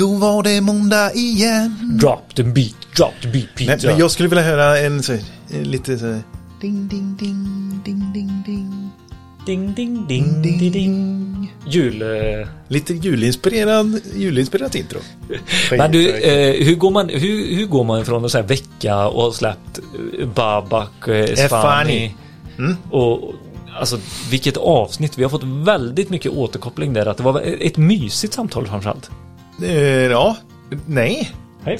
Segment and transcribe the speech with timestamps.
[0.00, 1.98] Då var det måndag igen.
[2.00, 3.88] Drop the beat, drop the beat Men, Peter.
[3.88, 5.16] men jag skulle vilja höra en så,
[5.48, 6.18] lite så
[6.60, 8.90] Ding, ding, ding, ding, ding, ding.
[9.46, 11.54] Ding, ding, ding, ding, ding.
[11.66, 12.02] Jul...
[12.02, 14.98] eh, Lite julinspirerad, julinspirerat intro.
[15.70, 19.22] Men du, eh, hur, går man, hur, hur går man från att säga vecka och
[19.22, 19.78] ha släppt
[20.18, 22.14] eh, Babak, eh, Espani Espani.
[22.58, 22.76] Mm.
[22.90, 23.34] och
[23.80, 23.98] alltså
[24.30, 25.18] vilket avsnitt.
[25.18, 27.06] Vi har fått väldigt mycket återkoppling där.
[27.06, 29.10] Att det var ett mysigt samtal framförallt.
[29.62, 30.36] Eh, ja,
[30.86, 31.30] nej.
[31.64, 31.78] Hej.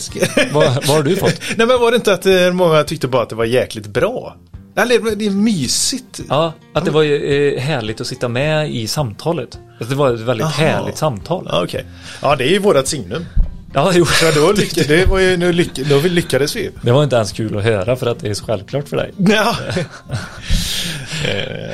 [0.53, 1.41] vad, vad har du fått?
[1.57, 4.37] Nej men var det inte att eh, många tyckte bara att det var jäkligt bra?
[4.77, 6.21] Eller det är mysigt.
[6.29, 9.59] Ja, att det var eh, härligt att sitta med i samtalet.
[9.81, 10.69] Att det var ett väldigt Jaha.
[10.69, 11.47] härligt samtal.
[11.49, 11.85] Ja, okej.
[12.23, 13.27] Ja, det är ju vårat signum.
[13.75, 14.07] Ja, jo.
[14.23, 16.71] Ja, då, lyck, det var ju, nu lyck, då lyckades vi.
[16.83, 19.13] Det var inte ens kul att höra för att det är så självklart för dig.
[19.17, 19.57] Ja,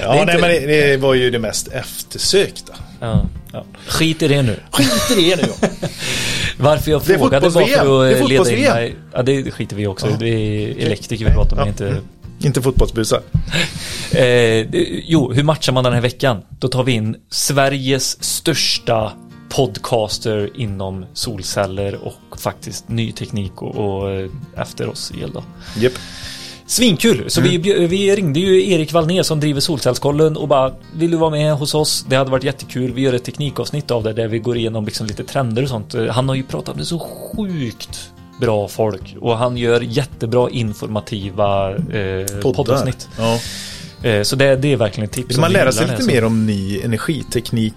[0.03, 2.75] ja nej, men det, det var ju det mest eftersökta.
[3.01, 3.65] Ja, ja.
[3.87, 4.61] Skit i det nu.
[4.71, 5.49] Skit i det nu.
[6.59, 7.87] Varför jag frågade fotbolls-VM.
[7.87, 8.97] för att leda in mig.
[9.13, 10.11] Ja, det skiter vi också.
[10.11, 10.17] Ja.
[10.19, 11.69] Det är elektriker vi pratar med, Ja.
[11.69, 12.01] inte...
[12.41, 13.21] Inte fotbollsbusar.
[14.11, 14.67] Eh,
[15.05, 16.43] jo, hur matchar man den här veckan?
[16.59, 19.13] Då tar vi in Sveriges största
[19.49, 25.45] podcaster inom solceller och faktiskt ny teknik och, och eh, efter oss el då.
[25.77, 25.93] Japp.
[26.67, 27.25] Svinkul!
[27.31, 27.63] Så Mm.
[27.63, 31.53] vi, vi ringde ju Erik Wallner som driver Solcellskollen och bara Vill du vara med
[31.55, 32.05] hos oss?
[32.09, 32.93] Det hade varit jättekul.
[32.93, 35.95] Vi gör ett teknikavsnitt av det där vi går igenom liksom lite trender och sånt.
[36.11, 42.41] Han har ju pratat med så sjukt bra folk och han gör jättebra informativa eh,
[42.43, 43.09] poddavsnitt.
[43.19, 43.39] Ja.
[44.09, 45.31] Eh, så det, det är verkligen ett tips.
[45.31, 47.75] Vill man lära sig lite så- mer om ny energiteknik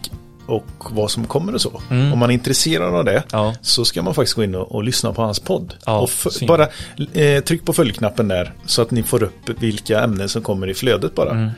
[0.50, 1.82] och vad som kommer och så.
[1.92, 2.14] Mm.
[2.14, 3.56] Om man är intresserad av det Ja.
[3.62, 5.74] så ska man faktiskt gå in och, och lyssna på hans podd.
[5.86, 6.10] Ja, och
[6.48, 6.68] bara
[7.14, 10.74] eh, tryck på följknappen där så att ni får upp vilka ämnen som kommer i
[10.74, 11.32] flödet bara.
[11.32, 11.50] Mm.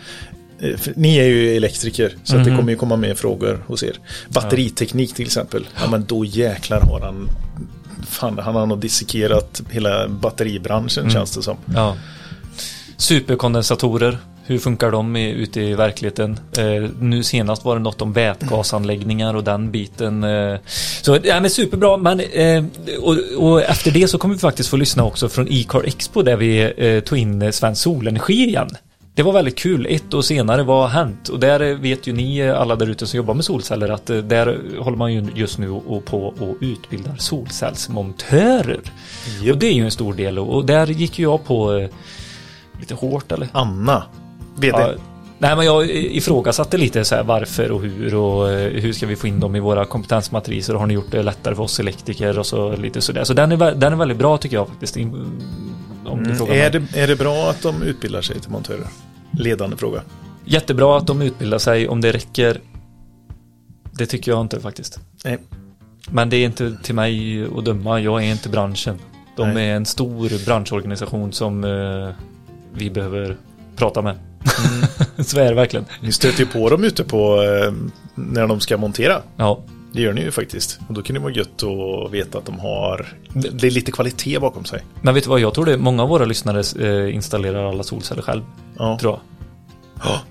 [0.60, 2.60] Eh, Ni är ju elektriker så att det Mhm.
[2.60, 4.00] kommer ju komma med frågor hos er.
[4.30, 5.68] Batteriteknik till exempel.
[5.82, 7.30] Ja men då jäklar har han
[8.08, 11.14] Fan, han har nog dissekerat hela batteribranschen Mm.
[11.14, 11.58] känns det som.
[11.76, 11.96] Ja.
[12.98, 14.18] Superkondensatorer.
[14.52, 16.40] Hur funkar de i, ute i verkligheten?
[16.58, 20.24] Eh, nu senast var det något om vätgasanläggningar och den biten.
[20.24, 20.60] Eh,
[21.02, 21.98] så ja, men superbra.
[21.98, 22.64] Men, eh,
[23.02, 26.36] och, och efter det så kommer vi faktiskt få lyssna också från E-car Expo där
[26.36, 28.70] vi eh, tog in eh, Svensk Solenergi igen.
[29.16, 29.88] Det var väldigt kul.
[29.90, 31.30] Ett år senare, vad har hänt?
[31.30, 34.80] Och där vet ju ni eh, alla där ute som jobbar med solceller att där
[34.80, 38.82] håller man ju just nu och på och utbildar solcellsmontörer.
[39.52, 41.88] Och det är ju en stor del och där gick jag på
[42.80, 43.48] lite hårt eller?
[43.52, 44.04] Anna,
[44.56, 44.78] vd.
[44.78, 44.94] Ja,
[45.38, 49.16] nej men jag ifrågasatte lite så här varför och hur och eh, hur ska vi
[49.16, 52.46] få in dem i våra kompetensmatriser har ni gjort det lättare för oss elektriker och
[52.46, 53.24] så lite sådär.
[53.24, 54.98] Så den är, den är väldigt bra tycker jag faktiskt.
[54.98, 55.42] Om
[56.06, 56.52] Mm.
[56.52, 58.88] Är, det, är det bra att de utbildar sig till montörer?
[59.32, 60.02] Ledande fråga.
[60.46, 62.62] Jättebra att de utbildar sig om det räcker.
[63.92, 65.00] Det tycker jag inte faktiskt.
[65.26, 65.38] Nej.
[66.10, 68.00] Men det är inte till mig att döma.
[68.00, 69.00] Jag är inte branschen.
[69.36, 69.70] De Nej.
[69.70, 72.10] är en stor branschorganisation som eh,
[72.74, 73.38] vi behöver
[73.76, 74.16] prata med.
[74.44, 74.88] Mm.
[75.26, 75.86] Så är det verkligen.
[76.02, 77.74] Ni stöter ju på dem ute på eh,
[78.16, 79.22] när de ska montera.
[79.38, 79.60] Ja,
[79.94, 80.80] Det gör ni ju faktiskt.
[80.88, 84.40] Och då kan det vara gött att veta att de har det är lite kvalitet
[84.40, 84.84] bakom sig.
[85.02, 88.22] Men vet du vad, jag tror det många av våra lyssnare eh, installerar alla solceller
[88.22, 88.42] själv.
[88.78, 88.98] Ja.
[89.02, 89.20] Tror jag.
[90.04, 90.22] Ja.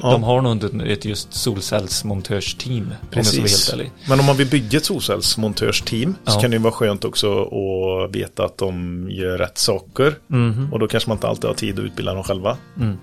[0.00, 2.82] De har nog inte ett just solcellsmontörsteam.
[3.00, 3.72] Om Precis.
[3.72, 3.90] ärlig.
[4.08, 6.40] Men om man vill bygga ett solcellsmontörsteam så Ja.
[6.40, 10.14] kan det vara skönt också att veta att de gör rätt saker.
[10.26, 10.68] Mhm.
[10.72, 12.56] Och då kanske man inte alltid har tid att utbilda dem själva.
[12.76, 12.96] Mm.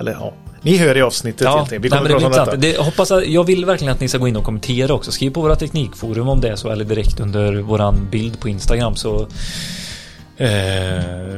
[0.00, 1.84] Eller ja, ni hör i avsnittet Ja, helt enkelt.
[1.84, 2.78] Vi nej, kommer men att prata om detta.
[2.78, 5.12] Det, hoppas att, jag vill verkligen att ni ska gå in och kommentera också.
[5.12, 8.96] Skriv på våra teknikforum om det är så eller direkt under våran bild på Instagram
[8.96, 9.26] så
[10.36, 10.48] eh,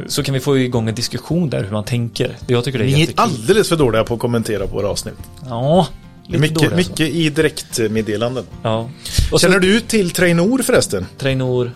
[0.07, 2.37] så kan vi få igång en diskussion där hur man tänker.
[2.47, 3.21] Jag tycker det är Ni är jättekul.
[3.23, 5.15] alldeles för dåliga på att kommentera på våra avsnitt.
[5.49, 5.87] Ja,
[6.27, 6.91] lite Mycket, dåliga alltså.
[6.91, 8.45] mycket i direktmeddelanden.
[8.63, 8.91] Ja.
[9.33, 11.07] Och Känner så, du till Trainor förresten?
[11.19, 11.71] Trainor,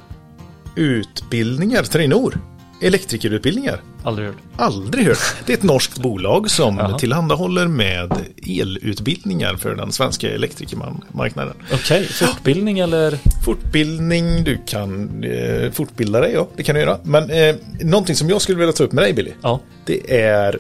[0.77, 2.39] Utbildningar, Trainor.
[2.81, 3.81] Elektrikerutbildningar.
[4.05, 4.37] aldrig hört.
[4.56, 5.19] Aldrig hört.
[5.47, 8.12] Det är ett norskt bolag som tillhandahåller med
[8.47, 11.55] elutbildningar för den svenska elektrikermarknaden.
[11.72, 13.19] Okej, fortbildning eller?
[13.44, 16.98] Fortbildning, du kan eh, fortbilda dig, ja, det kan du göra.
[17.03, 20.59] Men eh, någonting som jag skulle vilja ta upp med dig, Billy, Ja, det är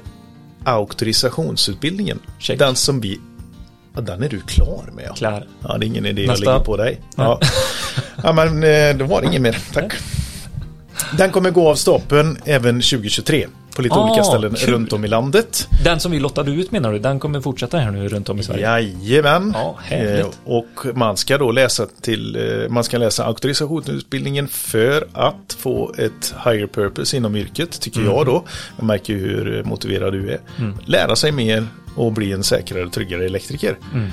[0.64, 2.18] auktorisationsutbildningen.
[2.38, 2.58] Check.
[2.58, 3.20] Den som vi,
[3.94, 5.04] ja, den är du klar med.
[5.08, 5.46] Ja, klar.
[5.62, 6.32] ja det är ingen idé Nästa.
[6.32, 7.00] att lägga på dig.
[7.16, 7.40] Ja,
[8.22, 9.92] ja men eh, det var inget mer, tack.
[11.18, 13.46] Den kommer gå av stapeln även 2023
[13.76, 14.74] på lite Ah, olika ställen kul.
[14.74, 15.68] runt om i landet.
[15.84, 18.42] Den som vi lottade ut menar du, den kommer fortsätta här nu runt om i
[18.42, 18.62] Sverige?
[18.62, 19.54] Jajamän.
[19.56, 19.76] Ja.
[19.96, 25.94] Eh, och man ska då läsa till, eh, man ska läsa auktorisationsutbildningen för att få
[25.98, 28.12] ett higher purpose inom yrket, tycker Mm.
[28.12, 28.44] jag då.
[28.76, 30.40] Jag märker ju hur motiverad du är.
[30.84, 31.66] Lära sig mer
[31.96, 33.76] och bli en säkrare och tryggare elektriker.
[33.94, 34.08] Mm.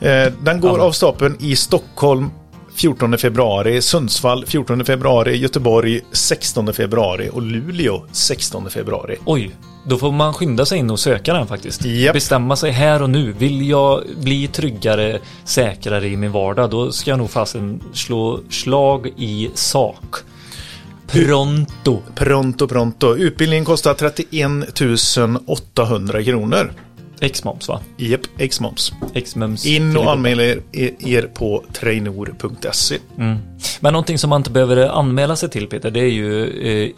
[0.00, 0.84] Eh, den går Ja.
[0.84, 2.30] av stapeln i Stockholm
[2.76, 9.16] 14 februari, Sundsvall 14 februari, Göteborg 16 februari och Luleå 16 februari.
[9.24, 9.50] Oj,
[9.84, 11.84] då får man skynda sig in och söka den faktiskt.
[11.84, 12.14] Japp.
[12.14, 13.32] Bestämma sig här och nu.
[13.32, 19.06] Vill jag bli tryggare, säkrare i min vardag, då ska jag nog fasen slå slag
[19.16, 20.16] i sak.
[21.06, 22.02] Pronto.
[22.14, 23.16] Pronto, pronto.
[23.16, 26.72] Utbildningen kostar 31 800 kronor.
[27.20, 27.80] X-moms va?
[27.96, 28.92] Japp, X-moms.
[29.14, 29.66] X-moms.
[29.66, 30.60] In och anmäl er,
[30.98, 32.98] er på trainor.se.
[33.18, 33.38] Mm.
[33.80, 36.44] Men någonting som man inte behöver anmäla sig till Peter, det är ju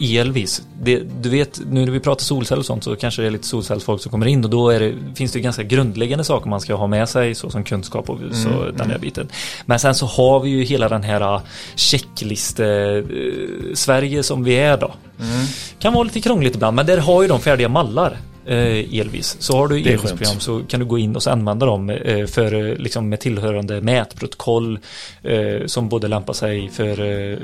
[0.01, 0.63] eh, elvis.
[0.83, 3.47] Det, du vet, nu när vi pratar solceller och sånt så kanske det är lite
[3.47, 6.87] solcellsfolk som kommer in och då det, finns det ganska grundläggande saker man ska ha
[6.87, 9.29] med sig såsom kunskap och så Mm, den här biten.
[9.67, 11.41] Men sen så har vi ju hela den här eh,
[11.75, 14.93] checkliste eh, Sverige som vi är då.
[15.21, 15.47] Mm.
[15.79, 18.19] Kan vara lite krångligt ibland men där har ju de färdiga mallar.
[18.49, 19.37] Eh, Elvis.
[19.41, 22.55] Så har du Elvis-program så kan du gå in och så använda dem eh, för
[22.55, 24.79] eh, liksom med tillhörande mätprotokoll
[25.23, 27.39] eh, som både lämpar sig för eh,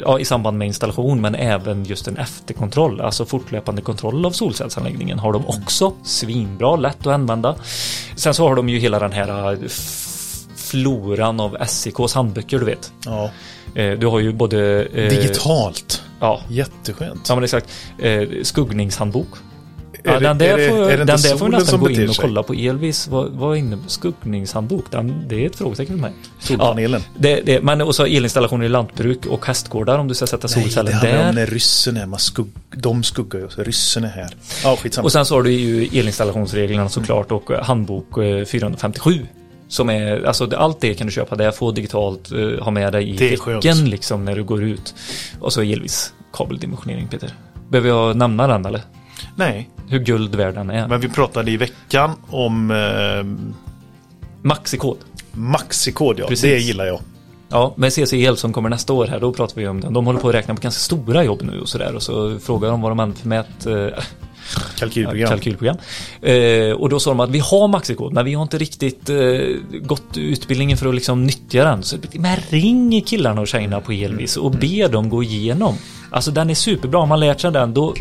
[0.00, 5.18] ja, i samband med installation men även just en efterkontroll, alltså fortlöpande kontroll av solcellsanläggningen
[5.18, 5.92] har de också.
[6.04, 7.54] Svinbra, lätt att använda.
[8.16, 9.58] Sen så har de ju hela den här eh,
[10.56, 12.92] floran av SEKs handböcker du vet.
[13.04, 13.30] Ja.
[13.74, 16.02] Du har ju både Digitalt.
[16.20, 17.28] Ja, Jätteskönt.
[17.28, 17.68] Ja men exakt.
[18.42, 19.28] Skuggningshandbok.
[20.02, 22.42] Ja, den där är det- får, är den där får nästan gå in och kolla
[22.42, 23.08] på Elvis.
[23.08, 24.84] Vad, vad innebär skuggningshandbok?
[24.90, 26.12] Den, det är ett frågetecken för mig.
[26.38, 27.00] Solpanelen.
[27.04, 30.62] Ja, det, det, men också elinstallationer i lantbruk och hästgårdar om du ska sätta Nej,
[30.62, 31.28] solceller det handlar där.
[31.28, 32.06] om när ryssen är.
[32.06, 32.46] Man skugg,
[32.76, 33.46] de skuggar ju.
[33.64, 34.28] Ryssen är här.
[34.64, 35.04] Ja, skitsamma.
[35.04, 39.26] Och sen så har du ju elinstallationsreglerna såklart och eh, handbok eh, 457.
[39.68, 43.10] Som är, alltså allt det kan du köpa där, få digitalt, eh, ha med dig
[43.22, 44.94] i veckan liksom när du går ut.
[45.40, 47.30] Och så Elvis kabeldimensionering Peter.
[47.70, 48.80] Behöver jag nämna den eller?
[49.36, 50.88] Nej, Hur guld värd den är.
[50.88, 53.56] men vi pratade i veckan om eh,
[54.42, 54.98] Maxikod.
[55.32, 56.18] maxikod.
[56.18, 56.26] Ja.
[56.28, 56.42] Precis.
[56.50, 57.00] Det gillar jag.
[57.48, 59.92] Ja, med CC El som kommer nästa år här, då pratar vi om den.
[59.92, 61.94] De håller på att räkna på ganska stora jobb nu och sådär.
[61.94, 63.66] Och så frågar de vad de använder för mät...
[63.66, 64.04] Eh,
[64.78, 65.28] Kalkylprogram.
[65.28, 65.76] kalkylprogram.
[66.22, 69.16] Eh, och då sa de att vi har maxikod, men vi har inte riktigt eh,
[69.82, 71.82] gått utbildningen för att liksom nyttja den.
[71.82, 75.74] Så, men ring killarna och tjejerna på Elvis och be dem gå igenom.
[76.10, 77.94] Alltså den är superbra, om man lärt sig den då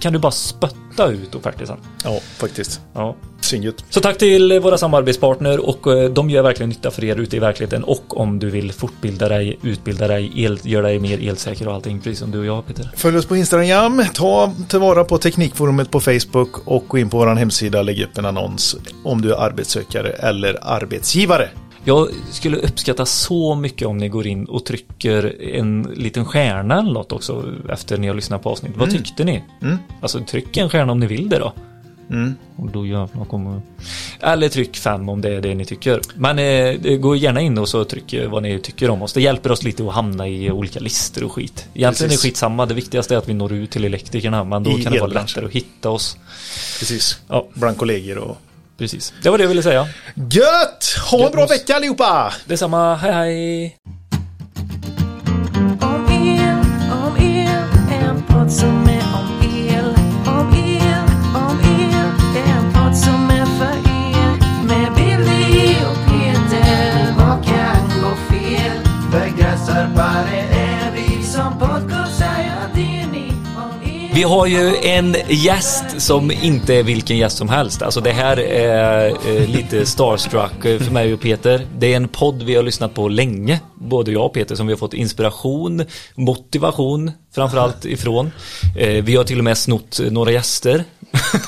[0.00, 1.76] kan du bara spötta ut offerter sen.
[2.04, 2.80] Ja, faktiskt.
[2.92, 3.16] Ja.
[3.40, 3.84] Svinget.
[3.90, 7.38] Så tack till våra samarbetspartner och eh, de gör verkligen nytta för er ute i
[7.38, 11.74] verkligheten och om du vill fortbilda dig, utbilda dig, el, göra dig mer elsäker och
[11.74, 12.90] allting, precis som du och jag Peter.
[12.96, 17.26] Följ oss på Instagram, ta tillvara på Teknikforumet på Facebook och gå in på vår
[17.26, 21.48] hemsida och lägg upp en annons om du är arbetssökare eller arbetsgivare.
[21.84, 26.92] Jag skulle uppskatta så mycket om ni går in och trycker en liten stjärna eller
[26.92, 28.78] något också efter ni har lyssnat på avsnittet.
[28.78, 29.44] Vad tyckte ni?
[29.62, 29.78] Mm.
[30.00, 31.52] Alltså tryck en stjärna om ni vill det då.
[32.10, 32.34] Mm.
[32.56, 33.60] Och då jävlar kommer...
[34.20, 36.00] Eller tryck fem om det är det ni tycker.
[36.14, 39.12] Men eh, det- gå gärna in och så tryck eh, vad ni tycker om oss.
[39.12, 41.52] Det hjälper oss lite att hamna i olika listor och skit.
[41.74, 42.02] Egentligen Precis.
[42.02, 42.66] är det skitsamma.
[42.66, 44.44] Det viktigaste är att vi når ut till elektrikerna.
[44.44, 46.16] Men då I kan det vara lättare att hitta oss.
[46.78, 47.18] Precis.
[47.28, 48.36] Ja, Bland kollegor och...
[48.78, 49.12] precis.
[49.22, 49.88] Det var det jag ville säga.
[50.14, 50.96] Gött!
[51.10, 52.32] Ha en Gött bra vecka allihopa!
[52.46, 52.96] Detsamma.
[52.96, 53.76] Hej hej!
[55.80, 56.58] Om el,
[56.92, 57.48] om el,
[57.92, 58.91] en podd som
[74.14, 77.82] Vi har ju en gäst som inte är vilken gäst som helst.
[77.82, 81.66] Alltså det här är eh, lite starstruck för mig och Peter.
[81.78, 83.60] Det är en podd vi har lyssnat på länge.
[83.74, 88.30] Både jag och Peter som vi har fått inspiration, motivation framförallt ifrån.
[88.78, 90.84] Eh, vi har till och med snott några gäster.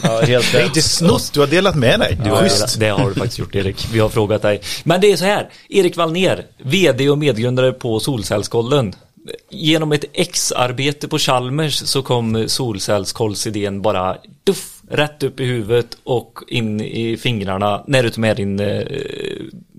[0.02, 2.18] Ja, helt Det är inte snott, du har delat med dig.
[2.24, 2.80] Ja, Schysst.
[2.80, 3.86] det har du faktiskt gjort Erik.
[3.92, 4.60] Vi har frågat dig.
[4.84, 5.48] Men det är så här.
[5.68, 8.94] Erik Wallner, VD och medgrundare på Solcellskollen.
[9.50, 16.38] Genom ett ex-arbete på Chalmers så kom solcellskollsidén bara duff, rätt upp i huvudet och
[16.48, 18.82] in i fingrarna när du tog med din eh,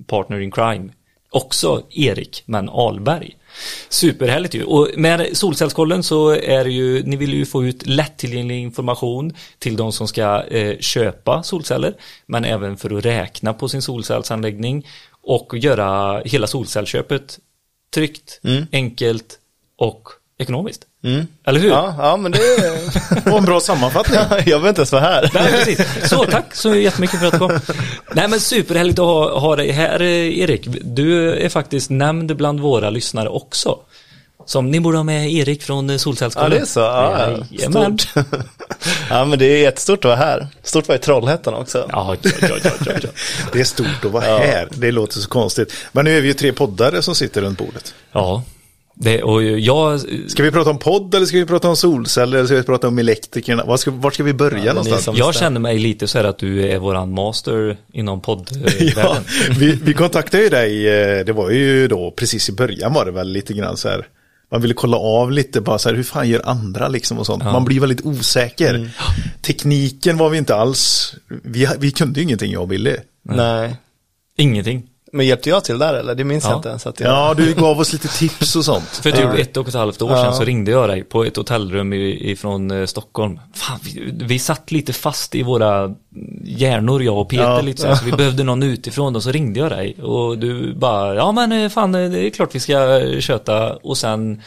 [0.07, 0.89] partner in crime.
[1.29, 3.37] Också Erik, men Alberg.
[3.89, 4.63] Superhärligt ju.
[4.63, 9.75] Och med Solcellskollen så är det ju, ni vill ju få ut lättillgänglig information till
[9.75, 14.87] de som ska eh, köpa solceller, men även för att räkna på sin solcellsanläggning
[15.21, 17.39] och göra hela solcellsköpet
[17.95, 18.39] tryggt,
[18.71, 19.39] enkelt
[19.77, 20.09] och
[20.39, 20.81] ekonomiskt.
[21.45, 21.69] Eller hur?
[21.69, 22.75] Ja, ja, men det är...
[23.31, 24.19] Och en bra sammanfattning.
[24.29, 25.31] jag behöver inte ens vara här.
[25.33, 26.09] Nej, precis.
[26.09, 27.59] Så tack så jättemycket för att du kom.
[28.13, 30.67] Nej men superhärligt att ha, ha dig här Erik.
[30.81, 33.79] Du är faktiskt nämnd bland våra lyssnare också.
[34.45, 36.51] Som ni borde ha med Erik från eh, Ja, Solcellskollen.
[36.51, 36.79] det är så.
[36.79, 37.99] Ja, Jajamän.
[37.99, 38.25] stort.
[39.09, 40.47] ja, men det är jättestort att vara här.
[40.63, 41.85] Stort att vara i Trollhättan också.
[41.91, 43.09] Ja, ja, ja, ja, ja, ja.
[43.53, 44.67] Det är stort att vara här.
[44.71, 45.73] Det låter så konstigt.
[45.91, 47.93] Men nu är vi ju tre poddare som sitter runt bordet.
[48.11, 48.43] ja.
[48.97, 52.47] Det, och jag, Ska vi prata om podd eller ska vi prata om solceller eller
[52.47, 53.63] ska vi prata om elektrikerna?
[53.65, 55.17] Var ska, var ska vi börja Ja, någonstans?
[55.17, 59.23] jag känner mig lite så här att du är våran master inom Ja, poddvärlden.
[59.59, 63.11] vi, vi kontaktade ju dig, eh, det var ju då precis i början var det
[63.11, 64.07] väl lite grann så här.
[64.51, 67.43] Man ville kolla av lite bara så här, hur fan gör andra liksom och sånt.
[67.43, 68.89] Man blir väldigt osäker.
[69.41, 72.95] Tekniken var vi inte alls, vi, vi kunde ju ingenting jag och Billy.
[73.23, 73.75] Nej.
[74.37, 74.83] Ingenting.
[75.15, 76.15] Men hjälpte jag till där eller?
[76.15, 76.49] Det minns Ja.
[76.49, 77.09] jag inte ens att jag...
[77.11, 78.87] Ja, du gav oss lite tips och sånt.
[79.03, 80.31] För typ ett och ett halvt år sedan Ja.
[80.31, 83.39] så ringde jag dig på ett hotellrum ifrån eh, Stockholm.
[83.53, 85.95] Fan, vi, vi satt lite fast i våra
[86.43, 87.61] hjärnor, jag och Peter Ja.
[87.61, 90.73] lite så, här, så vi behövde någon utifrån och så ringde jag dig och du
[90.73, 94.41] bara, ja men eh, fan eh, det är klart vi ska köta och sen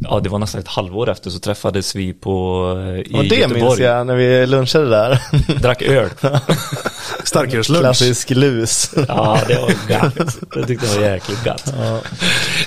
[0.00, 3.36] Ja, det var nästan ett halvår efter så träffades vi på eh, i Och det
[3.38, 3.82] minns Göteborg.
[3.82, 5.20] jag när vi lunchade där.
[5.62, 6.10] Drack öl.
[7.24, 7.82] Starkölslunch.
[7.82, 8.90] Klassisk lus.
[9.08, 10.38] Ja, det var gött.
[10.54, 11.74] Det tyckte jag var jäkligt gött.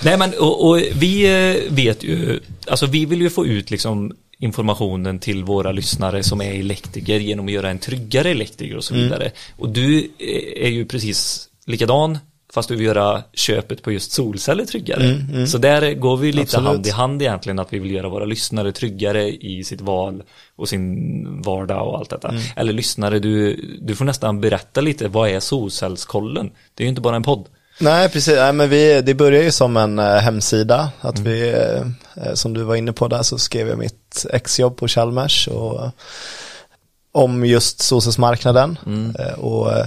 [0.04, 4.14] Nej, men och, och vi eh, vet ju, alltså vi vill ju få ut liksom
[4.40, 8.94] informationen till våra lyssnare som är elektriker genom att göra en tryggare elektriker och så
[8.94, 9.32] vidare.
[9.58, 12.18] Och du eh, är ju precis likadan
[12.54, 15.48] fast du vill göra köpet på just solceller tryggare.
[15.48, 16.68] Så där går vi lite Absolut.
[16.68, 20.24] hand i hand egentligen att vi vill göra våra lyssnare tryggare i sitt val
[20.56, 22.34] och sin vardag och allt detta.
[22.56, 26.52] Eller lyssnare, du, du får nästan berätta lite, vad är solcellskollen?
[26.76, 27.46] Det är ju inte bara en podd.
[27.80, 28.36] Nej, precis.
[28.36, 30.92] Nej, men vi, det börjar ju som en eh, hemsida.
[31.02, 34.88] Att vi, eh, som du var inne på där så skrev jag mitt exjobb på
[34.88, 35.92] Chalmers och,
[37.12, 38.78] om just solcellsmarknaden.
[39.20, 39.86] Eh, och, eh,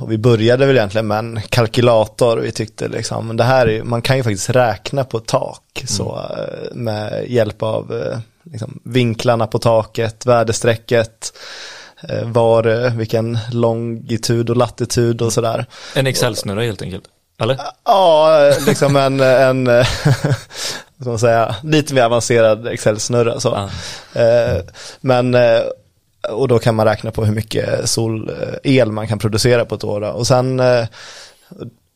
[0.00, 2.36] och vi började väl egentligen med en kalkylator.
[2.36, 6.74] Vi tyckte liksom, det här är, man kan ju faktiskt räkna på tak så, eh,
[6.74, 8.18] med hjälp av eh,
[8.52, 11.32] liksom, vinklarna på taket, väderstrecket,
[12.08, 15.66] eh, var, eh, vilken longitud och latitud och sådär.
[15.94, 17.04] En Excel-snurra helt enkelt.
[17.40, 17.58] Eller?
[17.84, 19.64] Ja, liksom en, en
[20.98, 23.40] vad ska man säga, lite mer avancerad Excel-snurra.
[23.40, 23.68] Så.
[24.12, 24.20] Ja.
[24.20, 24.62] Eh,
[25.00, 25.60] men, eh,
[26.28, 30.00] och då kan man räkna på hur mycket solel man kan producera på ett år.
[30.00, 30.84] Och sen, eh,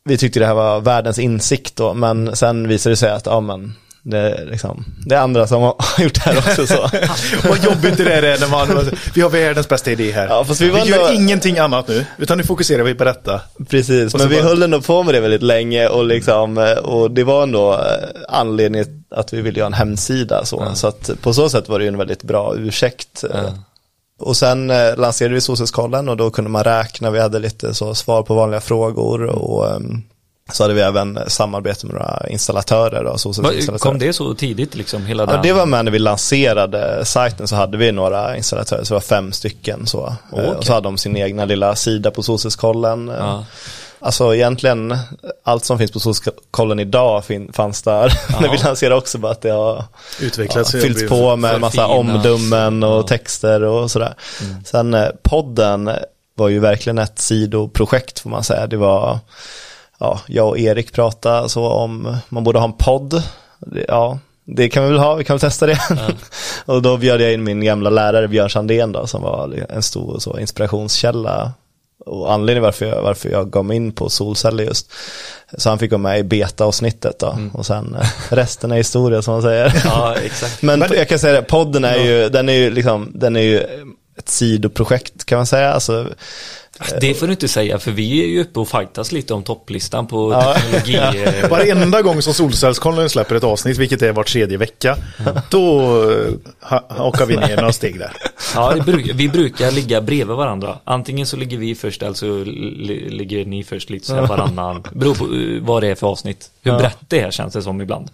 [0.04, 3.40] vi tyckte det här var världens insikt då, men sen visade det sig att, ja
[3.40, 3.74] men,
[4.04, 6.88] det är, liksom, det är andra som har gjort det här också så.
[7.48, 10.26] Vad jobbigt det där är när man, vi har världens bästa idé här.
[10.28, 13.40] Ja, vi vi var gör ändå- ingenting annat nu, utan nu fokuserar vi på detta.
[13.68, 17.10] Precis, men vi bara- höll ändå på med det väldigt länge och, liksom, eh, och
[17.10, 17.78] det var ändå eh,
[18.28, 20.44] anledningen att vi ville göra en hemsida.
[20.44, 23.24] Så, så att på så sätt var det ju en väldigt bra ursäkt.
[23.34, 23.40] eh.
[24.22, 27.94] Och sen eh, lanserade vi Solcellskollen och då kunde man räkna, vi hade lite så
[27.94, 30.02] svar på vanliga frågor och ehm,
[30.52, 33.04] så hade vi även samarbete med några installatörer.
[33.04, 33.78] Då, Va-.
[33.78, 35.06] Kom det så tidigt liksom?
[35.06, 35.42] Hela Ja, den?
[35.42, 39.00] det var med när vi lanserade sajten så hade vi några installatörer, så det var
[39.00, 40.06] fem stycken så.
[40.06, 40.46] Eh, Okej.
[40.48, 43.08] Och så hade de sin egna lilla sida på Solcellskollen.
[43.08, 43.44] Eh, Ja.
[44.04, 44.96] Alltså egentligen
[45.44, 49.40] allt som finns på Solcellskollen idag fin- fanns där när vi lanserade också, bara att
[49.42, 49.84] det har ja,
[50.20, 50.70] Utvecklats.
[50.72, 53.02] fyllts på med massa omdömen och Ja.
[53.02, 54.14] texter och sådär.
[54.64, 55.90] Sen eh, podden
[56.34, 58.66] var ju verkligen ett sidoprojekt får man säga.
[58.66, 59.18] Det var,
[59.98, 63.22] ja, jag och Erik pratade så om, man borde ha en podd.
[63.88, 65.78] Ja, det kan vi väl ha, vi kan väl testa det.
[66.66, 70.18] och då bjöd jag in min gamla lärare Björn Sandén då, som var en stor
[70.18, 71.52] så, inspirationskälla.
[72.06, 74.92] Och anledningen varför jag, varför jag gav mig in på solceller just.
[75.58, 77.38] Så han fick vara med i beta-avsnittet då.
[77.54, 79.82] Och sen eh, resten är historia som man säger.
[79.84, 80.62] Ja, exakt.
[80.62, 83.40] Men, Men- jag kan säga det, podden är ju, den är ju liksom, den är
[83.40, 83.58] ju
[84.18, 85.72] ett sidoprojekt kan man säga.
[85.72, 86.08] Alltså,
[87.00, 90.06] Det får du inte säga för vi är ju uppe och fightas lite om topplistan
[90.06, 90.54] på Ja.
[90.54, 91.22] teknologi.
[91.42, 94.96] eh, Varenda gång som Solcellskollen släpper ett avsnitt, vilket är vart tredje vecka,
[95.50, 95.80] då
[96.12, 98.12] eh, ha- hakar vi ner några steg där.
[98.54, 98.74] Ja,
[99.14, 100.78] vi brukar ligga bredvid varandra.
[100.84, 104.82] Antingen så ligger vi först eller så li, ligger ni först lite så här varannan.
[104.92, 106.50] Beror på eh, vad det är för avsnitt.
[106.62, 106.78] Hur Ja.
[106.78, 108.10] brett det är känns det som ibland.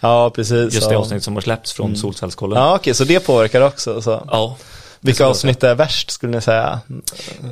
[0.00, 0.74] ja, precis.
[0.74, 1.00] Just det ja.
[1.00, 2.58] avsnitt som har släppts från Solcellskollen.
[2.58, 4.02] Ja, okej, så det påverkar också.
[4.02, 4.22] Så.
[4.30, 4.56] Ja.
[5.04, 6.80] Vilka avsnitt är värst skulle ni säga?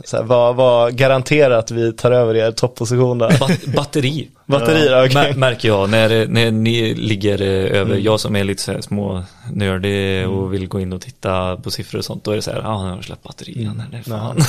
[0.04, 3.38] Så här, vad, vad garanterar att vi tar över er topposition där?
[3.38, 4.28] Bat batteri.
[4.46, 5.14] Batterier, okej.
[5.14, 8.80] Mär, märker jag när, när ni ligger eh, över, jag som är lite så här
[8.80, 12.42] små nördig och vill gå in och titta på siffror och sånt, då är det
[12.42, 14.40] så här, ja ah, nu har jag släppt batterierna, nej fan.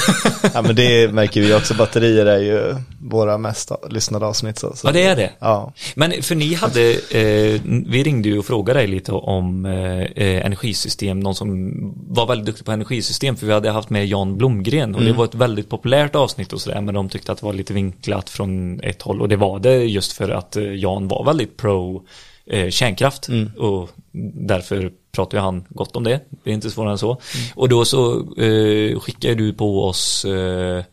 [0.53, 1.73] Ja, men det märker vi också.
[1.73, 4.59] Batterier är ju våra mest lyssnade avsnitt.
[4.59, 4.87] Så, så.
[4.87, 5.31] Ja, det är det.
[5.39, 5.73] Ja.
[5.95, 10.45] Men för ni hade, eh, vi ringde ju och frågade dig lite om eh, eh,
[10.45, 11.71] energisystem, någon som
[12.07, 15.25] var väldigt duktig på energisystem, för vi hade haft med Jan Blomgren och det var
[15.25, 18.79] ett väldigt populärt avsnitt och sådär, men de tyckte att det var lite vinklat från
[18.79, 22.05] ett håll och det var det just för att eh, Jan var väldigt pro
[22.45, 23.27] eh, kärnkraft.
[23.27, 23.51] Mm.
[23.57, 23.89] Och
[24.33, 26.19] därför pratar ju han gott om det.
[26.43, 27.09] Det är inte svårare än så.
[27.11, 27.47] Mm.
[27.55, 30.83] Och då så eh, skickar du på oss eh,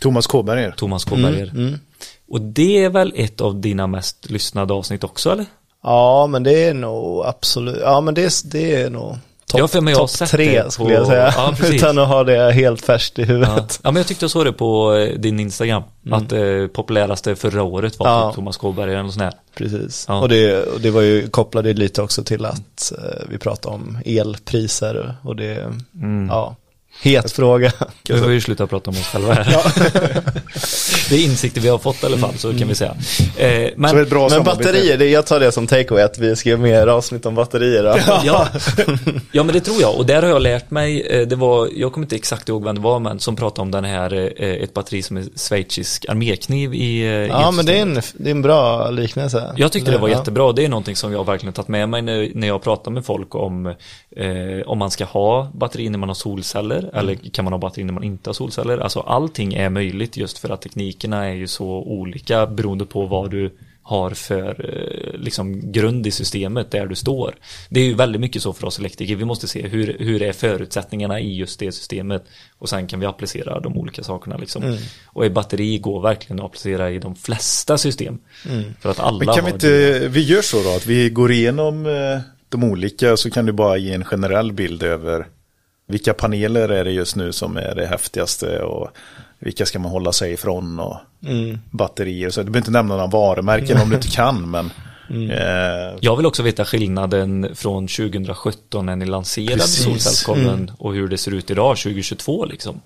[0.00, 0.70] Thomas Kåberger.
[0.70, 1.50] Thomas Kåberger.
[1.56, 1.78] Mm.
[2.28, 5.46] Och det är väl ett av dina mest lyssnade avsnitt också eller?
[5.82, 9.16] Ja, men det är nog absolut, ja men det, det är nog
[9.48, 11.32] topp Ja, för mig, jag har top sett tre det skulle jag säga.
[11.36, 11.54] Ja.
[11.72, 13.26] Utan att ha det helt färskt i Ja.
[13.28, 13.80] huvudet.
[13.82, 15.82] ja, men jag tyckte jag såg det på eh, din Instagram.
[16.10, 18.28] Att eh, populäraste förra året var Ja.
[18.30, 19.32] typ Thomas Kåberger eller något sånt här.
[19.54, 20.04] Precis.
[20.08, 20.20] Ja.
[20.20, 23.98] Och, det, och det var ju kopplade lite också till att eh, vi pratade om
[24.04, 26.28] elpriser och det, Mm.
[26.30, 26.56] ja,
[27.02, 27.72] het fråga.
[28.08, 29.44] Vi får ju sluta prata om oss själva här.
[31.10, 32.96] det är insikter vi har fått i alla fall, så kan vi säga.
[33.36, 34.42] Eh, men, Men samarbete.
[34.42, 37.82] batterier, det, jag tar det som takeaway att vi ska göra mer avsnitt om batterier.
[37.82, 37.98] Då.
[38.24, 38.48] ja,
[39.32, 39.96] ja, men det tror jag.
[39.96, 42.74] Och där har jag lärt mig, eh, det var, jag kommer inte exakt ihåg vem
[42.74, 46.74] det var, men som pratade om den här, eh, ett batteri som är schweizisk armékniv
[46.74, 49.52] i eh, Ja, men det är, en, det är en bra liknelse.
[49.56, 50.18] Jag tyckte det var Ja.
[50.18, 50.52] jättebra.
[50.52, 53.34] Det är någonting som jag verkligen tagit med mig när, när jag pratar med folk
[53.34, 53.66] om
[54.16, 54.26] eh,
[54.66, 56.94] om man ska ha batteri när man har solceller Mm.
[56.94, 58.78] eller kan man ha batteri när man inte har solceller.
[58.78, 63.30] Alltså allting är möjligt just för att teknikerna är ju så olika beroende på vad
[63.30, 63.50] du
[63.88, 67.34] har för eh, liksom grund i systemet där du står.
[67.68, 69.16] Det är ju väldigt mycket så för oss elektriker.
[69.16, 72.24] Vi måste se hur, hur är förutsättningarna i just det systemet
[72.58, 74.62] och sen kan vi applicera de olika sakerna liksom.
[74.62, 74.78] Mm.
[75.06, 78.18] Och i batteri går verkligen att applicera i de flesta system.
[78.48, 78.74] Mm.
[78.80, 81.86] För att alla Men kan vi inte, vi gör så då att vi går igenom
[81.86, 85.26] eh, de olika så kan du bara ge en generell bild över
[85.88, 88.88] vilka paneler är det just nu som är det häftigaste och
[89.38, 91.58] vilka ska man hålla sig ifrån och Mm.
[91.70, 92.30] batterier.
[92.30, 94.70] Så du behöver inte nämna några varumärken om du inte kan men
[95.10, 95.30] Mm.
[95.30, 99.84] eh, Jag vill också veta skillnaden från 2017 när ni lanserade Precis.
[99.84, 100.70] solcellskolven Mm.
[100.78, 102.80] och hur det ser ut idag 2022 liksom.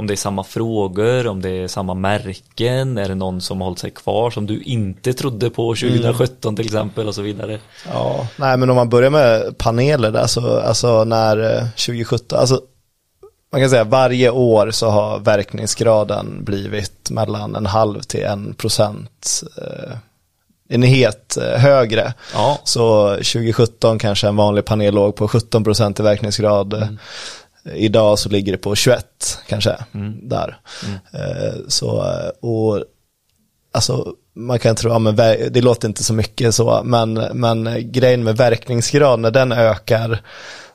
[0.00, 3.66] Om det är samma frågor, om det är samma märken, är det någon som har
[3.66, 7.58] hållit sig kvar som du inte trodde på 2017 till exempel och så vidare.
[7.92, 12.60] Ja, nej men om man börjar med paneler där så, alltså när eh, 2017, alltså
[13.52, 19.42] man kan säga varje år så har verkningsgraden blivit mellan en halv till en procent
[19.56, 19.96] eh,
[20.68, 22.14] enhet eh, högre.
[22.34, 22.58] Ja.
[22.64, 26.74] Så 2017 kanske en vanlig panel låg på 17 procent i verkningsgrad.
[26.74, 26.98] Mm.
[27.74, 30.28] Idag så ligger det på 21 kanske Mm.
[30.28, 30.60] där.
[31.12, 32.84] Eh, Så, eh, och
[33.72, 38.24] alltså man kan tro, ja, men det låter inte så mycket så, men, men grejen
[38.24, 40.22] med verkningsgrad, när den ökar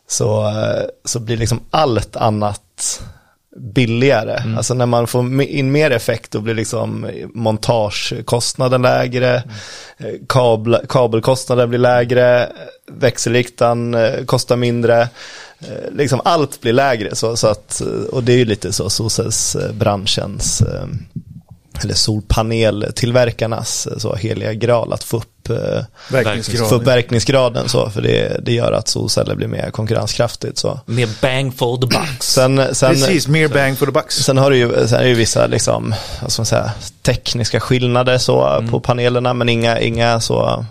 [0.07, 3.01] så, eh, så blir liksom allt annat
[3.55, 4.55] billigare.
[4.57, 9.35] Alltså när man får in mer effekt då blir liksom montagekostnaden lägre,
[9.97, 12.49] eh, kabel, kabelkostnaden blir lägre,
[12.91, 15.01] växelriktan eh, kostar mindre,
[15.59, 17.15] eh, liksom allt blir lägre.
[17.15, 20.85] Så, så att, eh, och det är ju lite så solcellsbranschens eh,
[21.83, 25.83] eller solpaneltillverkarnas eh, så heliga graal att få upp, eh,
[26.69, 30.79] få upp verkningsgraden så för det, det gör att solceller blir mer konkurrenskraftigt så.
[30.85, 32.27] Med bang for the bucks.
[32.33, 34.15] Sen, sen, Precis, mer bang for the bucks.
[34.15, 37.59] sen har du ju, sen är det ju vissa liksom, vad ska man säga, tekniska
[37.59, 40.65] skillnader så på panelerna men inga, inga så,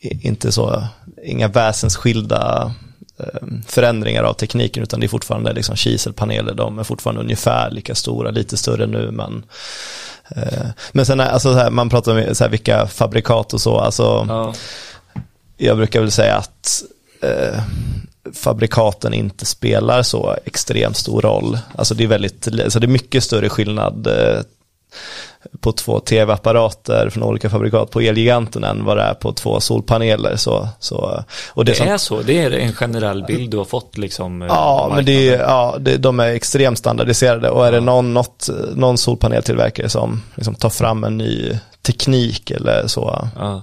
[0.00, 0.84] inte så,
[1.24, 2.74] inga väsensskilda
[3.66, 8.30] förändringar av tekniken utan det är fortfarande liksom kiselpaneler, de är fortfarande ungefär lika stora,
[8.30, 9.44] lite större nu men
[10.36, 13.78] eh, men sen alltså så här, man pratar om så här, vilka fabrikat och så,
[13.78, 14.54] alltså Ja.
[15.56, 16.82] jag brukar väl säga att
[17.22, 17.62] eh,
[18.34, 21.58] fabrikaten inte spelar så extremt stor roll.
[21.76, 24.40] Alltså det är väldigt, alltså det är mycket större skillnad eh,
[25.60, 30.36] på två tv-apparater från olika fabrikat på Elgiganten än vad det är på två solpaneler.
[30.36, 33.64] Så, så, och det Det som, är så, det är en generell bild du har
[33.64, 34.42] fått liksom.
[34.42, 38.48] eh, Ja, men det ja, det, de är extremt standardiserade och är det någon, något,
[38.74, 43.62] någon solpaneltillverkare som liksom tar fram en ny teknik eller så, Ja.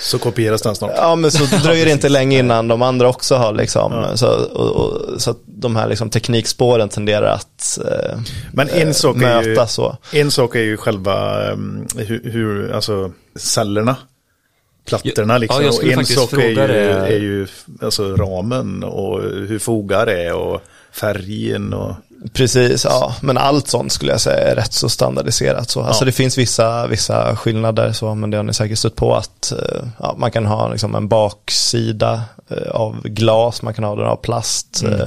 [0.00, 0.92] Så kopieras den snart.
[0.96, 4.70] Ja men så dröjer det inte länge innan de andra också har liksom, så, och,
[4.70, 8.20] och, så att de här liksom teknikspåren tenderar att eh,
[8.52, 9.96] Men en sak är ju, så.
[10.12, 13.96] en sak är ju själva um, hur, hur, alltså cellerna.
[14.86, 15.64] Plattorna Ja, liksom.
[15.64, 17.46] jag skulle och en sak är ju, är ju
[17.82, 21.94] alltså ramen och hur fogar är och färgen och
[22.32, 23.14] Precis, ja.
[23.22, 25.70] Men allt sånt skulle jag säga är rätt så standardiserat.
[25.70, 25.82] Så.
[25.82, 26.06] Alltså Ja.
[26.06, 29.82] det finns vissa, vissa skillnader, så, men det har ni säkert stött på att eh,
[29.98, 34.16] ja, man kan ha liksom en baksida eh, av glas, man kan ha den av
[34.16, 34.82] plast.
[34.82, 35.00] Mm.
[35.00, 35.06] eh,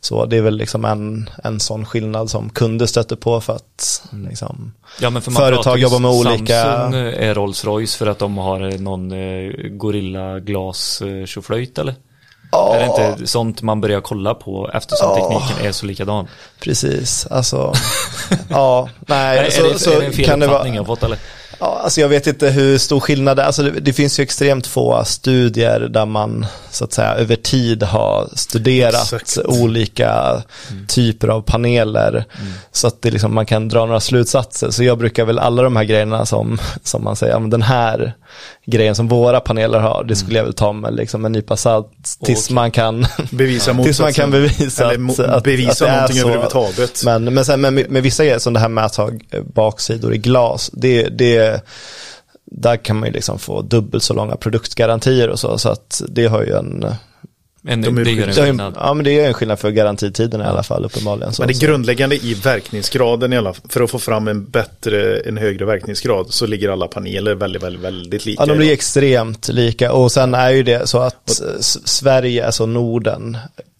[0.00, 4.02] Så det är väl liksom en, en sån skillnad som kunder stöter på för att
[4.12, 4.28] Mm.
[4.28, 8.78] liksom, Ja, för Företag jobbar med olika- Samsung är Rolls Royce för att de har
[8.78, 9.12] någon
[9.78, 11.24] Gorilla glas eh,
[12.52, 12.74] eller?
[12.74, 15.14] Är det inte sånt man börjar kolla på eftersom Ja.
[15.40, 16.28] tekniken är så likadan?
[16.60, 17.72] precis, alltså,
[18.50, 21.18] ja, nej, är, så, det, så är det en feluppfattning jag fått eller?
[21.60, 23.46] Ja, alltså jag vet inte hur stor skillnad det är.
[23.46, 27.82] Alltså det, det finns ju extremt få studier där man så att säga över tid
[27.82, 29.38] har studerat Exakt.
[29.46, 30.42] olika
[30.88, 32.24] typer av paneler.
[32.72, 34.70] Så att det liksom, man kan dra några slutsatser.
[34.70, 37.62] Så jag brukar väl alla de här grejerna som, som man säger, ja, men den
[37.62, 38.14] här
[38.66, 41.88] grejen som våra paneler har, det skulle jag väl ta med liksom en nypa salt
[42.24, 46.16] tills man kan Bevisa Tills man kan bevisa att, att, bevisa att det är någonting
[46.16, 46.28] så.
[46.28, 47.02] överhuvudtaget.
[47.04, 49.10] Men, men sen med, med vissa grejer som det här med att ha
[49.54, 51.47] baksidor i glas, det, det,
[52.44, 56.26] där kan man ju liksom få dubbelt så långa produktgarantier och så, så att det
[56.26, 56.86] har ju en,
[57.68, 58.74] En, De är det gör en det skillnad.
[58.76, 61.32] ja men det är en skillnad för garantitiden i alla fall uppenbarligen.
[61.32, 61.66] Så, Men det så.
[61.66, 66.46] grundläggande i verkningsgraden i alla för att få fram en bättre, en högre verkningsgrad så
[66.46, 68.42] ligger alla paneler väldigt, väldigt, väldigt lika.
[68.42, 72.66] Ja, de blir extremt lika och sen är ju det så att S- Sverige, alltså
[72.66, 73.36] Norden,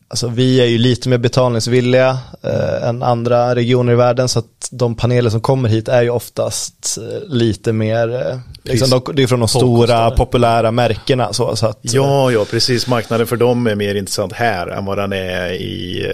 [0.09, 4.69] alltså vi är ju lite mer betalningsvilliga eh, än andra regioner i världen så att
[4.71, 9.23] de paneler som kommer hit är ju oftast eh, lite mer, eh, liksom, de, det
[9.23, 12.87] är från de stora populära märkena så, så att Ja, ja, precis.
[12.87, 16.07] Marknaden för dem är mer intressant här än vad den är i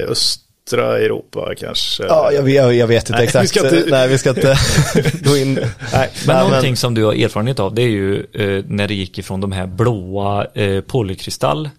[0.67, 2.03] östra Europa kanske.
[2.07, 3.49] Ja, jag, vet- jag, jag vet inte Nej, vi exakt.
[3.49, 4.57] ska inte- Nej, vi ska inte
[5.25, 5.55] gå in.
[5.55, 8.95] Nej, Men nej, någonting som du har erfarenhet av det är ju eh, när det
[8.95, 11.71] gick ifrån de här blåa eh, polykristall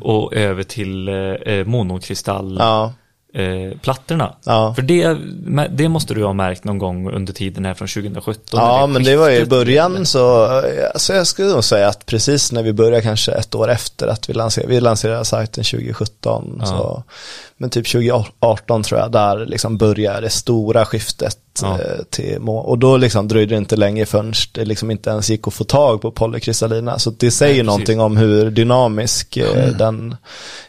[0.00, 2.92] och över till eh, eh, monokristall Ja,
[3.34, 4.34] eh, plattorna.
[4.44, 4.74] Ja.
[4.74, 5.16] För det,
[5.70, 8.42] det måste du ha märkt någon gång under tiden här från 2017.
[8.52, 10.44] ja när men det var ju i början så,
[10.94, 14.28] alltså jag skulle nog säga att precis när vi började kanske ett år efter att
[14.28, 16.66] vi lanserade, vi lanserade sajten 2017, Ja.
[16.66, 17.02] så,
[17.56, 21.78] men typ 2018 tror jag, där liksom började det stora skiftet Ja.
[21.80, 25.30] eh, till må- och då liksom dröjde det inte länge förrän det liksom inte ens
[25.30, 27.66] gick att få tag på polykristallina, så det säger precis.
[27.66, 30.16] någonting om hur dynamisk eh, den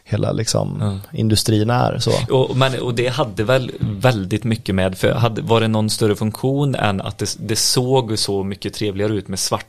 [0.04, 1.18] hela liksom Ja.
[1.18, 1.98] industrin är.
[1.98, 2.34] Så.
[2.36, 6.16] Och, men, och det hade väl väldigt mycket med, för hade, var det någon större
[6.16, 9.66] funktion än att det, det såg så mycket trevligare ut med svart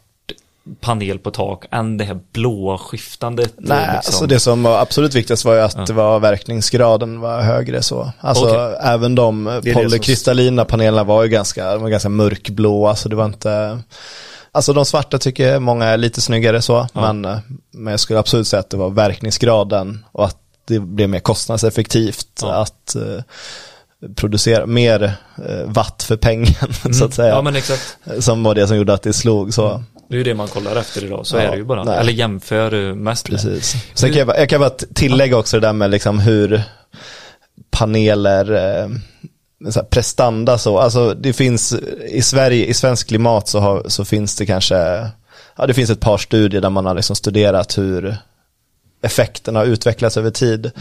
[0.82, 3.54] panel på tak än det här blåa skiftandet.
[3.58, 3.95] Nej, liksom.
[3.95, 5.84] alltså det som var absolut viktigast var ju att Ja.
[5.88, 8.12] det var verkningsgraden var högre så.
[8.19, 8.78] Alltså Okej.
[8.82, 13.80] även de polykristallina panelerna var ju ganska, de var ganska mörkblåa så det var inte
[14.54, 17.13] Alltså de svarta tycker många är lite snyggare så, Ja.
[17.13, 17.38] men, eh,
[17.74, 22.28] men jag skulle absolut säga att det var verkningsgraden och att det blev mer kostnadseffektivt
[22.41, 22.54] Ja.
[22.54, 23.24] att eh,
[24.15, 25.04] producera mer
[25.47, 26.54] eh, watt för pengen
[26.93, 27.28] så att säga.
[27.28, 27.36] Mm.
[27.38, 27.97] Ja men exakt.
[28.19, 29.84] Som var det som gjorde att det slog så.
[30.12, 31.84] Det är ju det man kollar efter idag, så Ja, är det ju bara.
[31.84, 31.97] nej.
[32.00, 33.41] Eller jämför mest med.
[33.41, 33.76] Precis.
[33.93, 36.63] Sen kan jag, bara- jag kan bara tillägga också det där med liksom hur
[37.69, 38.89] paneler, eh,
[39.71, 41.74] så här prestanda så, alltså det finns
[42.10, 44.76] i Sverige, i svensk klimat så, har, så finns det kanske,
[45.58, 48.15] ja det finns ett par studier där man har liksom studerat hur
[49.04, 50.71] effekterna har utvecklats över tid.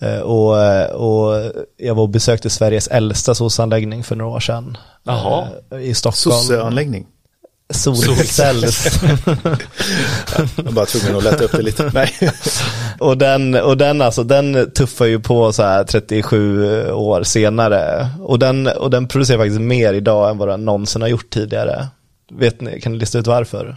[0.00, 0.50] Eh, och,
[0.90, 4.76] och jag var och besökte Sveriges äldsta solsanläggning för några år sedan.
[5.04, 5.48] Jaha.
[5.72, 6.36] eh, I Stockholm.
[6.36, 7.06] Sosseanläggning.
[7.70, 9.00] Solcells.
[10.56, 11.90] Jag bara tvungen att lätta upp det lite.
[11.94, 12.12] Nej.
[12.98, 18.08] Och den, och den alltså, den tuffar ju på så här 37 år senare.
[18.20, 21.86] Och den, och den producerar faktiskt mer idag än vad den någonsin har gjort tidigare.
[22.32, 23.76] Vet ni, kan ni lista ut varför?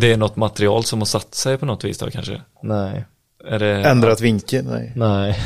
[0.00, 2.40] Det är något material som har satt sig på något vis då kanske.
[2.62, 3.04] Nej.
[3.48, 4.64] Är det, Ändrat vinkel?
[4.64, 4.92] Nej.
[4.96, 5.38] Nej.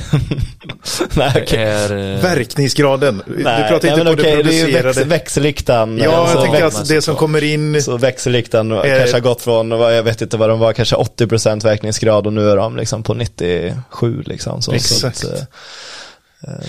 [1.14, 1.62] Nej, okej.
[1.62, 3.22] är, eh, Verkningsgraden.
[3.26, 5.04] Du Nej, pratar inte nej, men på okej, det det är producerade.
[5.08, 5.98] växellyktan.
[5.98, 7.82] Ja, Alltså, jag tänker väx- att det som kommer in.
[7.82, 11.64] Så växellyktan Eh, kanske har gått från, jag vet inte vad de var, kanske 80%
[11.64, 14.62] verkningsgrad och nu är de liksom på 97 liksom.
[14.62, 15.16] Så, Exakt.
[15.18, 15.40] Så att, eh,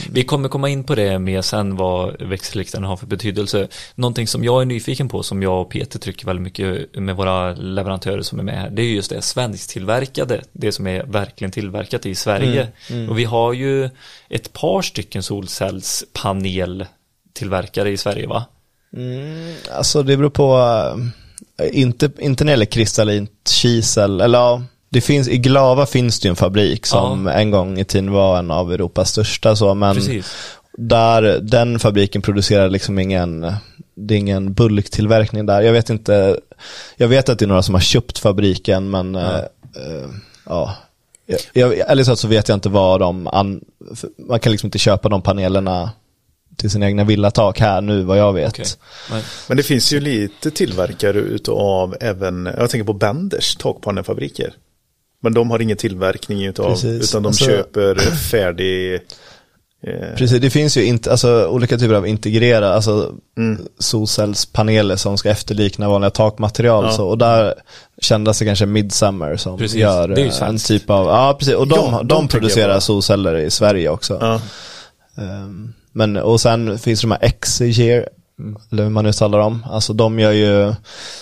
[0.10, 3.68] Vi kommer komma in på det mer sen vad växellyktan har för betydelse.
[3.96, 7.54] Någonting som jag är nyfiken på som jag och Peter trycker väldigt mycket med våra
[7.54, 8.70] leverantörer som är med här.
[8.70, 10.42] Det är just det svensktillverkade.
[10.52, 12.68] Det som är verkligen tillverkat i Sverige.
[13.10, 13.90] Och vi har ju
[14.30, 18.46] ett par stycken solcellspaneltillverkare i Sverige va?
[18.94, 20.58] Mm, alltså det beror på,
[21.62, 26.20] äh, inte, inte när det gäller kristallint kisel, eller ja, det finns, i Glava finns
[26.20, 29.74] det ju en fabrik som en gång i tiden var en av Europas största så,
[29.74, 30.36] men Precis.
[30.78, 33.54] där, den fabriken producerar liksom ingen,
[33.96, 35.62] det är ingen bulktillverkning där.
[35.62, 36.40] Jag vet inte,
[36.98, 40.10] jag vet att det är några som har köpt fabriken men ja, äh,
[40.46, 40.76] ja.
[41.26, 43.62] Jag, jag, ärligt talat så vet jag inte vad de, an,
[44.28, 45.92] man kan liksom inte köpa de panelerna
[46.58, 48.80] till sina egna villatak här nu vad jag vet.
[49.10, 54.54] Men, Men det finns ju lite tillverkare utav även, jag tänker på Benders takpanelfabriker.
[55.28, 57.10] Men de har ingen tillverkning utav, Precis.
[57.10, 57.96] utan de Alltså- köper
[58.32, 58.94] färdig.
[59.88, 63.62] Eh, Precis, det finns ju inte, alltså, olika typer av integrerade, alltså Mm.
[63.80, 66.84] solcellspaneler som ska efterlikna vanliga takmaterial.
[66.86, 66.92] Ja.
[66.92, 67.54] Så, och där
[68.02, 71.68] kändes det kanske Midsummer som Precis, gör det eh, en typ av, ja precis, och
[71.68, 74.18] de, Ja, de, de producerar solceller i Sverige också.
[74.22, 74.42] ja.
[75.24, 78.10] Ehm, men, och sen finns de här Exeger,
[78.72, 79.66] eller hur man uttalar dem.
[79.70, 80.74] Alltså de gör ju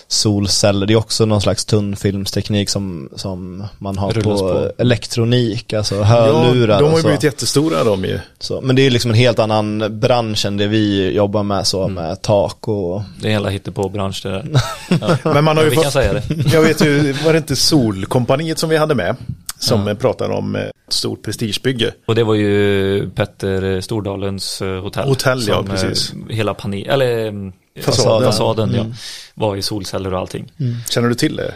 [0.08, 4.71] solceller, det är också någon slags tunnfilmsteknik som, som man har Rullas på, på.
[4.78, 8.19] elektronik, alltså Ja, hörlurar de har ju blivit jättestora de ju.
[8.39, 8.62] så.
[8.62, 12.21] Men det är liksom en helt annan bransch än det vi jobbar med, så med
[12.21, 14.45] tak och Det är hela hittepå-bransch det där.
[15.23, 15.34] Ja.
[15.34, 16.23] Men man har ju vi kan fått, säga det.
[16.54, 19.15] jag vet ju, var det inte Solkompaniet som vi hade med?
[19.60, 21.93] Som eh, pratade om eh, stort prestigebygge.
[22.06, 25.08] Och det var ju Petter Stordalens eh, hotell.
[25.08, 26.13] Hotell, ja, eh, precis.
[26.30, 28.32] Hela panel, eller mm, Fasaden.
[28.32, 28.86] fasaden ja,
[29.34, 30.52] var i solceller och allting.
[30.89, 31.54] Känner du till det?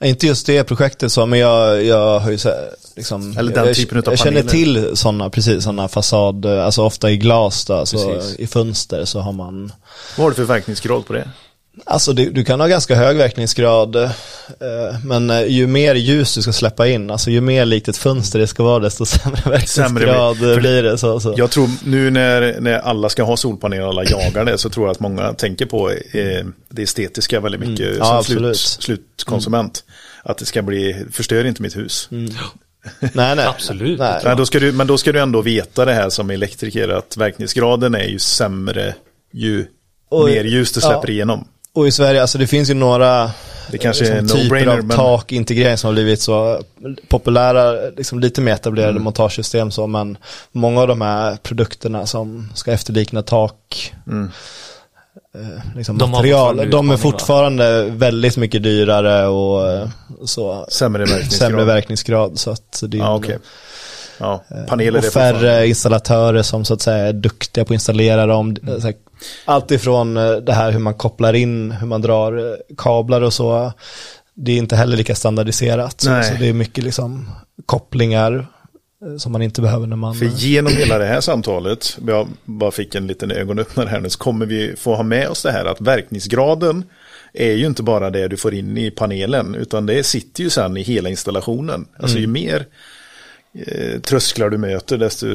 [0.00, 3.66] Inte just det projektet så, men jag, jag har ju så, här, liksom, Eller den
[3.66, 7.74] jag, typen utav jag känner till sådana, precis sådana fasad, alltså ofta i glas då,
[7.74, 8.38] alltså Precis.
[8.38, 9.72] i fönster så har man,
[10.16, 11.28] Vad har du för verkningsgrad på det?
[11.86, 14.10] Alltså du, du kan ha ganska hög verkningsgrad, eh,
[15.04, 18.38] men eh, ju mer ljus du ska släppa in, alltså ju mer likt ett fönster
[18.38, 20.98] det ska vara, desto sämre verkningsgrad för det- blir det.
[20.98, 21.34] Så, så.
[21.36, 24.90] Jag tror nu när, när alla ska ha solpaneler, alla jagar det, så tror jag
[24.92, 27.98] att många tänker på eh, det estetiska väldigt mycket Mm.
[27.98, 28.56] Ja, som absolut.
[28.56, 29.84] slut, slutkonsument.
[30.22, 32.08] Att det ska bli, förstör inte mitt hus.
[32.10, 33.38] nej, nej.
[33.46, 33.98] Absolut.
[33.98, 34.20] Nej.
[34.24, 37.16] Nej, då ska du, men då ska du ändå veta det här som elektriker, att
[37.16, 38.94] verkningsgraden är ju sämre
[39.32, 39.66] ju
[40.08, 41.12] Och- mer ljus du släpper ja.
[41.12, 41.48] igenom.
[41.74, 43.30] Och i Sverige, alltså det finns ju några
[43.70, 46.60] Det kanske är en liksom, typer no-brainer, av men- takintegrering som har blivit så
[47.08, 49.02] populära, liksom lite mer etablerade Mm.
[49.04, 50.18] montagesystem så, men
[50.52, 54.30] många av de här produkterna som ska efterlikna tak, Mm.
[55.34, 56.96] eh, liksom De material, fortfarande de är utmaning, va?
[57.18, 59.88] fortfarande väldigt mycket dyrare och eh,
[60.24, 61.32] så, Sämre verkningsgrad.
[61.50, 62.38] sämre verkningsgrad.
[62.38, 63.38] Så att det är en- okej.
[64.18, 68.56] Ja, paneler och färre installatörer som så att säga är duktiga på att installera dem.
[68.62, 68.94] Mm.
[69.44, 73.32] Allt ifrån eh, det här hur man kopplar in, hur man drar eh, kablar och
[73.32, 73.72] så.
[74.34, 76.00] Det är inte heller lika standardiserat.
[76.00, 77.30] Så, det är mycket liksom
[77.66, 78.46] kopplingar
[79.06, 80.14] eh, som man inte behöver när man...
[80.14, 84.18] För genom hela det här samtalet, jag bara fick en liten ögonöppnare här nu, så
[84.18, 86.84] kommer vi få ha med oss det här att verkningsgraden
[87.34, 90.76] är ju inte bara det du får in i panelen, utan det sitter ju sen
[90.76, 91.86] i hela installationen.
[91.98, 92.66] Alltså ju mer
[93.54, 95.26] eh, trösklar du möter, desto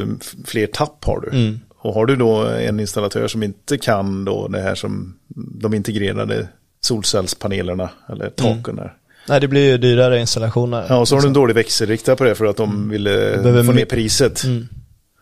[0.46, 1.58] fler tapp har du.
[1.82, 5.16] Och har du då en installatör som inte kan då det här som
[5.62, 6.48] de integrerade
[6.82, 8.94] solcellspanelerna eller taken där.
[9.30, 10.86] Nej, det blir ju dyrare installationer.
[10.90, 13.10] Ja, och så har du en dålig växelriktare på det för att de ville
[13.44, 14.42] behöver få ner priset.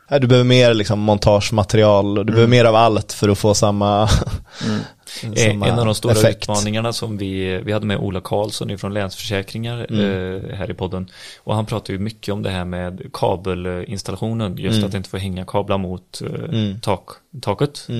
[0.10, 2.36] Nej, du behöver mer liksom montagematerial och du Mm.
[2.36, 4.79] behöver mer av allt för att få samma, samma
[5.24, 6.43] En av de stora effekt.
[6.43, 11.12] utmaningarna som vi, vi hade med Ola Karlsson från Länsförsäkringar eh, här i podden.
[11.43, 14.58] Och han pratar ju mycket om det här med kabelinstallationen.
[14.58, 17.10] Just att inte få hänga kablar mot eh, tak,
[17.41, 17.96] taket eh,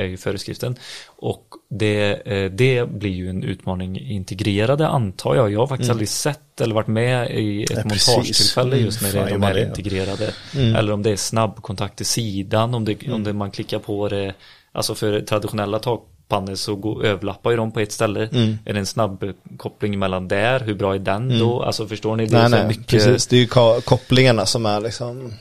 [0.00, 0.76] är ju föreskriften.
[1.06, 5.52] Och det, eh, det blir ju en utmaning integrerade antar jag.
[5.52, 9.18] Jag har faktiskt aldrig sett eller varit med i ett Ja, montagetillfälle just när det
[9.20, 9.62] är de här det?
[9.62, 10.32] integrerade.
[10.54, 14.34] Eller om det är snabbkontakt till sidan, om, det, om det man klickar på det,
[14.72, 15.78] alltså för traditionella
[16.28, 18.20] takpannor så går, överlappar ju de på ett ställe.
[18.64, 19.24] Är det en snabb
[19.56, 21.62] koppling mellan där, hur bra är den då?
[21.62, 22.26] Alltså förstår ni?
[22.26, 23.26] Det är Nej, så nej, mycket precis.
[23.26, 25.32] Det är ju kopplingarna som är liksom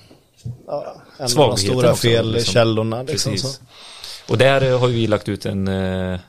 [0.67, 3.03] ja, en av de stora också, felkällorna.
[3.03, 3.31] liksom.
[3.31, 3.51] Liksom.
[4.29, 6.19] Och där eh, har vi lagt ut en, eh,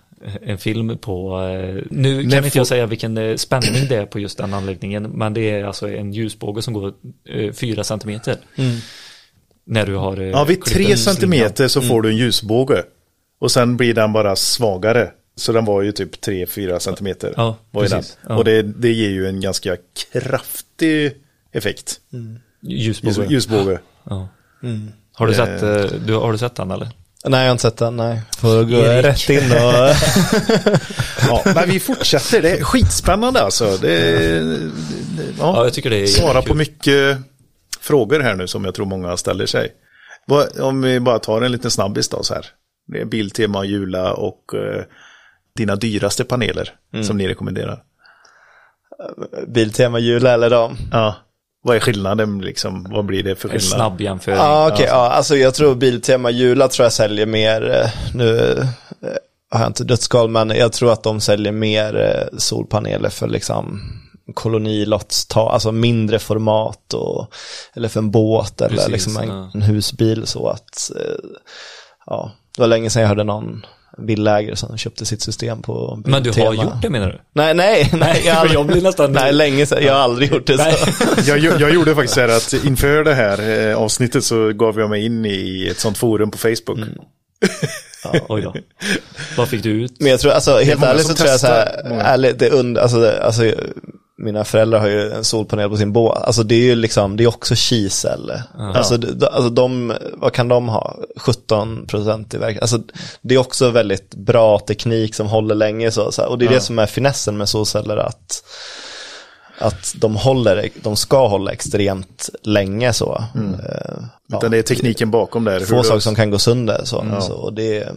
[0.42, 4.19] en film på, eh, nu kan När inte jag säga vilken spänning det är på
[4.19, 6.92] just den anläggningen, men det är alltså en ljusbåge som går
[7.53, 8.37] 4 centimeter.
[9.69, 11.88] När du har Ja, vid tre en centimeter så Mm.
[11.88, 12.83] får du en ljusbåge.
[13.38, 15.11] Och sen blir den bara svagare.
[15.37, 17.35] Så den var ju typ 3-4 centimeter.
[17.37, 18.03] Ja, var den.
[18.29, 18.37] Ja.
[18.37, 19.77] Och det, det ger ju en ganska
[20.12, 21.12] kraftig
[21.53, 22.01] effekt.
[22.62, 23.29] Ljus, Ljusbåge.
[23.31, 23.79] ljusbåge.
[24.05, 24.29] Ja.
[25.12, 25.37] Har, du Eh.
[25.37, 26.88] sett, eh, du, har du sett den eller?
[27.29, 28.20] Nej, jag har inte sett den, nej.
[28.38, 29.05] Får gå Erik.
[29.05, 29.94] rätt in och...
[31.29, 32.42] Ja, men vi fortsätter.
[32.42, 33.77] Det är skitspännande alltså.
[33.77, 33.99] Det,
[34.40, 34.70] det,
[35.38, 37.18] Ja, ja, jag tycker det är Svara på mycket
[37.81, 39.72] frågor här nu som jag tror många ställer sig.
[40.61, 42.46] Om vi bara tar en liten snabbis då så här.
[42.87, 44.83] Det är Biltema, Jula och eh,
[45.57, 47.05] dina dyraste paneler Mm.
[47.05, 47.83] som ni rekommenderar.
[49.49, 50.77] Biltema, Jula eller dem.
[50.92, 51.14] Ja,
[51.62, 52.87] vad är skillnaden liksom?
[52.90, 53.77] Vad blir det för En skillnad?
[53.77, 54.38] snabb jämföring.
[54.38, 54.87] Ja, okej.
[54.88, 58.64] ja, alltså jag tror Biltema Jula tror jag säljer mer, eh, nu eh,
[59.51, 63.81] har jag inte dödskoll, men jag tror att de säljer mer eh, solpaneler för liksom
[64.35, 67.35] kolonilottstag, alltså mindre format och,
[67.75, 69.51] eller för en båt eller Precis, liksom en, ja.
[69.55, 70.90] en husbil så att,
[72.07, 73.66] ja, det var länge sedan jag hörde någon
[73.99, 77.21] villaägare som köpte sitt system på Men du har gjort det menar du?
[77.33, 80.33] Nej, nej, nej, jag har aldrig, jag blir nästan- nej, länge sedan, jag har aldrig
[80.33, 80.90] gjort det så.
[81.31, 84.90] Jag, jag, gjorde faktiskt så här att inför det här eh, avsnittet så gav jag
[84.90, 86.79] mig in i ett sånt forum på Facebook.
[86.79, 86.88] Mm.
[88.12, 88.55] Ja, oj då.
[89.37, 90.01] Vad fick du ut?
[90.01, 92.51] Men jag tror, alltså helt ärligt så som tror jag så här, testar, ärligt, det
[92.51, 93.53] und, alltså, det, alltså
[94.18, 96.22] mina föräldrar har ju en solpanel på sin båt.
[96.22, 98.33] Alltså det är ju liksom, det är också kisel.
[98.59, 100.96] Alltså, de, alltså de, vad kan de ha?
[101.16, 102.59] 17 procent i verk.
[102.61, 102.81] Alltså
[103.22, 106.12] det är också väldigt bra teknik som håller länge så.
[106.12, 106.29] så här.
[106.29, 108.42] Och det är det som är finessen med solceller att
[109.59, 113.24] att de håller, de ska hålla extremt länge så.
[113.35, 114.38] Eh, ja.
[114.38, 115.61] Utan det är tekniken bakom där.
[115.61, 117.05] Få saker som kan gå sönder så.
[117.20, 117.88] så och det,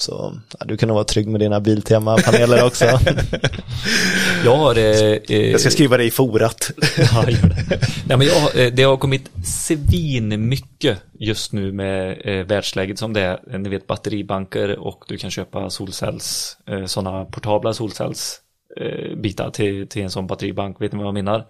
[0.00, 2.84] så ja, du kan nog vara trygg med dina Biltema-paneler också.
[4.44, 4.78] Jag har...
[4.78, 6.70] Eh, eh, Jag ska skriva det i forat.
[7.12, 7.80] Ja, gör det.
[8.08, 12.98] Nej, men jag, har- eh, det har kommit svin mycket just nu med eh, världsläget
[12.98, 13.38] som det är.
[13.52, 18.40] Eh, Ni vet batteribanker och du kan köpa solcells, eh, sådana portabla solcells
[18.80, 20.80] eh, bitar till, till en sån batteribank.
[20.80, 21.44] Vet ni vad jag menar?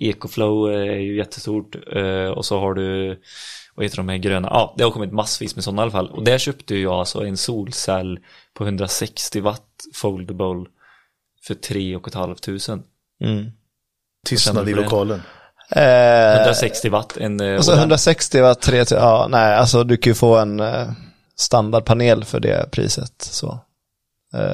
[0.00, 1.74] Ecoflow eh, är ju jättestort
[2.36, 3.20] och så har du
[3.76, 4.48] vad heter de här gröna?
[4.50, 6.10] Ja, det har kommit massvis med sådana i alla fall.
[6.10, 8.18] Och där köpte jag alltså en solcell
[8.54, 9.62] på 160 watt
[9.94, 10.64] foldable
[11.46, 12.34] för 3 500.
[13.24, 13.50] Mm.
[14.26, 15.22] Tystnad i lokalen.
[15.70, 17.16] Eh, 160 watt.
[17.16, 20.14] En, eh, alltså och den- 160 var 3 till, ja nej alltså du kan ju
[20.14, 20.88] få en eh,
[21.36, 23.58] standardpanel för det priset så.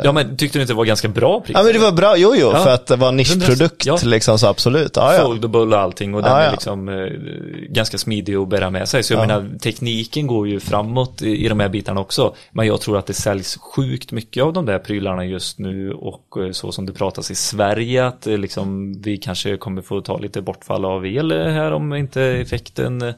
[0.04, 1.54] Ja men tyckte du inte det var ganska bra pris?
[1.58, 2.58] Ja men det var bra, jo jo, Ja.
[2.64, 3.98] för att det var en nischprodukt Ja.
[4.04, 4.96] liksom så absolut.
[4.96, 5.22] Ja, ja.
[5.22, 6.94] Foldable och allting och den Ja, är liksom eh,
[7.68, 9.02] ganska smidig att bära med sig.
[9.02, 12.34] Så jag menar tekniken går ju framåt i, i de här bitarna också.
[12.50, 16.36] Men jag tror att det säljs sjukt mycket av de där prylarna just nu och
[16.40, 20.18] eh, så som det pratas i Sverige att eh, liksom vi kanske kommer få ta
[20.18, 23.08] lite bortfall av el eh, här om inte effekten eh,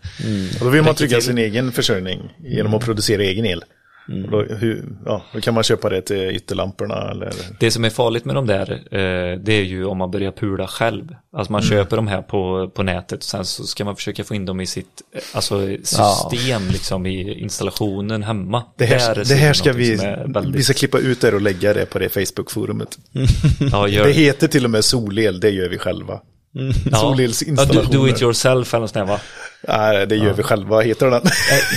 [0.61, 3.65] Och då vill man trygga sin egen försörjning genom att producera egen el.
[4.09, 7.33] Och då, hur, ja, då kan man köpa det till ytterlamporna eller...
[7.61, 10.67] Det som är farligt med de där, eh, det är ju om man börjar pula
[10.67, 11.15] själv.
[11.37, 14.35] Alltså man köper de här på, på nätet och sen så ska man försöka få
[14.35, 18.63] in dem i sitt eh, alltså system liksom i installationen hemma.
[18.79, 21.75] Det här, Där det här ska vi, väldigt- vi ska klippa ut det och lägga
[21.75, 22.99] det på det Facebook-forumet.
[23.73, 26.21] ja, Det heter till och med solel, det gör vi själva.
[26.53, 26.63] ja.
[26.85, 27.93] ja, do, Solelsinstallationer.
[27.99, 29.21] do it yourself eller något sånt där, va?
[29.69, 31.23] Nej, det gör vi själva, heter den.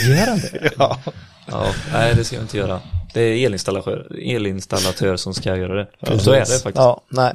[0.08, 0.72] Gör han det?
[0.78, 1.00] ja.
[1.52, 2.82] Ja, nej det ska jag inte göra.
[3.14, 6.20] Det är elinstallatör, elinstallatör som ska göra det.
[6.20, 6.76] Så är det faktiskt.
[6.76, 7.34] Ja, nej,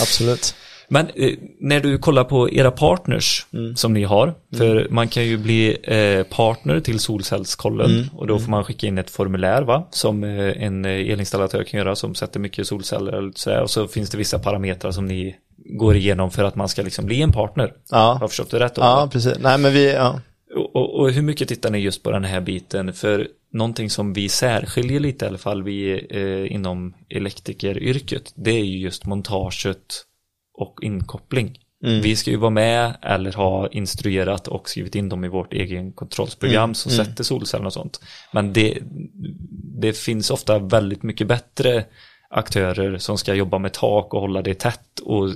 [0.00, 0.54] absolut.
[0.88, 5.36] Men eh, när du kollar på era partners som ni har, för man kan ju
[5.36, 10.24] bli eh, partner till Solcellskollen och då får man skicka in ett formulär va, som
[10.24, 13.88] eh, en eh, elinstallatör kan göra som sätter mycket solceller eller så här, och så
[13.88, 15.36] finns det vissa parametrar som ni
[15.68, 17.72] går igenom för att man ska liksom bli en partner.
[17.90, 17.96] Ja.
[17.96, 18.82] Har jag förstått det rätt då?
[18.82, 19.38] Ja, precis.
[19.40, 20.20] Nej men vi, ja.
[20.56, 22.92] Och, och, och hur mycket tittar ni just på den här biten?
[22.92, 28.64] För någonting som vi särskiljer lite i alla fall vi eh, inom elektrikeryrket, det är
[28.64, 30.04] ju just montaget
[30.54, 31.58] och inkoppling.
[31.80, 35.92] Vi ska ju vara med eller ha instruerat och skrivit in dem i vårt egen
[35.92, 38.00] kontrollsprogram som sätter solcellerna och sånt.
[38.32, 38.78] Men det,
[39.80, 41.84] det finns ofta väldigt mycket bättre
[42.30, 45.34] aktörer som ska jobba med tak och hålla det tätt och eh,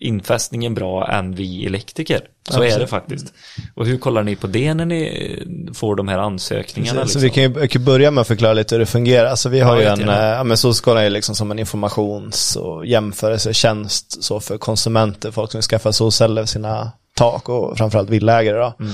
[0.00, 2.20] infästningen bra än vi elektriker.
[2.50, 3.32] Så är det faktiskt.
[3.74, 5.02] Och hur kollar ni på det när ni
[5.38, 7.00] eh, får de här ansökningarna?
[7.00, 7.22] Så liksom?
[7.22, 9.26] vi kan ju vi kan börja med att förklara lite hur det fungerar.
[9.30, 12.56] Alltså vi har Ja, ju en, eh, ja men Solskala är liksom som en informations
[12.56, 18.58] och jämförelsetjänst så för konsumenter, folk som skaffar solceller för sina tak och framförallt villaägare
[18.58, 18.74] då.
[18.80, 18.92] Mm.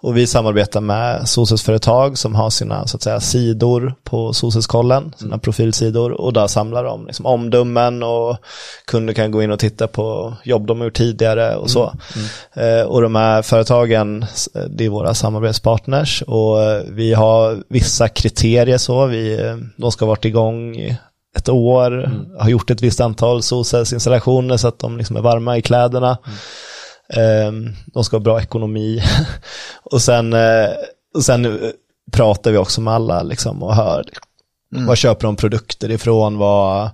[0.00, 5.28] Och vi samarbetar med solcellsföretag som har sina så att säga sidor på solcellskollen, sina
[5.28, 5.40] Mm.
[5.40, 8.36] profilsidor och där samlar de liksom omdömen och
[8.84, 11.92] kunder kan gå in och titta på jobb de har gjort tidigare och så.
[12.54, 12.78] Mm.
[12.80, 14.22] Eh, och de här företagen,
[14.54, 19.92] eh, det är våra samarbetspartners och eh, vi har vissa kriterier så, vi, eh, de
[19.92, 20.76] ska ha varit igång
[21.36, 25.62] ett år, har gjort ett visst antal solcellsinstallationer så att de liksom är varma i
[25.62, 26.18] kläderna.
[27.16, 29.02] Ehm, De ska ha bra ekonomi.
[29.82, 30.68] och sen, eh,
[31.14, 31.52] och sen eh,
[32.12, 34.04] pratar vi också med alla liksom, och hör
[34.86, 36.90] vad köper de produkter ifrån, vad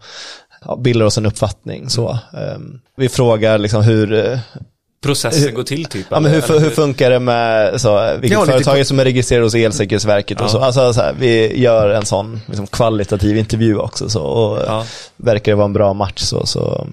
[0.65, 1.89] ja, bildar oss en uppfattning.
[1.91, 2.19] Så.
[2.37, 4.39] Ehm, Vi frågar liksom hur, eh,
[5.03, 6.07] Processen går till typ?
[6.11, 9.55] ja, men hur, hur funkar det med så, vilket Ja, företag som är registrerat hos
[9.55, 10.49] Elsäkerhetsverket och Ja.
[10.51, 10.59] så.
[10.59, 14.85] Alltså, så här, vi gör en sån liksom, kvalitativ intervju också så, och Ja.
[15.17, 16.87] verkar det vara en bra match så, så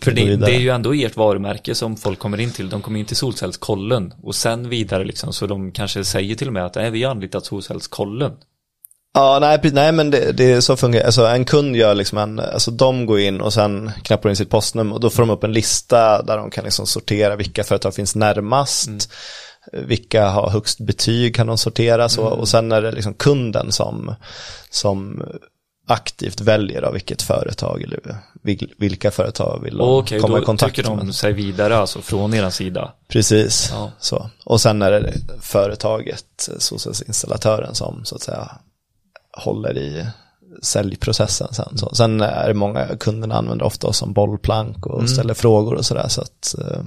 [0.00, 2.68] För det, det är ju ändå ert varumärke som folk kommer in till.
[2.68, 6.52] De kommer in till Solcellskollen och sen vidare liksom så de kanske säger till och
[6.52, 8.32] med att nej, vi har anlitat Solcellskollen.
[9.14, 12.38] Ja, nej, nej men det, det är så fungerar Alltså en kund gör liksom en,
[12.38, 15.44] alltså de går in och sen knappar in sitt postnummer och då får de upp
[15.44, 19.12] en lista där de kan liksom sortera vilka företag finns närmast.
[19.72, 24.14] Vilka har högst betyg kan de sortera så och sen är det liksom kunden som,
[24.70, 25.22] som
[25.86, 28.00] aktivt väljer av vilket företag eller
[28.42, 31.14] vil, vilka företag vill de Okej, komma i då kontakt tycker de med.
[31.14, 32.92] sig vidare alltså från er sida.
[33.08, 33.90] Precis, Ja.
[33.98, 34.30] så.
[34.44, 38.50] Och sen är det företaget, solcellsinstallatören som så att säga
[39.32, 40.06] håller i
[40.62, 41.78] säljprocessen sen.
[41.78, 41.94] Så.
[41.94, 46.08] Sen är det många kunderna använder ofta oss som bollplank och ställer frågor och sådär.
[46.08, 46.80] Så att, eh,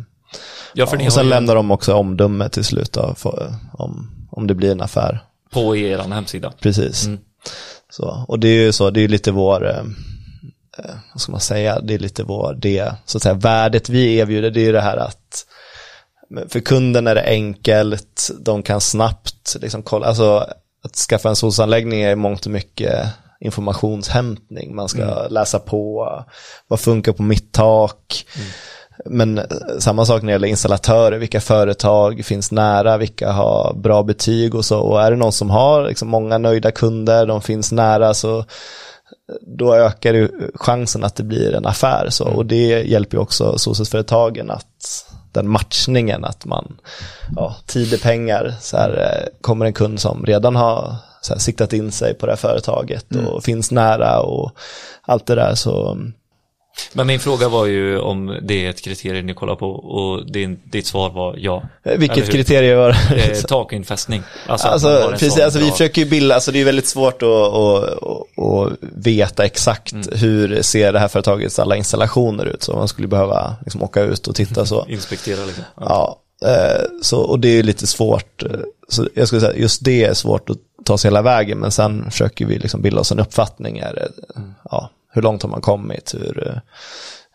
[0.73, 4.11] Ja, för ja, och sen ju lämnar de också omdöme till slut då, för, om,
[4.31, 5.23] om det blir en affär.
[5.51, 6.53] på er hemsida.
[6.59, 7.05] Precis.
[7.05, 7.19] Mm.
[7.89, 9.83] Så, och det är ju så, det är ju lite vår, eh,
[10.77, 14.17] eh, vad ska man säga, det är lite vår, det, så att säga, värdet vi
[14.17, 15.45] erbjuder, det är ju det här att
[16.49, 20.47] för kunden är det enkelt, de kan snabbt liksom kolla, alltså
[20.83, 23.07] att skaffa en solsanläggning är i mångt och mycket
[23.39, 26.09] informationshämtning, man ska läsa på,
[26.67, 28.25] vad funkar på mitt tak,
[29.05, 29.43] men eh,
[29.79, 34.65] samma sak när det gäller installatörer, vilka företag finns nära, vilka har bra betyg och
[34.65, 34.79] så.
[34.79, 38.45] Och är det någon som har liksom många nöjda kunder, de finns nära, så eh,
[39.41, 42.07] då ökar ju chansen att det blir en affär.
[42.09, 42.25] Så.
[42.25, 46.77] Och det hjälper ju också solcellsföretagen att den matchningen, att man,
[47.35, 48.53] ja, tid är pengar.
[48.61, 50.95] Så här, eh, kommer en kund som redan har
[51.29, 54.51] här, siktat in sig på det här företaget och finns nära och
[55.01, 55.97] allt det där så
[56.93, 60.59] Men min fråga var ju om det är ett kriterium ni kollar på och din,
[60.63, 61.63] ditt svar var ja.
[61.84, 63.32] Eh, Vilket kriterium var det?
[63.32, 64.23] Eh, takinfästning.
[64.47, 67.84] Alltså, Alltså, precis, alltså vi försöker ju bilda, alltså det är väldigt svårt att, att,
[67.84, 70.07] att, att veta exakt Mm.
[70.11, 72.63] hur ser det här företagets alla installationer ut.
[72.63, 74.86] Så man skulle behöva liksom åka ut och titta så.
[74.89, 75.63] Inspektera liksom.
[75.80, 76.19] Ja.
[76.41, 78.43] Ja, eh, så, och det är lite svårt.
[78.89, 82.11] Så jag skulle säga just det är svårt att ta sig hela vägen, men sen
[82.11, 83.78] försöker vi liksom bilda oss en uppfattning.
[83.78, 84.07] Är det,
[84.71, 86.13] ja, hur långt har man kommit?
[86.18, 86.59] Hur eh,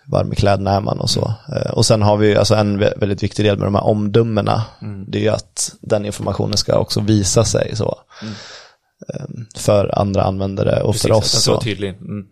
[0.07, 1.35] varm i kläderna är man och så.
[1.57, 4.63] Eh, Och sen har vi alltså en vä- väldigt viktig del med de här omdömena.
[5.07, 7.99] Det är ju att den informationen ska också visa sig så.
[9.15, 9.25] eh,
[9.57, 11.33] För andra användare och Precis, för att oss.
[11.33, 11.65] den ska vara Så.
[11.65, 11.89] tydlig.
[12.01, 12.27] Mm.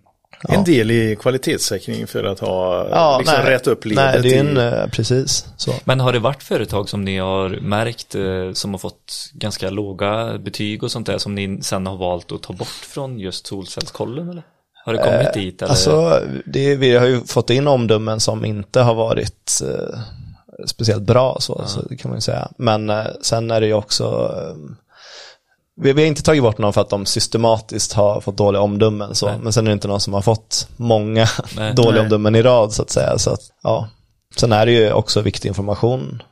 [0.49, 4.37] En del i kvalitetssäkring för att ha, Ja, liksom nej, rätt upp ledet nej, det
[4.37, 5.73] är en, i, eh, precis så.
[5.85, 8.17] Men har det varit företag som ni har märkt
[8.59, 12.43] som har fått ganska låga betyg och sånt där som ni sen har valt att
[12.43, 14.43] ta bort från just solcellskollen eller?
[14.85, 15.71] Har det kommit dit eller?
[15.71, 20.01] Alltså, det, vi har ju fått in omdömen som inte har varit eh,
[20.67, 22.49] speciellt bra, så, så det kan man ju säga.
[22.57, 24.57] Men eh, sen är det ju också, eh,
[25.81, 29.15] vi, vi har inte tagit bort någon för att de systematiskt har fått dåliga omdömen,
[29.15, 29.39] så, Nej.
[29.43, 31.27] men sen är det inte någon som har fått många
[31.57, 31.75] Nej.
[31.75, 32.03] dåliga Nej.
[32.03, 33.19] omdömen i rad, så att säga.
[33.19, 33.89] Så att, ja.
[34.37, 36.23] Sen är det ju också viktig information.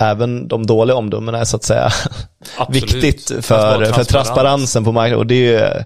[0.00, 1.90] Även de dåliga omdömena är så att säga
[2.56, 2.92] Absolut.
[2.94, 5.18] viktigt för, för transparensen på marknaden.
[5.18, 5.84] Och det är ju eh,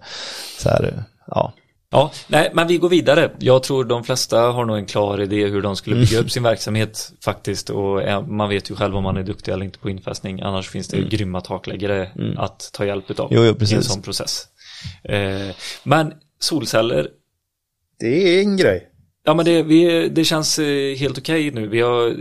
[0.59, 1.53] så här, ja.
[1.97, 3.31] Ja, nej, men vi går vidare.
[3.39, 6.43] Jag tror de flesta har nog en klar idé hur de skulle bygga upp sin
[6.43, 7.71] verksamhet faktiskt.
[7.71, 10.41] Och eh, man vet ju själv om man är duktig eller inte på infästning.
[10.41, 14.45] Annars finns det grymma takläggare att ta hjälp av Jo, jo, i en sån process.
[15.05, 17.09] Eh, men solceller,
[18.01, 18.89] det är en grej.
[19.27, 21.67] Ja men det, vi, det känns eh, helt okej nu.
[21.69, 22.15] Vi har eh,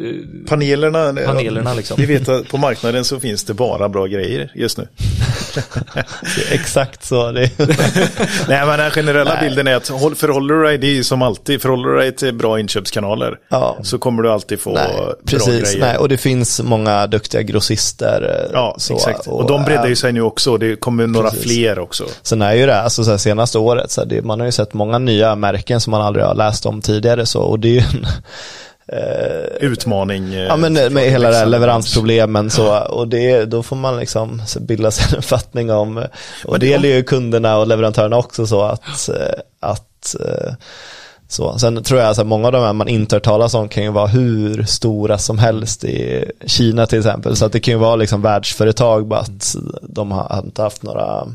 [0.47, 1.97] Panelerna, Panelerna, liksom.
[1.99, 4.87] vi vet att på marknaden så finns det bara bra grejer just nu.
[6.51, 7.31] Exakt så.
[7.31, 7.49] Det är,
[8.49, 9.43] Nej men den generella Nej.
[9.49, 12.33] bilden är att håll- förhåller du dig, det är som alltid, förhåller du dig till
[12.33, 13.77] bra inköpskanaler Ja.
[13.83, 15.47] så kommer du alltid få nej, bra precis.
[15.73, 15.79] grejer.
[15.79, 18.45] Nej, och det finns många duktiga grossister.
[18.45, 19.27] eh, Ja, så, exakt.
[19.27, 21.43] Och, de breddar ju sig nu också och det kommer några Precis.
[21.51, 22.05] fler också.
[22.21, 24.51] Sen är ju det, alltså så här, senaste året, så här, det, man har ju
[24.51, 26.94] sett många nya märken som man aldrig har läst om tidigare.
[27.25, 28.05] Så, och det är ju en,
[28.87, 30.33] eh, Utmaning.
[30.33, 33.99] eh, Ja men med hela det här växande leveransproblemen så, och det, då får man
[33.99, 36.05] liksom bilda sig en uppfattning om,
[36.45, 40.15] och det gäller ju kunderna och leverantörerna också så att, eh, att
[41.35, 41.59] så.
[41.59, 43.91] Sen tror jag att många av de här man inte hör talas om kan ju
[43.91, 47.35] vara hur stora som helst i Kina till exempel.
[47.35, 51.27] Så att det kan ju vara liksom världsföretag bara att de har inte haft några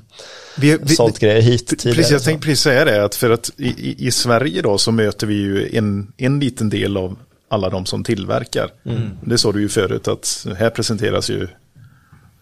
[0.58, 1.96] Vi, vi, sålt grejer hit tidigare.
[1.96, 2.24] Precis, jag så.
[2.24, 5.34] tänkte precis säga det, att för att i, i, i Sverige då så möter vi
[5.34, 7.16] ju en, en liten del av
[7.48, 8.70] alla de som tillverkar.
[8.84, 9.10] Mm.
[9.24, 11.48] Det sa du ju förut att här presenteras ju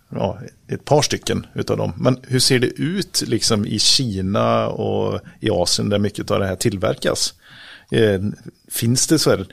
[0.09, 0.38] ja,
[0.68, 1.92] ett par stycken utav dem.
[1.96, 6.46] Men hur ser det ut liksom i Kina och i Asien där mycket av det
[6.46, 7.34] här tillverkas?
[7.93, 8.20] Eh,
[8.70, 9.47] finns det så här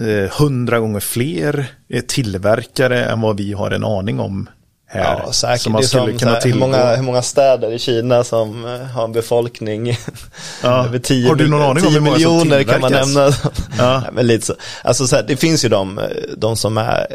[0.00, 4.48] eh, hundra gånger fler eh, tillverkare än vad vi har en aning om
[4.86, 5.22] här?
[5.24, 5.60] Ja, säkert.
[5.60, 9.04] Som man skulle som, kunna här, hur, många, hur många städer i Kina som har
[9.04, 9.98] en befolkning
[10.62, 10.84] Ja.
[10.86, 13.32] över 10, Har du någon aning om 10 hur många som miljoner kan man nämna.
[13.78, 14.00] Ja.
[14.00, 14.54] Nej, men lite så.
[14.84, 16.00] Alltså så här, det finns ju de,
[16.36, 17.06] de som är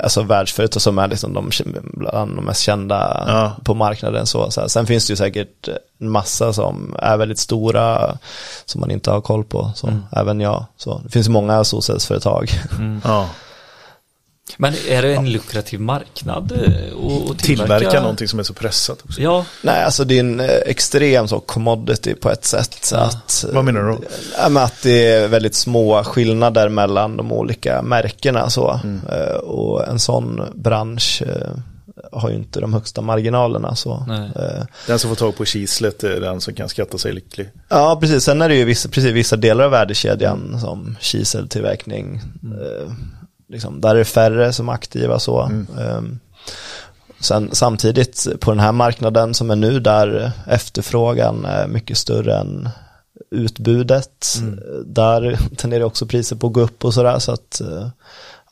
[0.00, 1.50] alltså världsföretag som är liksom de,
[1.82, 3.52] bland de mest kända Ja.
[3.64, 4.26] på marknaden.
[4.26, 4.68] Så, så.
[4.68, 5.68] Sen finns det ju säkert
[6.00, 8.18] en massa som är väldigt stora
[8.64, 9.70] som man inte har koll på.
[9.74, 10.02] Så, Mm.
[10.12, 10.64] Även jag.
[10.76, 12.50] Så, det finns många solcellsföretag.
[13.04, 13.28] Ja.
[14.56, 17.78] Men är det en lukrativ marknad eh, att att tillverka?
[17.78, 19.20] Tillverka någonting som är så pressat också.
[19.22, 22.92] Ja, Nej, alltså det är en eh, extrem så commodity på ett sätt.
[22.92, 23.98] Att, Vad menar du då?
[24.38, 28.50] Ja, att det är väldigt små skillnader mellan de olika märkena.
[28.50, 28.80] Så.
[28.84, 29.00] Mm.
[29.12, 31.50] Eh, Och en sån bransch, eh,
[32.12, 33.74] har ju inte de högsta marginalerna.
[33.74, 37.48] Så, eh, Den som får tag på kislet är den som kan skatta sig lycklig.
[37.68, 38.24] Ja, precis.
[38.24, 42.20] Sen är det ju vissa, precis, vissa delar av värdekedjan som kiseltillverkning.
[42.42, 42.92] Eh,
[43.52, 45.50] liksom, där är det färre som är aktiva så.
[45.78, 46.00] Eh,
[47.20, 52.68] sen, samtidigt på den här marknaden som är nu där efterfrågan är mycket större än
[53.30, 54.38] utbudet.
[54.42, 57.18] eh, Där tenderar också priser på att gå upp och sådär.
[57.18, 57.88] Så att, eh,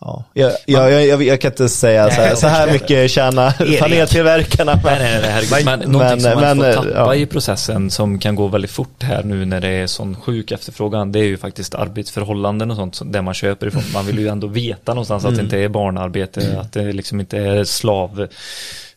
[0.01, 0.25] ja.
[0.35, 4.81] jag, jag, jag, jag, kan inte säga så här, så här mycket tjänar paneltillverkarna.
[4.85, 5.65] Nej, nej, nej, herregud.
[5.65, 7.15] Men, Men- någonting som man men, får tappa ja.
[7.15, 11.13] i processen som kan gå väldigt fort här nu när det är sån sjuk efterfrågan,
[11.13, 13.83] det är ju faktiskt arbetsförhållanden och sånt där man köper ifrån.
[13.93, 17.39] Man vill ju ändå veta någonstans att det inte är barnarbete, att det liksom inte
[17.39, 18.29] är slav eh,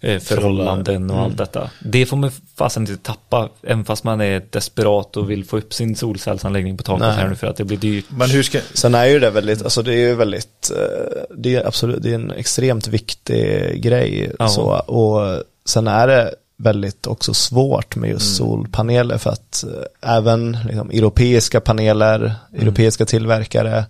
[0.04, 1.70] förhållanden och allt detta.
[1.80, 5.74] Det får man fasen inte tappa, även fast man är desperat och vill få upp
[5.74, 7.16] sin solcellsanläggning på taket Nej.
[7.16, 8.06] här nu för att det blir dyrt.
[8.10, 11.56] Men hur ska, Sen är ju det väldigt, alltså det är ju väldigt, eh, det
[11.56, 14.32] är absolut, det är en extremt viktig grej.
[14.39, 14.47] Ja.
[14.47, 20.58] Så, och sen är det väldigt också svårt med just solpaneler för att eh, även
[20.68, 23.86] liksom, europeiska paneler, europeiska tillverkare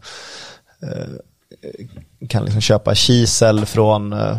[0.82, 4.38] eh, kan liksom köpa kisel från eh,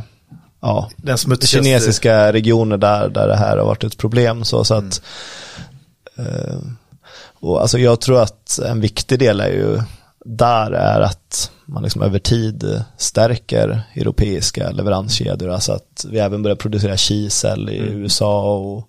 [0.65, 4.45] ja, den smutsigaste, kinesiska regioner där, där det här har varit ett problem.
[4.45, 5.03] Så, så att,
[6.17, 6.59] eh,
[7.41, 9.81] och alltså jag tror att en viktig del är ju
[10.25, 15.51] där är att man liksom över tid stärker europeiska leveranskedjor.
[15.51, 18.89] Alltså att vi även börjar producera kisel i USA och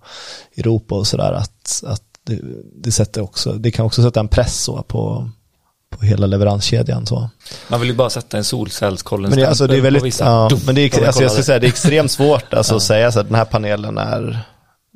[0.57, 1.31] Europa och sådär.
[1.31, 2.39] Att, att det,
[2.75, 5.29] det, sätter också, det kan också sätta en press på,
[5.95, 7.05] på hela leveranskedjan.
[7.05, 7.29] Så.
[7.67, 10.25] Man vill ju bara sätta en solcellskollen Men det, alltså, det är väldigt, vissa.
[10.25, 12.75] ja, Duff, men det de är, alltså, jag ska säga, det är extremt svårt alltså,
[12.75, 14.39] att säga så att den här panelen är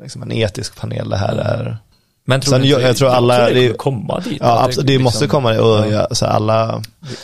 [0.04, 1.10] liksom en etisk panel.
[1.10, 1.78] Det här är,
[2.26, 4.38] Men tror Sen du jag- inte- jag tror tror alla- det det- kommer komma dit?
[4.42, 6.82] ja, absolut, det liksom- måste komma, och ja, så alla,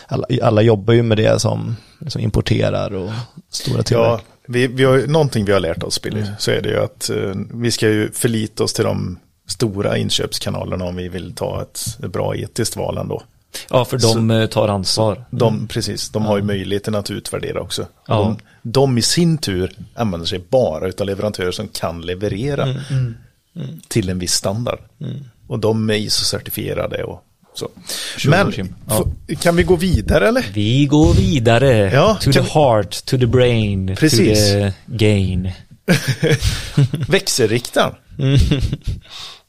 [0.07, 3.09] alla, alla jobbar ju med det som liksom importerar och
[3.51, 4.19] stora Ja, tillverkare.
[4.47, 7.09] vi, vi har, ju- någonting vi har lärt oss, Billy, så är det ju att
[7.09, 11.97] eh, vi ska ju förlita oss till de stora inköpskanalerna om vi vill ta ett
[12.11, 13.21] bra etiskt val ändå.
[13.69, 15.25] Ja, för de eh, tar ansvar.
[15.29, 17.87] De, Precis, de har ju möjligheten att utvärdera också.
[18.07, 18.15] Ja.
[18.15, 18.37] De,
[18.71, 22.75] de i sin tur använder sig bara av leverantörer som kan leverera
[23.87, 24.79] till en viss standard.
[25.47, 27.69] Och de är ISO-certifierade och så.
[28.27, 28.53] Men.
[28.87, 29.05] Ja.
[29.41, 30.45] kan vi gå vidare eller?
[30.53, 31.91] Vi går vidare.
[31.93, 34.39] Ja, to the vi- heart, to the brain, Precis.
[34.39, 35.51] to the gain.
[37.07, 37.93] Växelriktaren.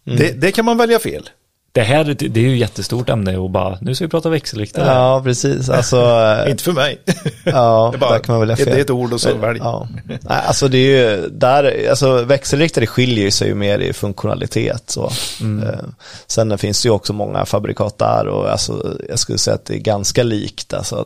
[0.09, 0.19] Mm.
[0.19, 1.29] Det, det kan man välja fel.
[1.77, 4.87] Det här det är ju ett jättestort ämne och bara, nu ska vi prata växelriktare.
[4.87, 5.69] Ja, precis.
[5.69, 5.97] Alltså,
[6.49, 6.99] Inte för mig.
[7.45, 9.59] ja, Det är bara- där kan man välja det är ett ord och så välj.
[9.63, 9.89] Ja.
[10.07, 14.83] Nej, alltså det är ju, där, alltså växelriktare skiljer sig ju mer i funktionalitet.
[14.91, 15.11] Så.
[15.41, 15.69] Mm.
[15.69, 15.79] Eh,
[16.27, 19.75] Sen finns det ju också många fabrikat där och alltså, jag skulle säga att det
[19.75, 20.75] är ganska likt.
[20.75, 21.05] Alltså,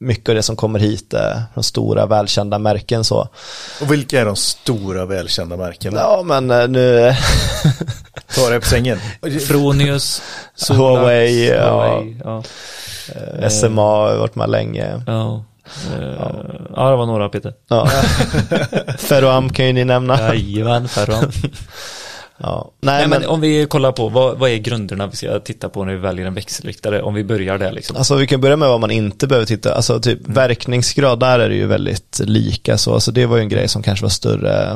[0.00, 3.28] mycket av det som kommer hit är från stora välkända märken så.
[3.80, 6.00] Och vilka är de stora välkända märkena?
[6.00, 7.14] Ja men eh, nu,
[8.44, 8.98] Ta det på sängen.
[9.48, 10.22] Fronius,
[10.54, 11.70] Sonax, Huawei, ja.
[11.70, 12.42] Huawei, ja.
[13.50, 15.02] SMA har varit med länge.
[15.06, 15.44] Ja.
[15.98, 16.02] Eh,
[16.76, 17.54] ja, det var några Peter.
[17.68, 17.86] Ja.
[18.98, 20.34] Ferroam kan ju ni nämna.
[20.34, 21.32] Jajamän, Ferron.
[22.42, 22.70] Ja.
[22.80, 25.68] Nej, Nej, men men, om vi kollar på, vad, vad är grunderna vi ska titta
[25.68, 27.02] på när vi väljer en växelriktare?
[27.02, 27.96] Om vi börjar där liksom.
[27.96, 31.48] Alltså vi kan börja med vad man inte behöver titta, alltså typ verkningsgrad, där är
[31.48, 34.72] det ju väldigt lika så, alltså det var ju en grej som kanske var större,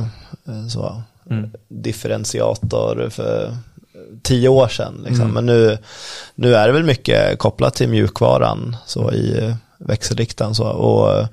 [0.49, 1.51] eh, så, Mm.
[1.69, 3.57] differentiator för
[4.23, 5.23] tio år sedan liksom.
[5.23, 5.35] Mm.
[5.35, 5.79] men nu,
[6.35, 11.27] nu är det väl mycket kopplat till mjukvaran så i växelriktaren så, och eh,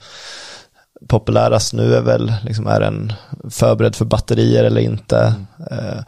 [1.07, 3.13] populärast nu är väl, liksom, är den
[3.49, 5.33] förberedd för batterier eller inte?
[5.71, 6.03] Eh,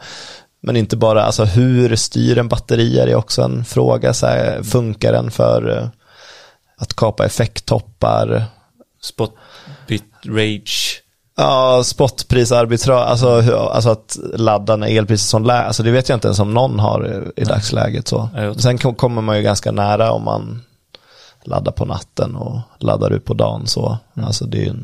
[0.60, 4.14] Men inte bara, alltså hur styr en batterier är också en fråga.
[4.14, 5.88] Så här, funkar den för eh,
[6.76, 8.44] att kapa effekttoppar?
[9.02, 9.34] Spot,
[9.88, 11.02] bit, rage.
[11.36, 15.66] Ja, spotprisarbitrage, alltså, alltså att ladda när elpriset som lägst.
[15.66, 18.08] Alltså det vet jag inte ens om någon har i, dagsläget.
[18.08, 18.28] Så.
[18.58, 20.62] Sen kom- kommer man ju ganska nära om man
[21.44, 23.66] laddar på natten och laddar ut på dagen.
[23.66, 23.98] Så.
[24.16, 24.26] Mm.
[24.26, 24.74] Alltså det är ju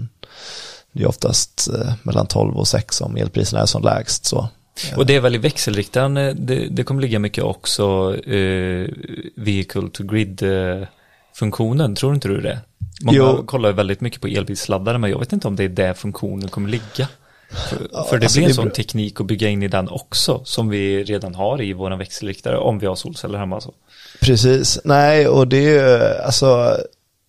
[0.93, 4.25] det är oftast eh, mellan 12 och 6 om elpriserna är som lägst.
[4.25, 4.49] Så.
[4.97, 8.89] Och det är väl i växelriktaren, eh, det, det kommer ligga mycket också eh,
[9.37, 10.87] vehicle to grid eh,
[11.35, 12.59] funktionen, tror inte du det?
[13.05, 13.43] Många Jo.
[13.47, 16.69] kollar väldigt mycket på elbilsladdare, men jag vet inte om det är där funktionen kommer
[16.69, 17.09] ligga.
[17.69, 17.77] För,
[18.09, 20.69] för det alltså blir en sån beror- teknik att bygga in i den också, som
[20.69, 23.61] vi redan har i våra växelriktare, om vi har solceller hemma.
[23.61, 23.75] Så.
[24.21, 26.77] Precis, nej och det är ju, alltså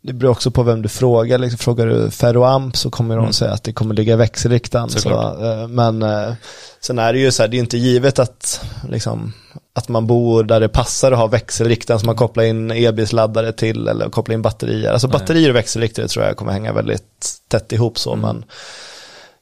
[0.03, 1.37] det beror också på vem du frågar.
[1.37, 3.33] Liksom, frågar du ferroamp så kommer de Mm.
[3.33, 4.89] säga att det kommer ligga i växelriktaren.
[4.89, 5.09] Så,
[5.45, 6.33] eh, men eh,
[6.81, 9.33] sen är det ju så här, det är inte givet att, liksom,
[9.73, 13.87] att man bor där det passar att ha växelriktaren som man kopplar in elbilsladdare till
[13.87, 14.91] eller kopplar in batterier.
[14.91, 15.19] Alltså Nej.
[15.19, 18.13] batterier och växelriktare tror jag kommer hänga väldigt tätt ihop så.
[18.13, 18.21] Mm.
[18.21, 18.45] Men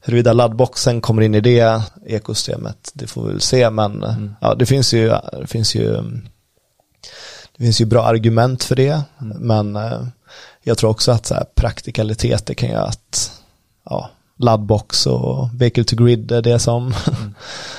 [0.02, 4.06] Huruvida laddboxen kommer in i det ekosystemet, det får vi väl se, men
[4.42, 5.08] ja, det finns ju,
[5.40, 5.94] det finns ju,
[7.58, 9.02] det finns ju bra argument för det,
[9.40, 10.02] men eh,
[10.64, 13.42] jag tror också att så här, praktikaliteter kan göra att
[13.86, 16.94] ja, laddbox och vehicle to grid är det som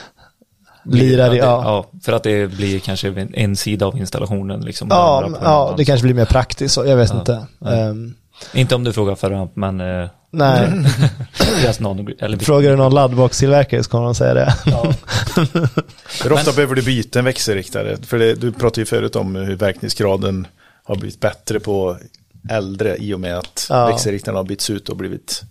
[0.99, 1.45] lirar i, ja.
[1.45, 4.88] ja, för att det blir kanske en, sida av installationen liksom.
[4.91, 7.47] Ja, ja, det kanske blir mer praktiskt, så jag vet Ja, inte.
[7.59, 7.70] ja.
[7.70, 8.14] Ehm,
[8.55, 10.68] Inte om du frågar Ferramp, men eh, nej,
[12.41, 14.55] frågar du någon laddbox-tillverkare så kommer de säga det.
[14.66, 14.93] Ja.
[16.22, 17.97] Hur ofta behöver du byta en växelriktare?
[18.03, 20.47] För det, du pratade ju förut om hur verkningsgraden
[20.84, 21.97] har blivit bättre på
[22.51, 23.86] äldre i och med att Ja.
[23.86, 25.43] växelriktarna har bytts ut och blivit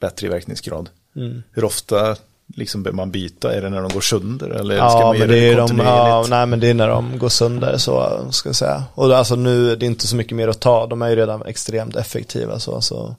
[0.00, 0.88] bättre i verkningsgrad.
[1.16, 1.42] Mm.
[1.52, 2.16] Hur ofta
[2.54, 3.54] liksom behöver man byta?
[3.54, 4.48] Är det när de går sönder?
[4.50, 7.18] Eller ska Ja, man men det är, de, ja, nej, men det är när de
[7.18, 8.84] går sönder så ska jag säga.
[8.94, 11.46] Och alltså nu, det är inte så mycket mer att ta, de är ju redan
[11.46, 12.80] extremt effektiva så.
[12.80, 13.16] så.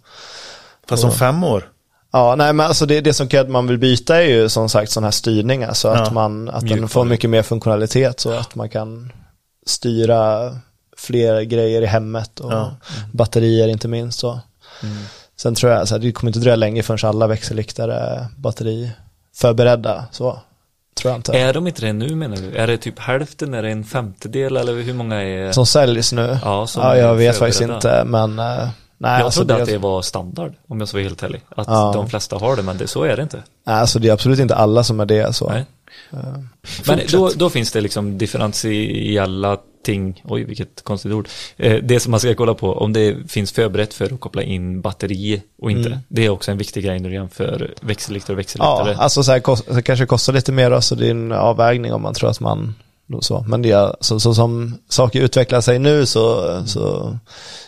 [0.87, 1.69] Fast om fem år?
[2.11, 4.69] Ja, nej men alltså det, det som kan att man vill byta är ju som
[4.69, 8.31] sagt sådana här styrningar så att Ja, man, att den får mycket mer funktionalitet så
[8.31, 9.11] att man kan
[9.65, 10.51] styra
[10.97, 12.71] fler grejer i hemmet och Ja.
[13.11, 14.39] batterier inte minst så.
[15.37, 18.25] Sen tror jag, så här, det kommer inte dröja länge förrän alla växelriktare är
[19.33, 20.39] batteriförberedda så.
[20.95, 21.31] Tror jag inte.
[21.39, 22.55] Är de inte det nu menar du?
[22.57, 25.51] Är det typ hälften, är det en femtedel eller hur många är?
[25.51, 26.37] Som säljs nu?
[26.43, 27.99] Ja, ja jag vet faktiskt förberedda.
[28.01, 30.97] inte, men eh, nej, jag alltså trodde det, att det var standard, om jag ska
[30.97, 31.41] vara helt ärlig.
[31.55, 31.91] Att Ja.
[31.95, 33.43] de flesta har det, men det, så är det inte.
[33.65, 35.49] nej, alltså det är absolut inte alla som är det så.
[35.49, 35.65] Nej.
[36.87, 41.27] Men då, då finns det liksom differentiella ting, oj vilket konstigt ord,
[41.57, 44.81] eh, det som man ska kolla på, om det finns förberett för att koppla in
[44.81, 45.89] batteri och inte.
[45.89, 45.99] Mm.
[46.07, 48.91] Det är också en viktig grej när du jämför växelriktare och växelriktare.
[48.91, 51.93] Ja, alltså så här, kost, det kanske kostar lite mer så det är en avvägning
[51.93, 52.75] om man tror att man
[53.21, 53.45] så.
[53.47, 57.17] Men det är, så, så som saker utvecklar sig nu så, så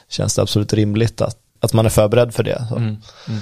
[0.10, 2.66] känns det absolut rimligt att, att man är förberedd för det.
[2.70, 2.76] Så.
[2.76, 2.98] Mm,
[3.28, 3.40] mm.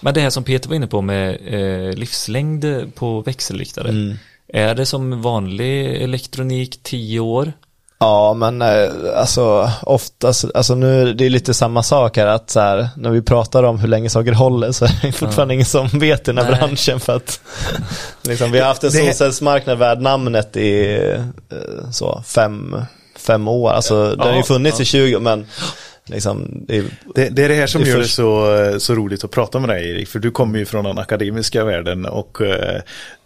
[0.00, 2.64] Men det här som Peter var inne på med eh, livslängd
[2.94, 4.16] på växelriktare, Mm.
[4.48, 7.52] är det som vanlig elektronik 10 år?
[7.98, 12.60] Ja, men eh, alltså oftast, alltså nu, det är lite samma sak här att så
[12.60, 15.88] här, när vi pratar om hur länge saker håller så är det fortfarande ingen som
[15.88, 16.60] vet i den här Nej.
[16.60, 17.40] branschen för att
[18.22, 20.94] liksom, vi har haft en Det- solcellsmarknad värd namnet i
[21.50, 22.76] eh, så fem,
[23.16, 24.82] fem år, alltså den har ju Ja, funnits ja.
[24.82, 25.46] i 20 men
[26.04, 26.84] liksom, det är,
[27.14, 29.68] Det, det är det här som Det gör det så, så roligt att prata med
[29.68, 32.80] dig Erik, för du kommer ju från den akademiska världen och eh,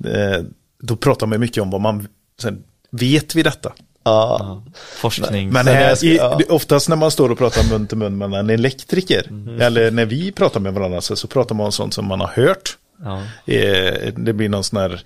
[0.04, 0.40] eh,
[0.82, 2.08] då pratar man mycket om vad man,
[2.42, 3.72] sen, vet vi detta?
[4.04, 4.62] Ja,
[4.96, 5.50] Forskning?
[5.50, 9.26] Men här, i, oftast när man står och pratar mun till mun med en elektriker,
[9.30, 9.60] Mhm.
[9.60, 12.28] eller när vi pratar med varandra så, så pratar man om sånt som man har
[12.28, 12.76] hört.
[13.04, 13.22] ja.
[13.54, 15.02] Eh, det blir någon sån här,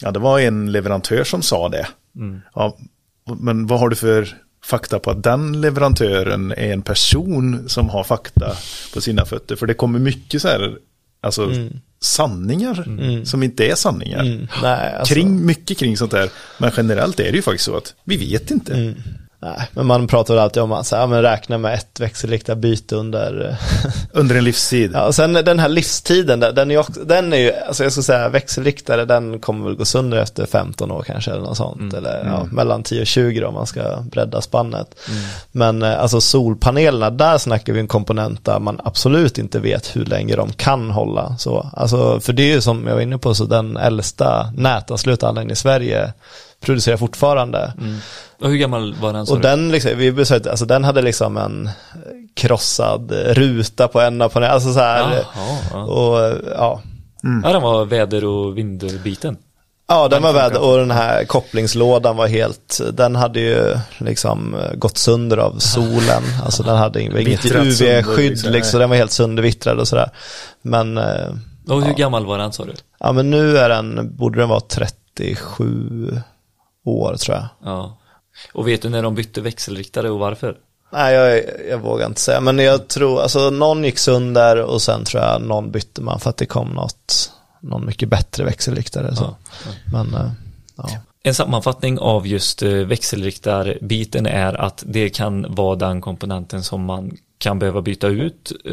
[0.00, 1.86] ja det var en leverantör som sa det.
[2.16, 2.40] Mm.
[2.54, 2.76] Ja,
[3.38, 8.04] men vad har du för fakta på att den leverantören är en person som har
[8.04, 8.56] fakta
[8.94, 9.56] på sina fötter?
[9.56, 10.76] För det kommer mycket så här,
[11.22, 11.50] alltså
[12.00, 14.20] sanningar som inte är sanningar.
[14.20, 16.30] mm, nej, alltså, Kring, mycket kring sånt där.
[16.58, 18.74] Men generellt är det ju faktiskt så att vi vet inte.
[18.74, 18.94] Mm.
[19.46, 23.56] Nej, men man pratar alltid om att ja, räkna med ett växelriktat byte under
[24.12, 24.90] Under en livstid.
[24.94, 28.04] Ja, och sen den här livstiden, den är också, den är ju, alltså jag skulle
[28.04, 31.94] säga växelriktare, den kommer väl gå sönder efter 15 år kanske eller något sånt.
[31.94, 34.94] Eller ja, mellan 10 och 20 då, om man ska bredda spannet.
[35.52, 40.04] Men eh, alltså solpanelerna, där snackar vi en komponent där man absolut inte vet hur
[40.04, 41.36] länge de kan hålla.
[41.38, 45.28] Så, alltså, för det är ju som jag var inne på, så den äldsta nätanslutna
[45.28, 46.12] anläggningen i Sverige
[46.60, 47.72] producerar fortfarande.
[48.40, 49.26] Och hur gammal var den?
[49.30, 51.70] Och den, liksom, vi besökte, alltså den hade liksom en
[52.34, 55.00] krossad ruta på en av panelen, alltså så här.
[55.00, 55.84] Jaha, ja.
[55.84, 56.80] Och ja,
[57.42, 59.36] Ja, den var väder och vindbiten.
[59.88, 64.98] ja den var värd och den här kopplingslådan var helt, den hade ju liksom gått
[64.98, 68.52] sönder av solen, alltså den hade inget UV-skydd liksom.
[68.52, 70.10] liksom, så den var helt söndervittrad och sådär.
[70.62, 71.28] Men, eh,
[71.68, 72.72] Och hur gammal var den sa du?
[73.00, 76.22] ja men nu är den, borde den vara 37
[76.84, 77.46] år tror jag.
[77.64, 77.98] Ja.
[78.52, 80.56] Och vet du när de bytte växelriktare och varför?
[80.92, 85.04] Nej, jag, jag vågar inte säga, men jag tror, alltså någon gick sönder och sen
[85.04, 89.16] tror jag någon bytte man för att det kom något, någon mycket bättre växelriktare.
[89.16, 89.36] Så.
[89.64, 90.30] Ja, Men, eh,
[90.76, 90.88] ja.
[91.22, 97.16] En sammanfattning av just eh, växelriktarbiten är att det kan vara den komponenten som man
[97.38, 98.72] kan behöva byta ut eh,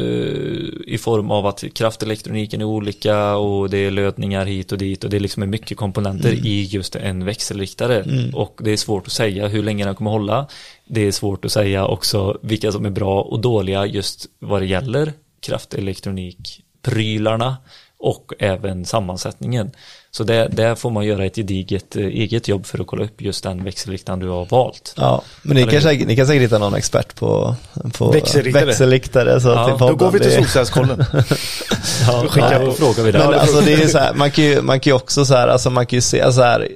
[0.86, 5.10] i form av att kraftelektroniken är olika och det är lödningar hit och dit och
[5.10, 8.04] det är liksom mycket komponenter i just en växelriktare.
[8.34, 10.46] Och det är svårt att säga hur länge den kommer hålla.
[10.86, 14.66] Det är svårt att säga också vilka som är bra och dåliga just vad det
[14.66, 17.56] gäller kraftelektronikprylarna
[18.04, 19.70] och även sammansättningen.
[20.10, 23.20] Så där, där får man göra ett gediget eh, eget jobb för att kolla upp
[23.22, 24.94] just den växelriktaren du har valt.
[24.96, 27.54] Ja, men ni kan, säkert, ni kan säkert hitta någon expert på,
[27.98, 28.64] på Växelriktare.
[28.64, 31.04] växelriktare så Ja, till då går vi till solcellskollen.
[32.06, 33.32] Ja, Skicka då på- frågar vi Men där.
[33.38, 35.70] alltså det är så här, man kan ju, man kan ju också så här, alltså
[35.70, 36.68] man kan ju se så här,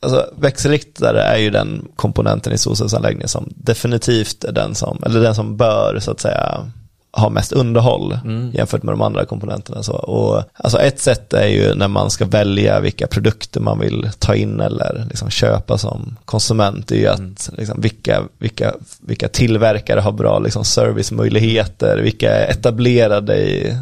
[0.00, 5.34] alltså växelriktare är ju den komponenten i solcellsanläggningen som definitivt är den som, eller den
[5.34, 6.70] som bör så att säga
[7.16, 8.18] ha mest underhåll
[8.52, 9.82] jämfört med de andra komponenterna.
[9.82, 9.92] Så.
[9.92, 14.34] Och, alltså ett sätt är ju när man ska välja vilka produkter man vill ta
[14.34, 16.88] in eller liksom köpa som konsument.
[16.88, 22.50] Det är ju att liksom, vilka, vilka, vilka tillverkare har bra liksom, servicemöjligheter, vilka är
[22.50, 23.76] etablerade i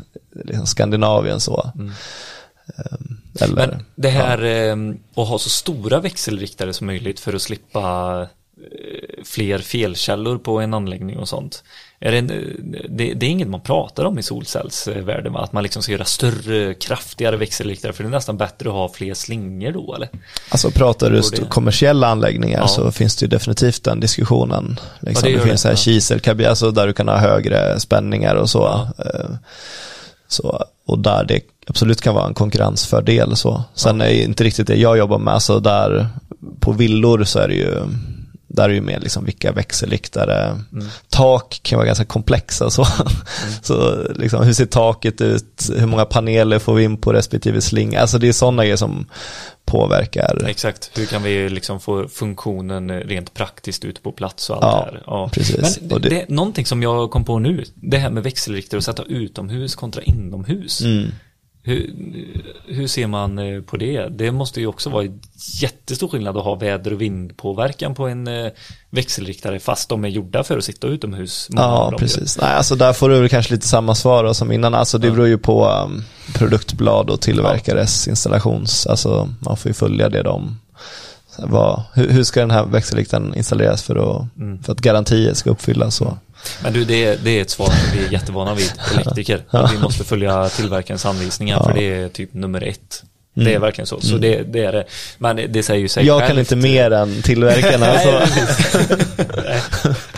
[0.44, 1.40] liksom, Skandinavien.
[1.40, 1.72] Så.
[1.74, 4.76] Ehm, Eller, Men det här eh,
[5.16, 8.26] att ha så stora växelriktare som möjligt för att slippa
[9.24, 11.64] fler felkällor på en anläggning och sånt.
[12.00, 12.20] Är det,
[12.88, 16.74] det, det är inget man pratar om i solcellsvärlden, att man liksom ska göra större,
[16.74, 20.08] kraftigare växelriktare, för det är nästan bättre att ha fler slingor då, eller?
[20.48, 21.48] Alltså pratar du det?
[21.48, 22.68] kommersiella anläggningar Ja.
[22.68, 24.80] så finns det ju definitivt den diskussionen.
[25.00, 26.48] Liksom, Ja, det det, finns det, här ja.
[26.48, 28.58] alltså där du kan ha högre spänningar och så.
[28.58, 29.04] Ja.
[29.04, 29.30] Eh,
[30.28, 33.36] så och där det absolut kan vara en konkurrensfördel.
[33.36, 33.64] Så.
[33.74, 36.06] Sen är det inte riktigt det jag jobbar med, så där
[36.60, 37.74] på villor så är det ju
[38.52, 40.86] där är ju mer liksom vilka växelriktare, Mm.
[41.08, 42.86] tak kan vara ganska komplexa så.
[43.62, 48.00] så liksom, hur ser taket ut, hur många paneler får vi in på respektive slinga,
[48.00, 49.06] alltså det är sådana grejer som
[49.64, 50.44] påverkar.
[50.48, 54.90] Exakt, hur kan vi liksom få funktionen rent praktiskt ute på plats och allt Ja,
[54.92, 55.02] det här.
[55.06, 55.78] Ja, precis.
[55.80, 59.02] Men det, det- någonting som jag kom på nu, det här med växelriktare och sätta
[59.02, 60.80] utomhus kontra inomhus.
[60.80, 61.08] Mm.
[61.64, 61.94] Hur,
[62.66, 64.08] hur ser man eh, på det?
[64.08, 65.06] Det måste ju också vara
[65.60, 68.52] jättestor skillnad att ha väder och vindpåverkan på en eh,
[68.90, 71.48] växelriktare fast de är gjorda för att sitta utomhus.
[71.52, 72.38] Ja, precis.
[72.38, 74.74] Nej, alltså där får du väl kanske lite samma svar som innan.
[74.74, 76.04] Alltså det beror ju på um,
[76.34, 80.58] produktblad och tillverkares installations, alltså man får ju följa det de
[81.38, 84.62] vad, hur, hur ska den här växelriktaren installeras för att, Mm.
[84.62, 85.94] för att garantier ska uppfyllas?
[85.94, 86.18] Så.
[86.62, 89.42] Men du, det är, det är ett svar som vi är jättevana vid, elektriker.
[89.50, 91.64] Att vi måste följa tillverkarens anvisningar, Ja.
[91.64, 93.04] för det är typ nummer ett.
[93.36, 93.46] Mm.
[93.48, 94.84] Det är verkligen så, så det, det är det.
[95.18, 96.28] Men det säger ju sig Jag självt.
[96.30, 97.86] kan inte mer än tillverkarna.
[99.44, 99.60] Nej.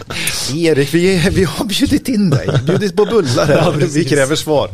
[0.53, 2.49] Erik, vi, vi har bjudit in dig.
[2.66, 3.55] Bjudit på bullar här.
[3.64, 4.70] Ja, vi kräver svar.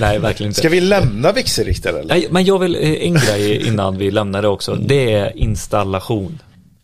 [0.00, 0.60] Nej, verkligen inte.
[0.60, 2.08] Ska vi lämna växelriktare eller?
[2.14, 6.38] Nej, men jag vill, eh, en grej innan vi lämnar det också, det är installation.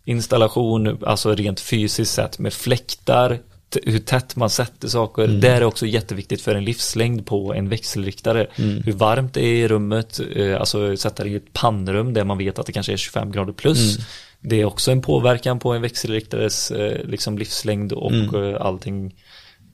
[0.05, 3.39] Installation, alltså rent fysiskt sett med fläktar,
[3.83, 5.27] hur tätt man sätter saker.
[5.27, 8.47] Det är också jätteviktigt för en livslängd på en växelriktare.
[8.57, 12.39] Hur varmt det är i rummet, eh, alltså sätta det i ett pannrum där man
[12.39, 13.97] vet att det kanske är 25 grader plus.
[14.41, 19.15] Det är också en påverkan på en växelriktares eh, liksom livslängd och eh, allting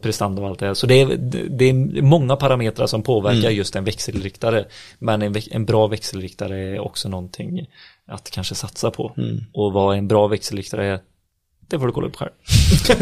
[0.03, 0.75] prestanda och allt det här.
[0.75, 1.17] Så det är,
[1.49, 4.65] det är många parametrar som påverkar just en växelriktare.
[4.99, 7.67] Men en, en bra växelriktare är också någonting
[8.07, 9.13] att kanske satsa på.
[9.53, 11.01] Och vad en bra växelriktare är,
[11.69, 12.31] det får du kolla upp själv.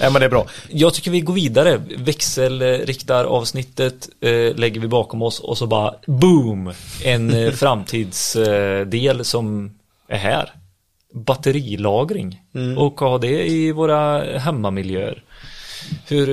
[0.00, 0.46] Nej men det är bra.
[0.68, 1.82] Jag tycker vi går vidare.
[1.96, 6.72] Växelriktaravsnittet eh, lägger vi bakom oss och så bara boom!
[7.04, 9.70] En eh, framtidsdel som
[10.14, 10.52] är här.
[11.14, 12.42] Batterilagring.
[12.78, 15.22] Och ha det i våra hemmamiljöer.
[16.06, 16.26] Hur,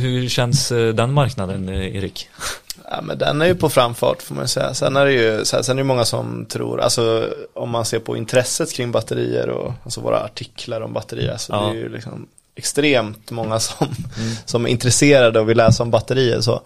[0.00, 2.28] hur känns eh, den marknaden, eh, Erik?
[2.90, 4.74] Ja, men den är ju på framfart får man säga.
[4.74, 8.16] Sen är det ju sen är det många som tror, alltså om man ser på
[8.16, 11.60] intresset kring batterier och alltså våra artiklar om batterier så Ja.
[11.60, 13.86] det är ju liksom extremt många som,
[14.44, 16.60] som är intresserade och vill läsa om batterier så.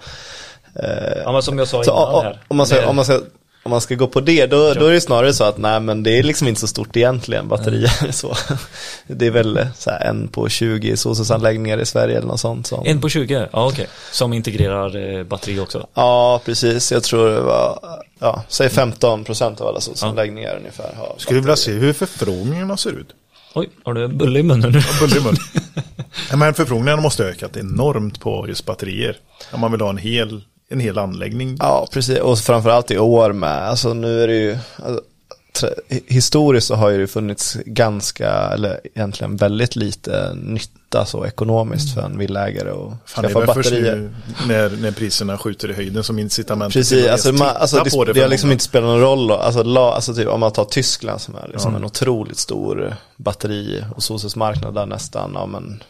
[0.74, 2.40] Eh, Ja, men som jag sa så innan här.
[2.48, 3.20] om, man Det- om, man ska,
[3.62, 6.02] om man ska gå på det, då, då är det snarare så att nej men
[6.02, 8.10] det är liksom inte så stort egentligen batterier.
[8.12, 8.36] Så.
[9.06, 12.66] Det är väl så här, en på 20 solcellsanläggningar i Sverige eller något sånt.
[12.66, 13.48] Som, En på 20?
[13.52, 13.86] Ja, okej.
[14.12, 15.86] Som integrerar eh, batteri också.
[15.94, 16.92] Ja, precis.
[16.92, 17.78] Jag tror det var,
[18.18, 22.90] ja, säg 15% av alla solcellsanläggningar ungefär har Skulle du vilja se hur förfrågningarna ser
[22.90, 23.08] ut?
[23.54, 24.80] Oj, har du en bulle i munnen nu?
[25.00, 25.36] Buller i mun.
[26.30, 29.16] Nej, men förfrågningarna måste ha ökat enormt på just batterier.
[29.52, 31.56] Om man vill ha en hel, en hel anläggning.
[31.58, 32.18] Ja, precis.
[32.18, 33.68] Och framförallt i år med.
[33.68, 35.02] Alltså nu är det ju, alltså,
[36.06, 42.00] historiskt så har ju det funnits ganska, eller egentligen väldigt lite nytta så ekonomiskt för
[42.02, 44.10] en villaägare och Fan, det skaffa batterier.
[44.48, 46.72] när, när priserna skjuter i höjden som incitament.
[46.74, 49.30] Precis, alltså, man, alltså det, det, för har liksom inte spelat någon roll.
[49.30, 51.78] Alltså, la, alltså typ, om man tar Tyskland som är liksom Ja.
[51.78, 55.82] en otroligt stor batteri och solcellsmarknad där nästan, ja men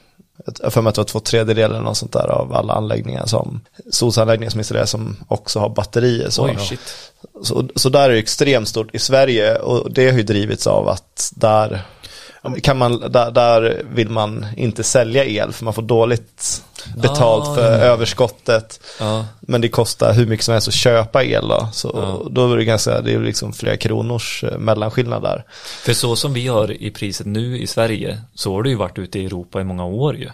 [0.62, 3.26] jag för mig att det var två tredjedelar eller något sånt där av alla anläggningar
[3.26, 3.60] som
[3.90, 6.30] solcellsanläggningar som installeras som också har batterier.
[6.30, 6.78] Så, Oj,
[7.42, 10.88] så, så där är det extremt stort i Sverige och det har ju drivits av
[10.88, 11.82] att där
[12.62, 16.62] kan man, där, där vill man inte sälja el för man får dåligt
[16.96, 17.84] betalt Ah, för ja.
[17.84, 18.80] överskottet.
[19.00, 19.26] Ja.
[19.40, 21.68] Men det kostar hur mycket som helst att köpa el då.
[21.72, 22.28] Så Ja.
[22.30, 25.44] då är det ganska, det är liksom flera kronors eh, mellanskillnad där.
[25.84, 28.98] För så som vi har i priset nu i Sverige så har det ju varit
[28.98, 30.28] ute i Europa i många år ju.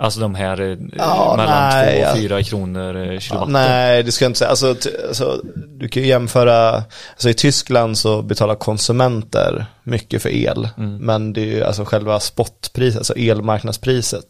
[0.00, 2.12] Alltså de här eh, Ja, mellan nej, 2 ja.
[2.12, 3.52] och 4 kronor eh, kilowatten.
[3.52, 4.50] Nej, det ska jag inte säga.
[4.50, 4.76] Alltså,
[5.08, 6.74] alltså, du kan ju jämföra,
[7.12, 10.68] alltså i Tyskland så betalar konsumenter mycket för el.
[10.76, 14.28] Men det är ju alltså själva spotpriset, alltså elmarknadspriset.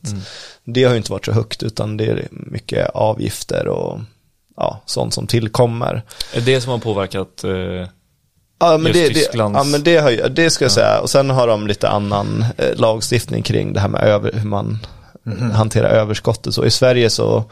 [0.65, 4.01] Det har ju inte varit så högt utan det är mycket avgifter och
[4.57, 6.03] ja, sånt som tillkommer.
[6.33, 7.89] Är det som har påverkat eh,
[8.61, 11.01] Ja men, det, det, ja, men det, har, det ska jag säga.
[11.01, 14.79] Och sen har de lite annan eh, lagstiftning kring det här med över, hur man
[15.53, 16.55] hanterar överskottet.
[16.55, 17.45] Så i Sverige så,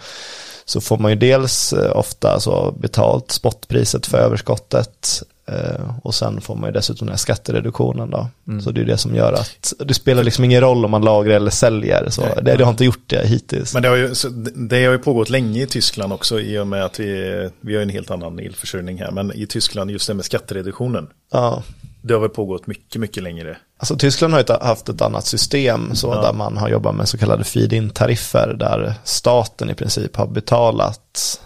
[0.64, 5.22] så får man ju dels eh, ofta så betalt spotpriset för överskottet.
[5.48, 8.28] Eh, och sen får man ju dessutom den här skattereduktionen då.
[8.64, 11.36] Så det är det som gör att det spelar liksom ingen roll om man lagrar
[11.36, 12.10] eller säljer.
[12.10, 12.30] Så Nej.
[12.42, 13.74] det, det har inte gjort det hittills.
[13.74, 14.14] Men det har, ju,
[14.54, 17.82] det har ju pågått länge i Tyskland också i och med att vi, vi har
[17.82, 19.10] en helt annan elförsörjning här.
[19.10, 21.06] Men i Tyskland just det med skattereduktionen.
[21.32, 21.62] ja.
[22.06, 23.56] Det har väl pågått mycket, mycket längre.
[23.78, 26.22] Alltså Tyskland har ju haft ett annat system så Ja.
[26.22, 31.40] där man har jobbat med så kallade feed-in-tariffer där staten i princip har betalat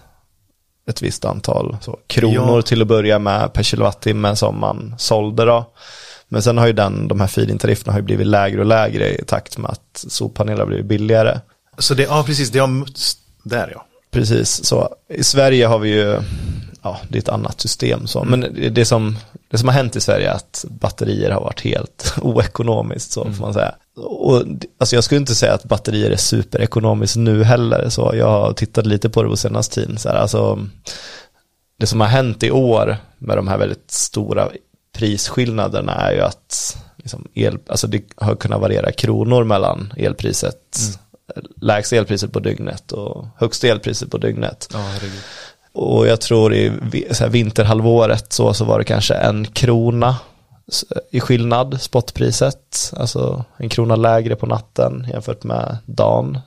[0.90, 2.62] ett visst antal så, kronor Ja.
[2.62, 5.72] till att börja med per kilowattimme som man sålde då.
[6.28, 9.24] Men sen har ju den, de här feed-in-tarifferna har ju blivit lägre och lägre i
[9.24, 11.40] takt med att solpaneler har blivit billigare.
[11.78, 13.86] Så det, ja precis, det har mötts där ja.
[14.10, 16.20] Precis, så i Sverige har vi ju,
[16.82, 19.16] ja det är ett annat system så, men det som,
[19.50, 23.42] det som har hänt i Sverige är att batterier har varit helt oekonomiskt så får
[23.42, 23.74] man säga.
[23.96, 24.42] Och
[24.78, 28.86] alltså jag skulle inte säga att batterier är superekonomiskt nu heller, så jag har tittat
[28.86, 29.98] lite på det på senaste tiden.
[29.98, 30.66] Så här, alltså,
[31.78, 34.48] det som har hänt i år med de här väldigt stora
[34.92, 40.78] prisskillnaderna är ju att liksom el, alltså det har kunnat variera kronor mellan elpriset,
[41.56, 44.68] lägsta elpriset på dygnet och högsta elpriset på dygnet.
[44.72, 44.84] Ja.
[45.72, 46.72] Och jag tror i
[47.10, 50.16] så vinterhalvåret så, så var det kanske en krona
[51.10, 52.92] i skillnad, spotpriset.
[52.96, 56.38] Alltså en krona lägre på natten jämfört med dagen.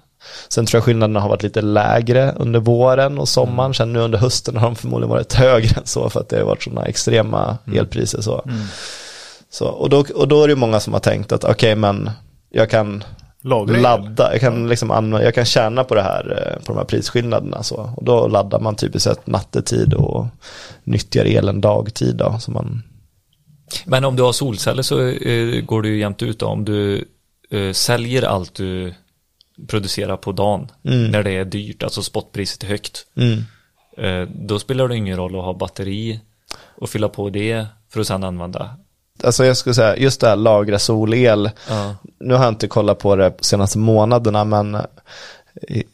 [0.50, 3.74] Sen tror jag skillnaderna har varit lite lägre under våren och sommaren.
[3.74, 6.46] Sen nu under hösten har de förmodligen varit högre än så för att det har
[6.46, 8.22] varit sådana extrema elpriser.
[8.22, 8.46] Så.
[9.50, 12.12] Så, och, då, och då är det många som har tänkt att okej men
[12.50, 13.04] jag kan
[13.44, 13.82] Lagra el.
[13.82, 16.86] ladda, jag kan, liksom använda, jag kan tjäna på det här, eh, på de här
[16.86, 17.64] prisskillnaderna.
[17.64, 17.94] Så.
[17.98, 20.26] Och då laddar man typiskt sett nattetid och
[20.84, 22.16] nyttjar elen dagtid.
[22.16, 22.84] Då, så man,
[23.86, 26.46] Men om du har solceller så eh, går det ju jämnt ut då.
[26.46, 27.06] Om du
[27.52, 28.94] eh, säljer allt du
[29.68, 31.12] producerar på dagen Mm.
[31.12, 33.06] när det är dyrt, alltså spotpriset är högt.
[33.18, 33.44] mm,
[33.98, 36.20] Eh, då spelar det ingen roll att ha batteri
[36.78, 38.78] och fylla på det för att sedan använda.
[39.24, 41.96] Alltså jag skulle säga, just det här lagra solel, Ja.
[42.20, 44.78] nu har jag inte kollat på det de senaste månaderna, men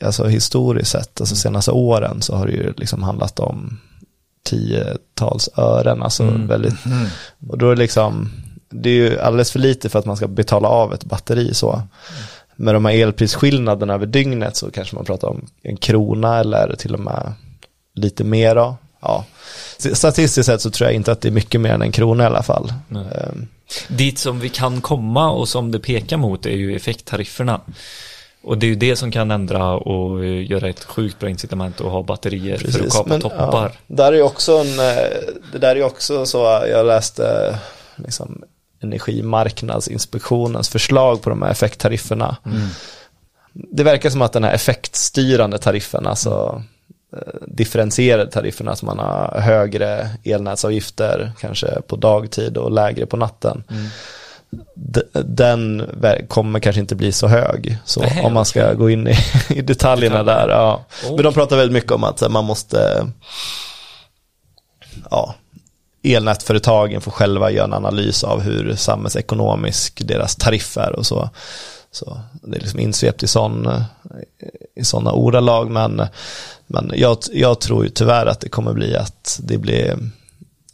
[0.03, 3.79] alltså historiskt sett, alltså senaste åren så har det ju liksom handlat om
[4.43, 6.75] tiotals ören, alltså väldigt,
[7.49, 8.29] och då är det liksom,
[8.69, 11.81] det är ju alldeles för lite för att man ska betala av ett batteri så.
[12.55, 16.93] Med de här elprisskillnaderna över dygnet så kanske man pratar om en krona eller till
[16.93, 17.33] och med
[17.95, 18.75] lite mer då.
[19.01, 19.25] Ja.
[19.93, 22.25] Statistiskt sett så tror jag inte att det är mycket mer än en krona i
[22.25, 22.73] alla fall.
[22.87, 23.03] Nej.
[23.03, 23.47] Ehm,
[23.87, 27.61] Dit som vi kan komma och som det pekar mot är ju effekttarifferna.
[28.41, 31.91] Och det är ju det som kan ändra och göra ett sjukt bra incitament att
[31.91, 33.71] ha batterier för att kapa men, toppar.
[33.87, 34.95] Ja, där är också en, eh,
[35.51, 36.37] det där är också så,
[36.71, 37.55] jag läste
[37.95, 38.43] liksom
[38.81, 42.37] Energimarknadsinspektionens förslag på de här effekttarifferna.
[43.53, 46.63] Det verkar som att den här effektstyrande tariffen, alltså
[47.47, 53.63] differentierade tarifferna, att man har högre elnätsavgifter kanske på dagtid och lägre på natten.
[54.75, 55.89] D- Den
[56.27, 57.77] kommer kanske inte bli så hög.
[57.85, 58.75] Så Nej, om man ska okej.
[58.77, 59.15] gå in i,
[59.49, 60.49] i detaljerna där.
[60.49, 60.85] Ja.
[61.03, 61.15] Okej.
[61.15, 63.07] Men de pratar väldigt mycket om att man måste,
[65.11, 65.35] ja,
[66.03, 71.29] elnätföretagen får själva göra en analys av hur samhällsekonomisk deras tariff är och så.
[71.91, 73.69] Så det är liksom insvept i, sån,
[74.75, 76.01] i sådana ordalag men,
[76.67, 79.97] men jag, jag tror ju tyvärr att det kommer bli att det blir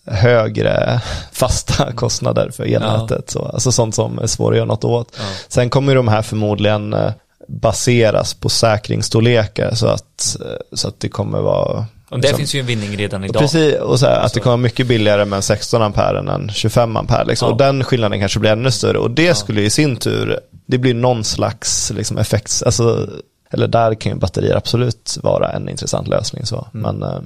[0.06, 1.02] högre
[1.32, 3.30] fasta kostnader för elnätet.
[3.30, 5.12] Så, alltså sånt som är svårt att göra något åt.
[5.18, 5.24] Ja.
[5.48, 7.12] Sen kommer de här förmodligen eh,
[7.48, 12.60] baseras på säkringsstorlekar så att, eh, så att det kommer vara Och liksom- finns ju
[12.60, 13.42] en vinning redan idag.
[13.42, 16.28] Precis, och så här, att Alltså- det kommer mycket billigare med en 16 ampere än
[16.28, 17.26] en 25 ampere.
[17.26, 17.48] Liksom.
[17.48, 17.52] Ja.
[17.52, 18.98] Och den skillnaden kanske blir ännu större.
[18.98, 23.10] Och det skulle i sin tur, det blir någon slags liksom, effekt, alltså,
[23.52, 26.46] eller där kan ju batterier absolut vara en intressant lösning.
[26.46, 26.68] Så.
[26.74, 26.98] Mm.
[27.00, 27.22] Men, eh,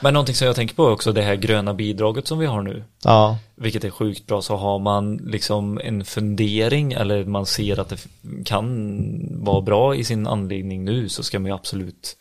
[0.00, 2.62] Men någonting som jag tänker på är också det här gröna bidraget som vi har
[2.62, 2.84] nu.
[3.04, 4.42] Ja, Vilket är sjukt bra.
[4.42, 7.96] Så har man liksom en fundering eller man ser att det
[8.44, 12.16] kan vara bra i sin anläggning nu så ska man ju absolut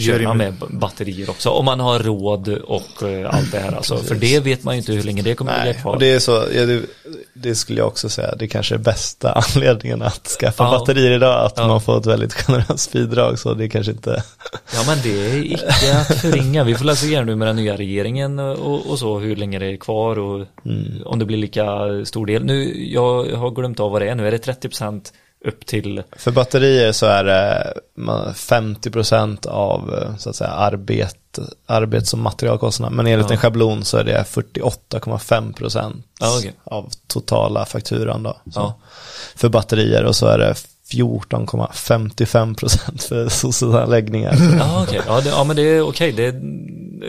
[0.00, 1.50] köra med batterier också.
[1.50, 3.72] Om man har råd och eh, allt det här.
[3.72, 5.92] Alltså, för det vet man ju inte hur länge det kommer att ligga nej, kvar.
[5.92, 6.82] och det är så, ja, det,
[7.34, 10.70] det skulle jag också säga, det kanske är bästa anledningen att skaffa Ja.
[10.78, 11.66] batterier idag, att Ja.
[11.68, 14.22] man får ett väldigt generöst bidrag, så det kanske inte,
[14.74, 16.64] Ja men det är icke att förringa.
[16.64, 19.66] Vi får läsa igenom nu med den nya regeringen och, och så hur länge det
[19.66, 20.46] är kvar och
[21.04, 21.64] om det blir lika
[22.04, 22.44] stor del.
[22.44, 24.26] Nu, jag har glömt av vad det är nu.
[24.26, 25.02] Är det 30%
[25.44, 31.38] upp till för batterier så är det man- 50% av eh, så att säga arbet,
[31.66, 33.34] arbets och materialkostnader, men enligt Ja.
[33.34, 36.52] en schablon så är det 48,5% Ja, okej.
[36.64, 38.36] av totala fakturan då.
[38.54, 38.74] Ja.
[39.36, 40.54] För batterier och så är det
[40.92, 44.36] 14,55% för sosseanläggningar.
[44.58, 46.26] Ja okej, ja, det, ja men det är okej, det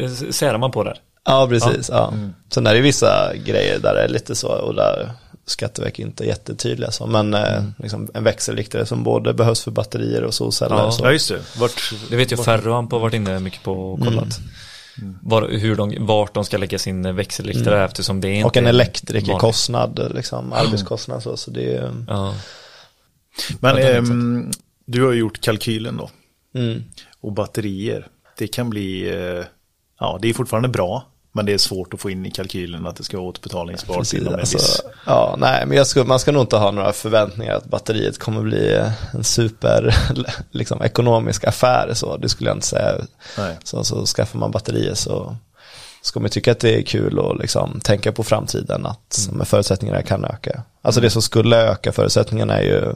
[0.04, 0.98] eh, särar man på där.
[1.26, 1.90] Ja, precis.
[1.90, 2.08] Ja.
[2.08, 2.34] Mm.
[2.54, 5.12] Sen är det vissa grejer där det är lite så och där
[5.48, 7.74] Skatteverket inte är jättetydliga så, men eh, Mm.
[7.78, 10.76] liksom en växelriktare som både behövs för batterier och solceller.
[10.76, 10.92] Ja.
[10.92, 11.06] så.
[11.06, 11.42] Ja, just det.
[11.60, 14.40] Vart, Det vet ju Ferroamp har varit inne mycket på och kollat.
[15.22, 18.68] Var, hur de, vart de ska lägga sin växelriktare eftersom det är inte Och en
[18.68, 22.34] elektrikerkostnad, liksom, arbetskostnad så, så det är, Ja.
[23.60, 24.52] men är ehm,
[24.86, 26.10] du har ju gjort kalkylen då.
[26.60, 26.84] mm,
[27.22, 28.08] Och batterier.
[28.38, 29.46] Det kan bli, eh,
[30.00, 31.08] ja det är fortfarande bra.
[31.36, 34.20] Men det är svårt att få in i kalkylen att det ska vara återbetalningsbart precis,
[34.22, 34.82] inom en alltså, viss.
[35.06, 38.42] ja, nej, men jag ska, man ska nog inte ha några förväntningar att batteriet kommer
[38.42, 38.82] bli
[39.14, 39.96] en super,
[40.52, 42.96] liksom, ekonomisk affär så, det skulle jag inte säga.
[43.38, 43.58] Nej.
[43.64, 45.36] Så, så skaffar man batterier så
[46.02, 49.46] ska man tycka att det är kul och liksom tänka på framtiden att Mm.
[49.46, 50.62] förutsättningarna kan öka.
[50.82, 52.94] Alltså det som skulle öka förutsättningarna är ju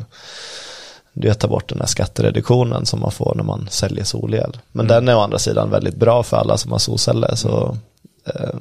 [1.14, 4.58] det är att ta bort den här skattereduktionen som man får när man säljer solel.
[4.72, 4.96] Men Mm.
[5.06, 7.36] den är å andra sidan väldigt bra för alla som har solceller.
[7.36, 7.78] Så,
[8.36, 8.60] eh,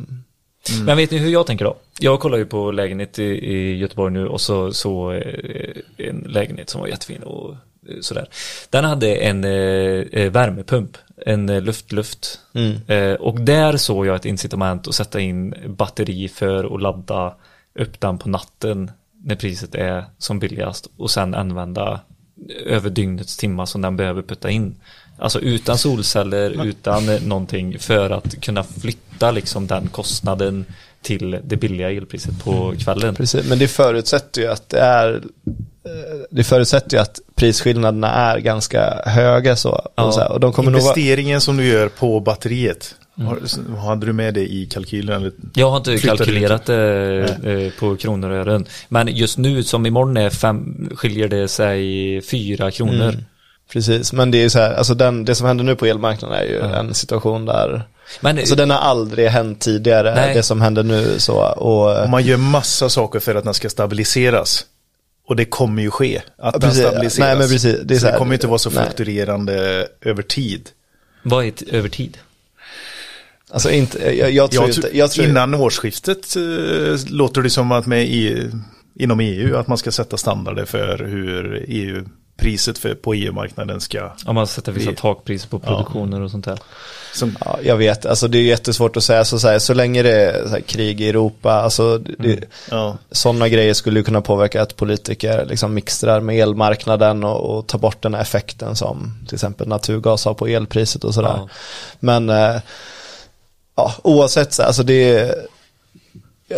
[0.85, 1.77] Men vet ni hur jag tänker då?
[2.01, 6.71] Jag kollar ju på lägenhet i, i Göteborg nu och så, så eh, en lägenhet
[6.71, 7.51] som var jättefin och
[7.89, 8.29] eh, sådär.
[8.71, 9.51] Den hade en eh,
[10.12, 10.97] eh, värmepump,
[11.27, 12.41] en luft-luft.
[12.55, 12.77] Mm.
[12.87, 17.35] Eh, och där såg jag ett incitament att sätta in batteri för att ladda
[17.75, 18.91] upp den på natten
[19.25, 22.01] när priset är som billigast och sen använda
[22.66, 24.77] över dygnets timmar som den behöver putta in.
[25.19, 30.64] Alltså utan solceller, utan eh, någonting för att kunna flytta liksom den kostnaden
[31.03, 33.14] till det billiga elpriset på kvällen.
[33.14, 35.14] Precis, men det förutsätter ju att det är
[35.85, 35.91] eh,
[36.31, 39.91] det förutsätter ju att prisskillnaderna är ganska höga så.
[39.95, 40.05] Ja.
[40.05, 42.95] Och, så här, och de kommer nog vara, Investeringen som du gör på batteriet.
[43.14, 45.16] Har, hade du med det i kalkylen?
[45.16, 45.33] Eller?
[45.55, 48.66] Jag har inte kalkylerat det eh, på kronor och ören.
[48.89, 53.09] Men just nu som imorgon är fem, skiljer det sig fyra kronor.
[53.09, 53.25] Mm.
[53.73, 56.39] Precis, men det är ju så här, alltså den, det som händer nu på elmarknaden
[56.39, 57.83] är ju en situation där,
[58.21, 60.35] Men alltså den har aldrig hänt tidigare, Nej.
[60.35, 63.69] det som händer nu så, och Och man gör massa saker för att den ska
[63.71, 64.64] stabiliseras.
[65.27, 66.16] Och det kommer ju ske.
[66.19, 66.79] Att Ja, den precis.
[66.87, 67.19] stabiliseras.
[67.19, 67.77] Nej, men precis.
[67.85, 68.85] Det är så så här- det kommer inte vara så nej.
[68.85, 70.69] fluktuerande över tid.
[71.23, 72.19] vad är över tid?
[73.51, 76.43] alltså inte, jag, jag tror Jag inte, tror, jag tror, innan årsskiftet eh,
[77.14, 78.51] låter det som att med EU,
[78.99, 81.64] inom EU att man ska sätta standarder för hur
[82.39, 84.11] EU-priset för, på EU-marknaden ska...
[84.24, 86.59] Om man sätter vissa takpriser på produktioner och sånt där.
[87.14, 90.03] Som, Ja, jag vet, alltså det är jättesvårt att säga så, så, här, så länge
[90.03, 92.97] det är så här, krig i Europa, alltså det, ja.
[93.11, 98.03] sådana grejer skulle kunna påverka att politiker liksom mixtrar med elmarknaden och, och tar bort
[98.03, 101.34] den här effekten som till exempel naturgas har på elpriset och sådär.
[101.36, 101.49] Ja.
[102.01, 102.61] Men eh,
[103.76, 105.34] ja, oavsett, så, alltså det är,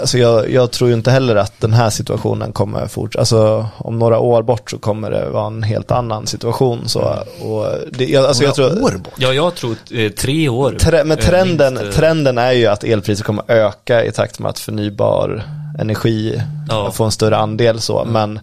[0.00, 3.98] alltså jag, jag tror ju inte heller att den här situationen kommer fort, alltså om
[3.98, 7.00] några år bort så kommer det vara en helt annan situation så,
[7.40, 9.12] och det, jag, alltså jag tror, år bort.
[9.16, 10.76] Ja, jag tror eh, tre år.
[10.80, 14.38] Tre, men eh, trenden, minst, eh, trenden är ju att elpriset kommer öka i takt
[14.38, 15.42] med att förnybar
[15.78, 16.90] energi Ja.
[16.92, 18.40] får en större andel så, men,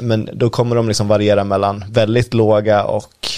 [0.00, 3.28] men då kommer de liksom variera mellan väldigt låga och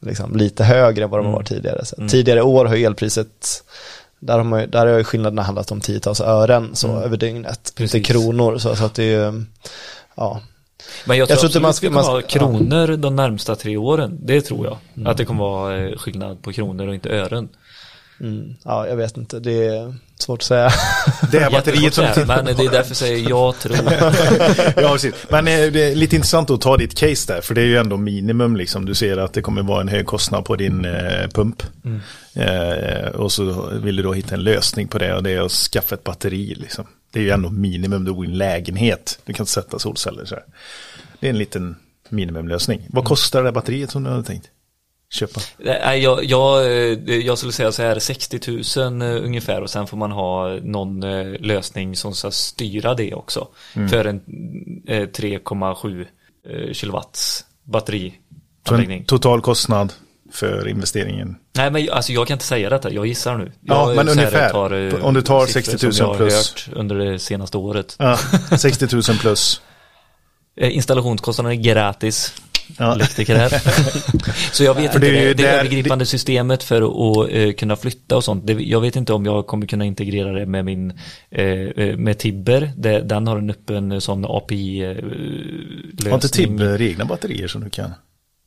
[0.00, 1.34] liksom lite högre än vad de Mm.
[1.34, 1.84] varit tidigare.
[1.84, 3.62] Så Tidigare år har elpriset,
[4.22, 7.02] där har, man, ju- där har ju skillnaderna handlat om tiotals ören så Mm.
[7.02, 7.94] över dygnet, Precis.
[7.94, 8.58] inte kronor.
[8.58, 9.44] Så, så att det är ju,
[10.14, 10.40] ja,
[11.04, 13.76] Men jag tror, Jag tror absolut man ska- man ska- ha kronor de närmsta tre
[13.76, 14.18] åren.
[14.22, 14.76] Det tror jag.
[14.96, 15.06] Mm.
[15.06, 17.48] Att det kommer vara eh, skillnad på kronor och inte ören.
[18.22, 20.70] Mm, ja, jag vet inte, det är svårt att säga.
[21.32, 22.06] Det här batteriet som...
[22.14, 23.76] Säga, Men det är därför jag säger jag tror.
[24.82, 25.14] ja, precis.
[25.30, 27.76] Men eh, det är lite intressant att ta ditt case där, för det är ju
[27.76, 28.84] ändå minimum liksom.
[28.84, 31.62] Du ser att det kommer vara en hög kostnad på din eh, pump.
[32.34, 35.52] Eh, och så vill du då hitta en lösning på det och det är att
[35.52, 36.86] skaffa ett batteri liksom.
[37.12, 39.18] Det är ju ändå minimum, du bor i en lägenhet.
[39.24, 40.44] Du kan inte sätta solceller så här.
[41.20, 41.76] Det är en liten
[42.08, 42.86] minimumlösning.
[42.88, 44.48] Vad kostar det batteriet som du hade tänkt?
[45.12, 45.40] Köpa?
[45.58, 48.40] Nej, jag, jag, eh, jag skulle säga så här 60
[48.80, 53.14] 000 eh, ungefär och sen får man ha någon eh, lösning som ska styra det
[53.14, 53.48] också.
[53.90, 54.16] För en
[54.86, 56.06] eh, 3,7
[56.48, 59.04] eh, kilowatts Så en batterianläggning.
[59.04, 59.92] total kostnad
[60.32, 61.36] för investeringen.
[61.56, 63.52] Nej men alltså jag kan inte säga detta, jag gissar nu.
[63.60, 64.94] Ja, jag, men ungefär.
[64.94, 66.34] eh, Om du tar siffror 60 000 som jag har plus.
[66.34, 67.96] hört under det senaste året.
[67.98, 68.16] Ja,
[68.58, 69.60] 60 000 plus.
[70.56, 72.34] Installationskostnaden är gratis.
[72.78, 72.94] Ja.
[72.94, 73.48] Elektriker här.
[74.52, 78.24] så jag vet inte, det det, det, övergripande systemet för att eh, kunna flytta och
[78.24, 78.46] sånt.
[78.46, 80.92] Det, jag vet inte om jag kommer kunna integrera det med min,
[81.30, 82.72] eh, eh, med Tibber.
[82.76, 86.10] Det, den har en öppen sån API-lösning.
[86.10, 87.90] Har inte Tibbe egna batterier som du kan?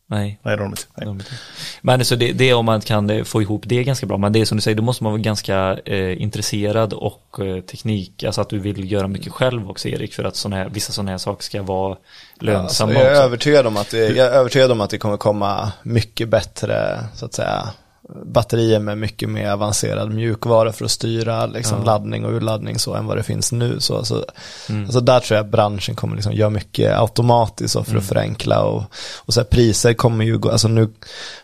[0.08, 0.39] Nej.
[0.43, 0.84] Nej, det har de inte.
[0.95, 1.39] Nej.
[1.82, 4.18] Men så det, det är om man kan eh, få ihop det ganska bra.
[4.18, 7.62] Men det är som du säger, då måste man vara ganska eh, intresserad och eh,
[7.62, 8.24] teknik.
[8.24, 10.14] Alltså att du vill göra mycket själv också Erik.
[10.14, 11.97] För att såna här, vissa sådana här saker ska vara
[12.39, 13.24] lönsamma Alltså, jag är också.
[13.24, 17.26] övertygad om att det, jag är övertygad om att det kommer komma mycket bättre, så
[17.26, 17.70] att säga,
[18.10, 23.06] batterier med mycket mer avancerad mjukvara för att styra liksom, laddning och urladdning så än
[23.06, 23.80] vad det finns nu.
[23.80, 24.26] Så, alltså,
[24.70, 28.84] alltså där tror jag branschen kommer liksom göra mycket automatiskt och för att förenkla och,
[29.18, 30.89] och så här, priser kommer ju gå, alltså nu,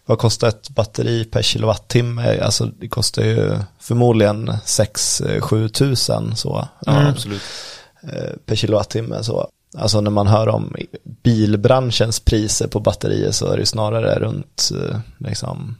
[0.05, 2.39] vad kostar ett batteri per kilowattimme?
[2.39, 6.67] Alltså det kostar ju förmodligen 6-7 tusen så.
[6.85, 7.41] Ja, absolut.
[8.03, 9.47] eh, per kilowattimme så.
[9.77, 10.75] Alltså när man hör om
[11.23, 15.75] bilbranschens priser på batterier så är det snarare runt eh, liksom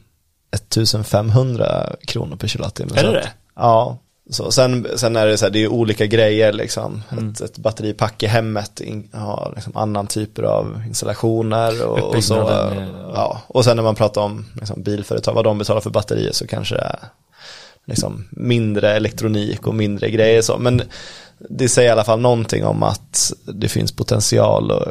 [0.52, 2.92] 1500 kronor per kilowattimme.
[2.96, 3.28] Är det det?
[3.56, 3.98] Ja.
[4.30, 7.02] Så sen, sen är det så här, det är olika grejer liksom.
[7.12, 7.30] Mm.
[7.30, 12.48] Ett, ett batteripack i hemmet in, har liksom annan typer av installationer och, och så.
[12.48, 13.40] Är- Ja.
[13.46, 16.74] Och sen när man pratar om liksom, bilföretag, vad de betalar för batterier så kanske
[16.74, 16.98] det är
[17.86, 20.58] liksom mindre elektronik och mindre grejer så.
[20.58, 20.82] Men
[21.50, 24.84] det säger i alla fall någonting om att det finns potential och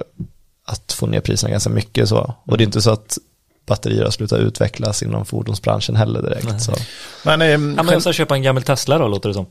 [0.65, 2.35] att få ner priserna ganska mycket så.
[2.45, 3.17] Och det är inte så att
[3.65, 6.61] batterier har slutat utvecklas inom fordonsbranschen heller direkt.
[6.61, 6.73] Så.
[7.25, 9.45] Men, ehm, Ja, men jag ska köpa en gammal Tesla då, låter det som.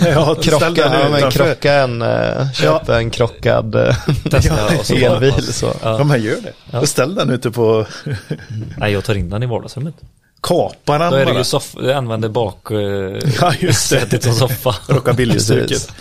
[0.06, 3.96] ja, Krocka, ja, men krocka en, eh, köp en krockad eh,
[4.30, 5.74] Tesla och så elbil så.
[5.82, 6.78] Ja, men gör det.
[6.78, 7.86] Och ställ den ute på
[8.76, 9.94] Nej, jag tar in den i vardagsrummet.
[10.42, 11.38] Kapar den Då är det bara.
[11.38, 12.78] ju soff, jag använder bak eh,
[13.40, 14.00] Ja, just det.
[14.00, 14.74] sätet som soffa.
[14.88, 15.92] Rockabilly-stuket.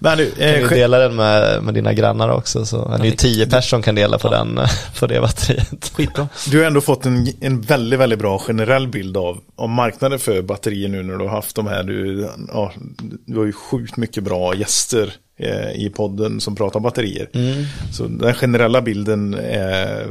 [0.00, 2.98] Men du, Kan eh, du ske- dela den med, med dina grannar också så är
[2.98, 4.68] ni ju tio personer som kan dela på den, eh,
[5.00, 5.92] på det batteriet.
[5.94, 6.28] Skitbra.
[6.50, 10.42] du har ändå fått en, en väldigt, väldigt bra generell bild av, av marknaden för
[10.42, 11.82] batterier nu när du har haft de här.
[11.82, 12.72] Du, ja,
[13.26, 17.28] du har ju sjukt mycket bra gäster eh, i podden som pratar om batterier.
[17.34, 17.64] Mm.
[17.92, 20.06] Så den generella bilden är,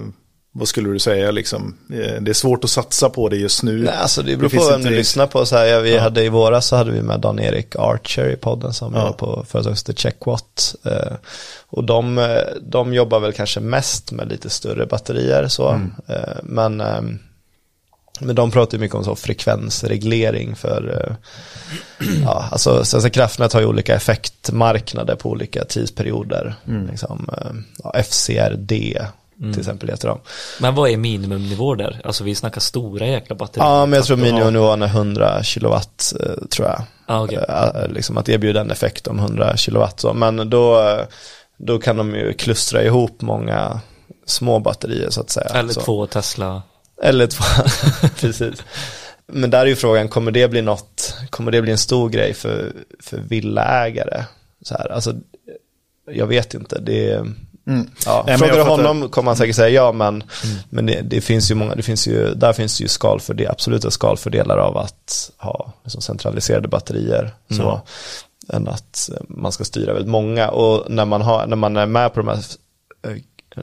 [0.53, 1.77] vad skulle du säga liksom?
[1.93, 3.83] Eh, det är svårt att satsa på det just nu.
[3.83, 5.45] Nej, alltså det beror på vem du risk- lyssnar på.
[5.45, 6.01] Så här, ja, vi Ja.
[6.01, 9.13] hade i våras så hade vi med Dan-Erik Archer i podden som Ja.
[9.13, 10.75] på företaget Checkwatt.
[10.85, 11.13] Eh,
[11.69, 15.69] och de, eh, de jobbar väl kanske mest med lite större batterier så.
[15.69, 15.91] Mm.
[16.07, 17.01] Eh, men, eh,
[18.19, 21.15] men de pratar ju mycket om så frekvensreglering för
[22.23, 26.55] Ja, alltså Svenska kraftnät har ju olika effektmarknader på olika tidsperioder.
[26.67, 26.87] Mm.
[26.87, 27.29] Liksom,
[27.83, 28.97] ja, FCRD
[29.41, 30.19] till exempel heter de.
[30.59, 32.01] Men vad är minimumnivå där?
[32.03, 33.69] Alltså vi snackar stora jäkla batterier.
[33.69, 36.83] Ja, men jag tror minimumnivån är 100 kilowatt eh, tror jag.
[37.05, 37.45] Ah, okej.
[37.49, 39.99] Eh, liksom att erbjuda en effekt om 100 kilowatt.
[39.99, 40.13] Så.
[40.13, 41.05] Men då, eh,
[41.57, 43.79] då kan de ju klustra ihop många
[44.25, 45.47] små batterier så att säga.
[45.53, 45.81] Eller så.
[45.81, 46.61] två Tesla.
[47.03, 47.43] Eller två,
[48.19, 48.63] precis.
[49.27, 52.33] Men där är ju frågan, kommer det bli något, kommer det bli en stor grej
[52.33, 54.23] för, för villaägare?
[54.61, 55.13] Så här, alltså,
[56.11, 57.25] jag vet inte, det
[57.65, 60.23] är, ja, men frågar du honom kommer han säkert säga ja, men,
[60.69, 63.91] men det, det finns ju många, det finns ju, där finns det ju skalfördel, absoluta
[63.91, 67.33] skalfördelar av att ha liksom, centraliserade batterier.
[67.49, 67.81] Så,
[68.49, 70.49] än att man ska styra väldigt många.
[70.49, 72.37] Och när man, har, när man är med på de här
[73.07, 73.21] eh,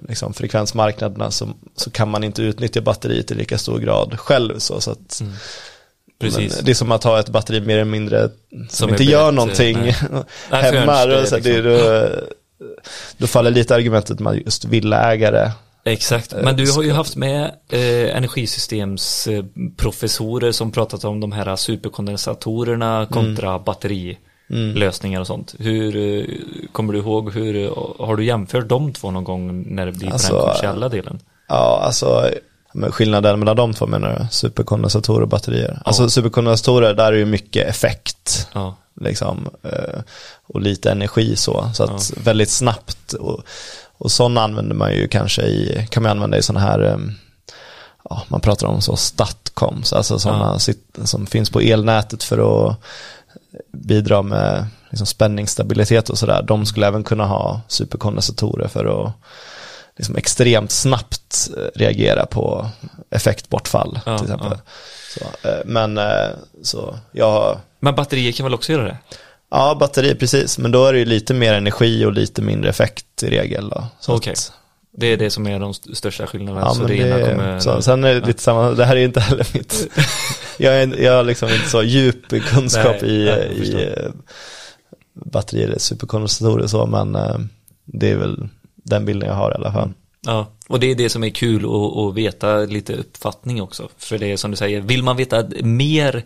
[0.09, 4.59] liksom, frekvensmarknaderna så, så kan man inte utnyttja batteriet i lika stor grad själv.
[4.59, 5.23] Så, så att,
[6.21, 6.57] Precis.
[6.57, 9.33] men det är som att ha ett batteri mer eller mindre som, Som inte gör
[9.33, 9.97] någonting nej.
[10.51, 11.07] Nej, hemma.
[11.07, 11.41] det det, liksom-
[13.17, 15.51] då, faller lite argumentet med just villaägare.
[15.85, 19.45] Exakt, men du har ju haft med eh, energisystems eh,
[19.77, 25.55] professorer som pratat om de här superkondensatorerna kontra batterilösningar och sånt.
[25.59, 26.25] Hur eh,
[26.73, 27.71] kommer du ihåg, hur
[28.05, 31.21] har du jämfört de två någon gång när det blir Alltså, den kommersiella delen?
[31.49, 32.31] Ja, alltså
[32.91, 34.27] skillnaden mellan de två menar du?
[34.31, 35.83] Superkondensatorer och batterier.
[35.85, 38.49] Alltså superkondensatorer, där är ju mycket effekt.
[38.53, 40.01] Ja, liksom, eh,
[40.47, 41.71] och lite energi så.
[41.75, 43.13] Så att väldigt snabbt.
[43.13, 43.43] Och,
[43.99, 46.99] och sådana använder man ju kanske i, kan man använda i sådana här, eh,
[48.11, 50.59] ja, man pratar om så statcoms, alltså sådana
[51.05, 52.77] som finns på elnätet för att
[53.73, 56.43] bidra med liksom spänningsstabilitet och sådär.
[56.43, 59.13] De skulle även kunna ha superkondensatorer för att
[59.99, 62.69] liksom extremt snabbt eh, reagera på
[63.11, 64.51] effektbortfall Ja, till exempel.
[64.53, 64.61] ja.
[65.43, 66.29] Så, eh, men eh,
[66.63, 68.97] så, jag, Men batterier kan väl också göra det?
[69.51, 73.23] ja batteri precis, men då är det ju lite mer energi och lite mindre effekt
[73.23, 73.87] i regel då.
[74.01, 74.33] Så Okej.
[74.33, 74.53] att-
[74.93, 76.67] Det är det som är de st- största skillnaderna.
[76.67, 77.61] Ja, så det det, kommer...
[77.61, 79.89] så, sen är det lite samma, det här är inte heller mitt,
[80.57, 83.95] jag, är, jag har liksom inte så djup kunskap Nej, i, nej, i
[85.13, 87.13] batterier superkondensatorer och så, men
[87.85, 88.49] det är väl
[88.91, 89.93] den bilden jag har i alla fall.
[90.21, 93.89] Ja, och det är det som är kul att, att veta lite uppfattning också.
[93.99, 96.25] För det är som du säger, vill man veta mer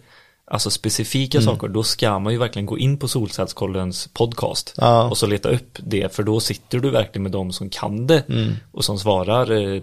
[0.51, 1.55] alltså specifika Mm.
[1.55, 5.03] saker, då ska man ju verkligen gå in på Solcellskollens podcast Ja.
[5.05, 8.23] och så leta upp det, för då sitter du verkligen med de som kan det
[8.29, 8.53] Mm.
[8.73, 9.83] och som svarar eh,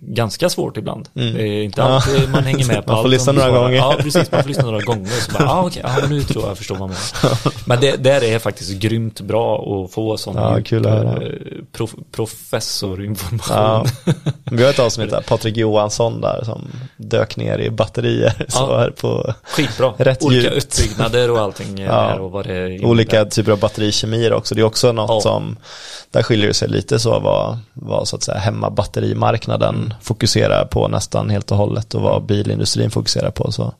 [0.00, 1.08] ganska svårt ibland.
[1.12, 1.92] Det är inte Mm.
[1.92, 1.96] Ja.
[1.96, 3.62] alltid man hänger med på Man får allt lyssna som några svarar.
[3.62, 3.76] gånger.
[3.76, 6.22] Ja, precis, man får lyssna några gånger och så bara, ah, okej, ja, men nu
[6.22, 7.38] tror jag jag förstår vad man menar.
[7.68, 11.12] Men det där är faktiskt grymt bra att få sån Ja, kul eh,
[11.72, 13.56] prof, professorinformation.
[13.56, 13.84] Ja.
[14.44, 18.78] Vi har ett avsnitt där, Patrik Johansson där som dök ner i batterier så Ja.
[18.78, 19.34] här på
[19.72, 19.94] Skitbra.
[19.98, 20.78] Rätt Olika djupt.
[20.80, 22.14] uppbyggnader och allting Ja.
[22.14, 22.86] och vad det innebär.
[22.88, 24.54] olika typer av batterikemier också.
[24.54, 25.20] Det är också något Ja.
[25.20, 25.56] som,
[26.10, 29.94] där skiljer det sig lite så vad, vad så att säga hemmabatterimarknaden Mm.
[30.02, 33.52] fokuserar på nästan helt och hållet och vad bilindustrin fokuserar på.
[33.52, 33.74] Så.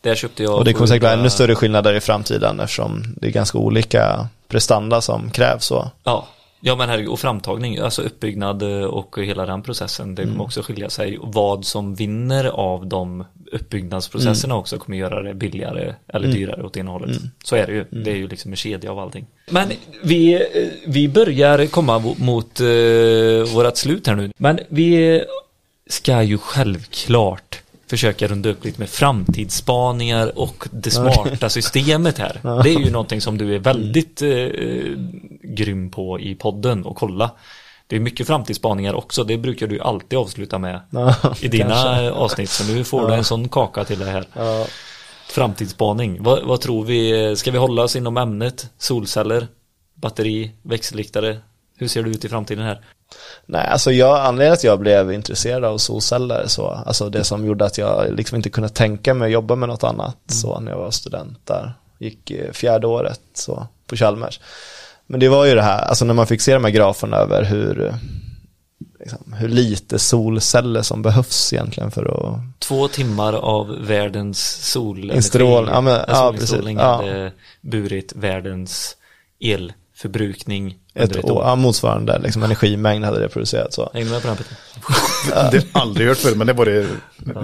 [0.00, 3.26] Där köpte jag Och det kommer säkert vara ännu större skillnader i framtiden eftersom det
[3.26, 5.64] är ganska olika prestanda som krävs.
[5.64, 5.90] Så.
[6.04, 6.26] Ja.
[6.68, 10.34] Ja men herregud, och framtagning, alltså uppbyggnad eh, och hela den processen, det Mm.
[10.34, 11.18] kommer också skilja sig.
[11.22, 14.60] Vad som vinner av de uppbyggnadsprocesserna Mm.
[14.60, 17.16] också kommer göra det billigare eller dyrare åt ena hållet.
[17.44, 18.04] Så är det ju, Mm.
[18.04, 19.26] det är ju liksom en kedja av allting.
[19.50, 19.68] Men
[20.02, 20.40] vi, eh,
[20.86, 24.30] vi börjar komma mo- mot uh, vårat slut här nu.
[24.38, 25.22] Men vi
[25.86, 32.62] ska ju självklart försöka runda upp lite med framtidsspaningar och det smarta systemet här.
[32.62, 34.48] Det är ju någonting som du är väldigt eh,
[35.42, 37.30] grym på i podden och kolla.
[37.86, 40.80] Det är mycket framtidsspaningar också, det brukar du alltid avsluta med
[41.40, 42.10] i dina kanske.
[42.10, 42.50] avsnitt.
[42.50, 44.26] Så nu får du en sån kaka till det här.
[45.28, 47.36] Framtidsspaning, vad, vad tror vi?
[47.36, 48.70] Ska vi hålla oss inom ämnet?
[48.78, 49.46] Solceller,
[49.94, 51.38] batteri, växelriktare?
[51.78, 52.80] Hur ser det ut i framtiden här?
[53.46, 57.64] Nej, alltså jag, anledningen att jag blev intresserad av solceller, så, alltså det som gjorde
[57.64, 60.78] att jag liksom inte kunde tänka mig att jobba med något annat så när jag
[60.78, 64.40] var student där, gick eh, fjärde året så, på Chalmers.
[65.06, 67.44] Men det var ju det här, alltså när man fick se de här graferna över
[67.44, 67.94] hur,
[69.00, 75.68] liksom, hur lite solceller som behövs egentligen för att Två timmar av världens sol Instrål-
[75.72, 76.62] ja, men- ja, precis.
[76.76, 77.30] Ja.
[77.60, 78.96] burit världens
[79.40, 81.42] elförbrukning ett, år, år.
[81.44, 83.90] ja, motsvarande liksom, energimängd hade det producerat så.
[83.94, 84.56] Hängde med på den Peter?
[85.50, 86.86] Det har jag aldrig hört förr, men det var det,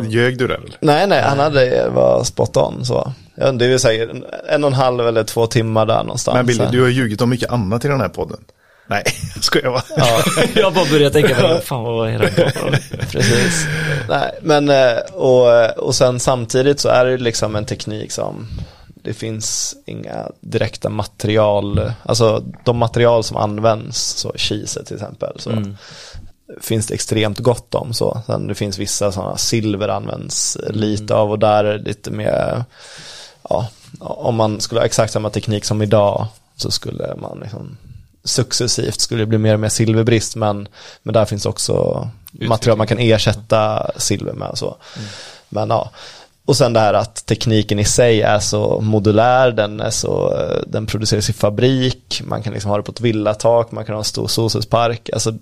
[0.08, 0.76] ljög du där eller?
[0.80, 3.12] Nej, nej, han hade, var spot on så.
[3.34, 6.36] Ja, det vill säga en, en och en halv eller två timmar där någonstans.
[6.36, 8.38] Men Billy, du har ljugit om mycket annat i den här podden.
[8.86, 9.02] Nej,
[9.40, 10.04] skojar jag bara.
[10.60, 12.52] jag bara började tänka, men fan vad är det?
[13.10, 13.66] Precis.
[14.08, 18.48] Nej, men eh, och, och sen samtidigt så är det liksom en teknik som
[19.02, 25.50] det finns inga direkta material, alltså de material som används, så kise till exempel, så
[25.50, 25.76] Mm.
[26.60, 28.22] finns det extremt gott om så.
[28.26, 32.64] Sen det finns vissa sådana, silver används lite av och där är det lite mer,
[33.48, 33.68] ja,
[34.00, 36.26] om man skulle ha exakt samma teknik som idag
[36.56, 37.76] så skulle man liksom
[38.24, 40.68] successivt skulle det bli mer och mer silverbrist men,
[41.02, 44.76] men där finns också material man kan ersätta silver med så.
[45.48, 45.90] Men ja,
[46.44, 50.62] och sen det här att tekniken i sig är så modulär, den, är så, eh,
[50.66, 54.00] den produceras i fabrik, man kan liksom ha det på ett villatak, man kan ha
[54.00, 55.10] en stor solcellspark.
[55.12, 55.34] Alltså,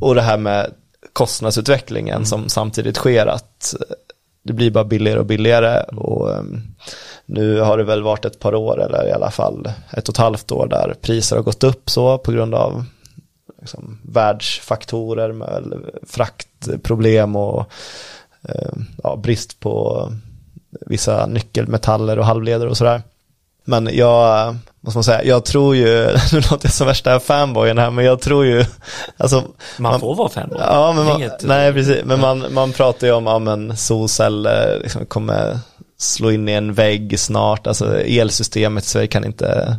[0.00, 0.70] och det här med
[1.12, 3.96] kostnadsutvecklingen som samtidigt sker att eh,
[4.42, 6.62] det blir bara billigare och billigare och um,
[7.26, 10.18] nu har det väl varit ett par år eller i alla fall ett och ett
[10.18, 12.84] halvt år där priser har gått upp så på grund av
[13.60, 15.74] liksom, världsfaktorer med
[16.06, 17.72] fraktproblem och
[19.02, 20.08] ja, brist på
[20.86, 23.02] vissa nyckelmetaller och halvledare och sådär.
[23.64, 27.90] Men jag, måste man säga, jag tror ju, nu låter jag som värsta fanboyen här,
[27.90, 28.64] men jag tror ju,
[29.16, 29.44] alltså
[29.78, 30.52] Man får vara fan.
[30.58, 34.80] Ja, men man, Inget- nej precis, men man, man pratar ju om, ja men solceller
[34.82, 35.58] liksom kommer
[35.98, 39.76] slå in i en vägg snart, alltså elsystemet i Sverige kan inte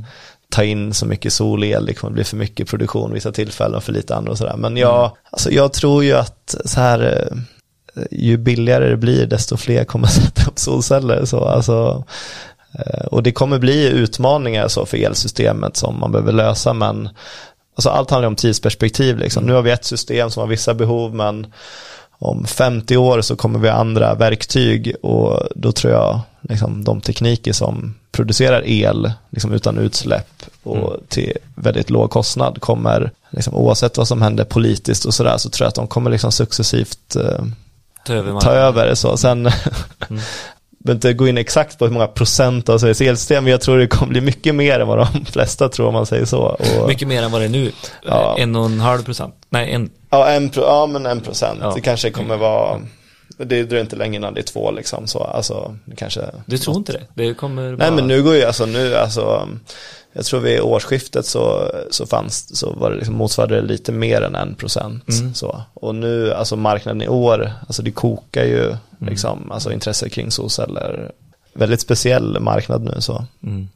[0.52, 3.92] ta in så mycket solel, det kommer bli för mycket produktion vissa tillfällen och för
[3.94, 4.56] lite andra och sådär.
[4.58, 7.38] Men jag, alltså jag tror ju att så här, eh,
[8.12, 11.26] ju billigare det blir desto fler kommer sätta upp solceller.
[11.26, 12.04] Så, alltså,
[12.74, 17.10] eh, och det kommer bli utmaningar så för elsystemet som man behöver lösa men
[17.76, 19.44] alltså allt handlar om tidsperspektiv liksom.
[19.44, 21.48] Nu har vi ett system som har vissa behov men
[22.22, 27.02] om 50 år så kommer vi ha andra verktyg och då tror jag liksom, de
[27.02, 33.98] tekniker som producerar el liksom, utan utsläpp och till väldigt låg kostnad kommer liksom, oavsett
[33.98, 37.46] vad som händer politiskt och sådär så tror jag att de kommer liksom successivt eh,
[38.10, 39.18] Ta över ta över så.
[39.18, 39.44] Sen
[40.80, 43.78] behöver inte gå in exakt på hur många procent av Sveriges elsystem, men jag tror
[43.78, 46.40] det kommer bli mycket mer än vad de flesta tror om man säger så.
[46.40, 47.72] Och, Mycket mer än vad det är nu.
[48.04, 48.36] Ja.
[48.40, 49.36] En och en halv procent.
[49.50, 49.90] Nej, en.
[50.10, 51.60] ja, en, ja, men en procent.
[51.62, 51.72] Ja.
[51.76, 52.80] Det kanske kommer vara,
[53.46, 55.08] det dröjer inte länge innan det är två liksom.
[55.08, 57.04] Så, alltså, det kanske, Du tror inte det?
[57.14, 57.92] Det kommer Nej bara...
[57.92, 59.50] men nu går ju, alltså nu, alltså
[60.14, 64.22] jag tror vid årsskiftet så, så fanns, så var det liksom, motsvarade det lite mer
[64.22, 65.10] än en procent.
[65.10, 65.34] Mm.
[65.34, 65.62] Så.
[65.74, 69.12] Och nu, alltså marknaden i år, alltså det kokar ju Mm.
[69.12, 71.12] liksom, alltså intresse kring solceller.
[71.54, 73.26] Väldigt speciell marknad nu så.
[73.44, 73.70] Mm.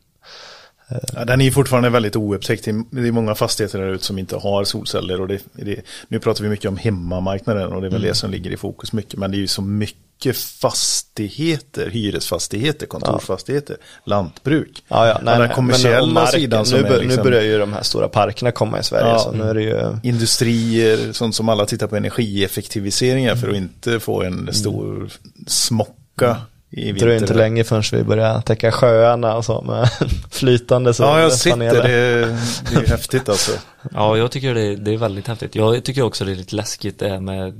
[1.15, 2.63] Ja, den är fortfarande väldigt oupptäckt.
[2.65, 5.21] Det är- många fastigheter där ute som inte har solceller.
[5.21, 8.07] Och det, det, nu pratar vi mycket om hemmamarknaden och det är väl Mm.
[8.09, 9.19] det som ligger i fokus mycket.
[9.19, 14.83] Men det är ju så mycket fastigheter, hyresfastigheter, kontorsfastigheter, lantbruk.
[14.87, 17.73] Ja, ja, Och den kommersiella marken- sidan som nu, är liksom- nu börjar ju de
[17.73, 19.19] här stora parkerna komma i Sverige, Ja.
[19.19, 23.99] så nu är det ju, Industrier, sånt som alla tittar på energieffektiviseringar för att inte
[23.99, 25.09] få en stor
[25.47, 26.37] smocka
[26.75, 29.89] i det dröjer inte länge förrän vi börjar täcka sjöarna och så med
[30.31, 31.57] flytande Ja, jag sitter.
[31.57, 32.37] Det, är-
[32.71, 33.51] det är ju häftigt alltså.
[33.93, 35.55] Ja, jag tycker det, det är väldigt häftigt.
[35.55, 37.53] Jag tycker också det är lite läskigt det här med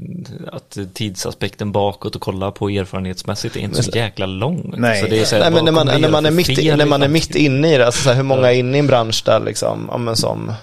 [0.52, 4.74] att tidsaspekten bakåt och kolla på erfarenhetsmässigt är inte så jäkla lång.
[4.78, 5.02] Nej.
[5.02, 6.86] Så det är så här, Nej men när man, när man, är, mitt, i- när
[6.86, 8.88] man är mitt inne i det, alltså så här, hur många är inne i en
[8.88, 10.54] bransch där liksom, ja, men som,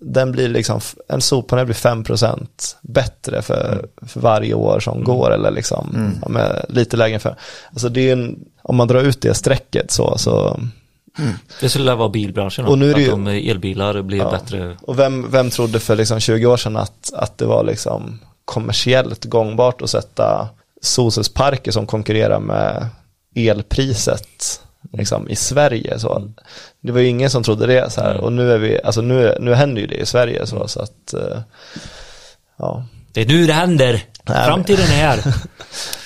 [0.00, 2.46] den blir liksom, en solpanel blir 5%
[2.82, 7.36] bättre för, för varje år som går eller liksom, ja, men lite lägre för,
[7.70, 10.60] alltså det är en, om man drar ut det strecket så, så
[11.60, 14.30] Det skulle vara bilbranschen Och nu är det att ju- de elbilar blir Ja.
[14.30, 14.76] bättre.
[14.82, 19.24] Och vem, vem trodde för liksom 20 år sedan att, att det var liksom kommersiellt
[19.24, 20.48] gångbart att sätta
[20.82, 22.86] solcellsparker som konkurrerar med
[23.34, 24.60] elpriset
[24.92, 25.98] liksom, i Sverige.
[25.98, 26.32] Så.
[26.80, 27.90] Det var ju ingen som trodde det.
[27.90, 28.16] Så här.
[28.16, 30.46] Och nu, är vi, alltså, nu, nu händer ju det i Sverige.
[30.46, 31.40] Så, så att, eh,
[32.56, 32.86] ja.
[33.12, 34.04] Det är nu det händer.
[34.28, 35.22] Nej, Framtiden är här.
[35.24, 35.32] Ja,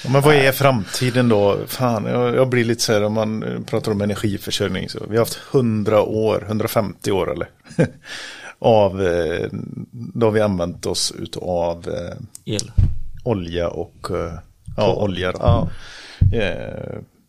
[0.11, 1.59] Men vad är framtiden då?
[1.67, 4.89] Fan, jag, jag blir lite så här om man pratar om energiförsörjning.
[4.89, 7.49] Så vi har haft 100 år, 150 år eller?
[8.59, 9.49] av, eh,
[9.93, 11.13] då har vi använt oss
[11.43, 12.71] av eh, El.
[13.25, 14.07] olja och
[14.77, 15.39] ja, olja då.
[15.43, 15.69] Ja.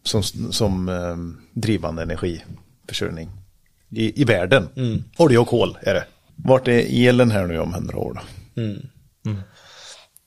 [0.06, 1.16] Som, som eh,
[1.62, 3.30] drivande energiförsörjning
[3.90, 4.70] i, i världen.
[5.18, 6.06] Olja och kol är det.
[6.36, 8.22] Vart är elen här nu om 100 år då?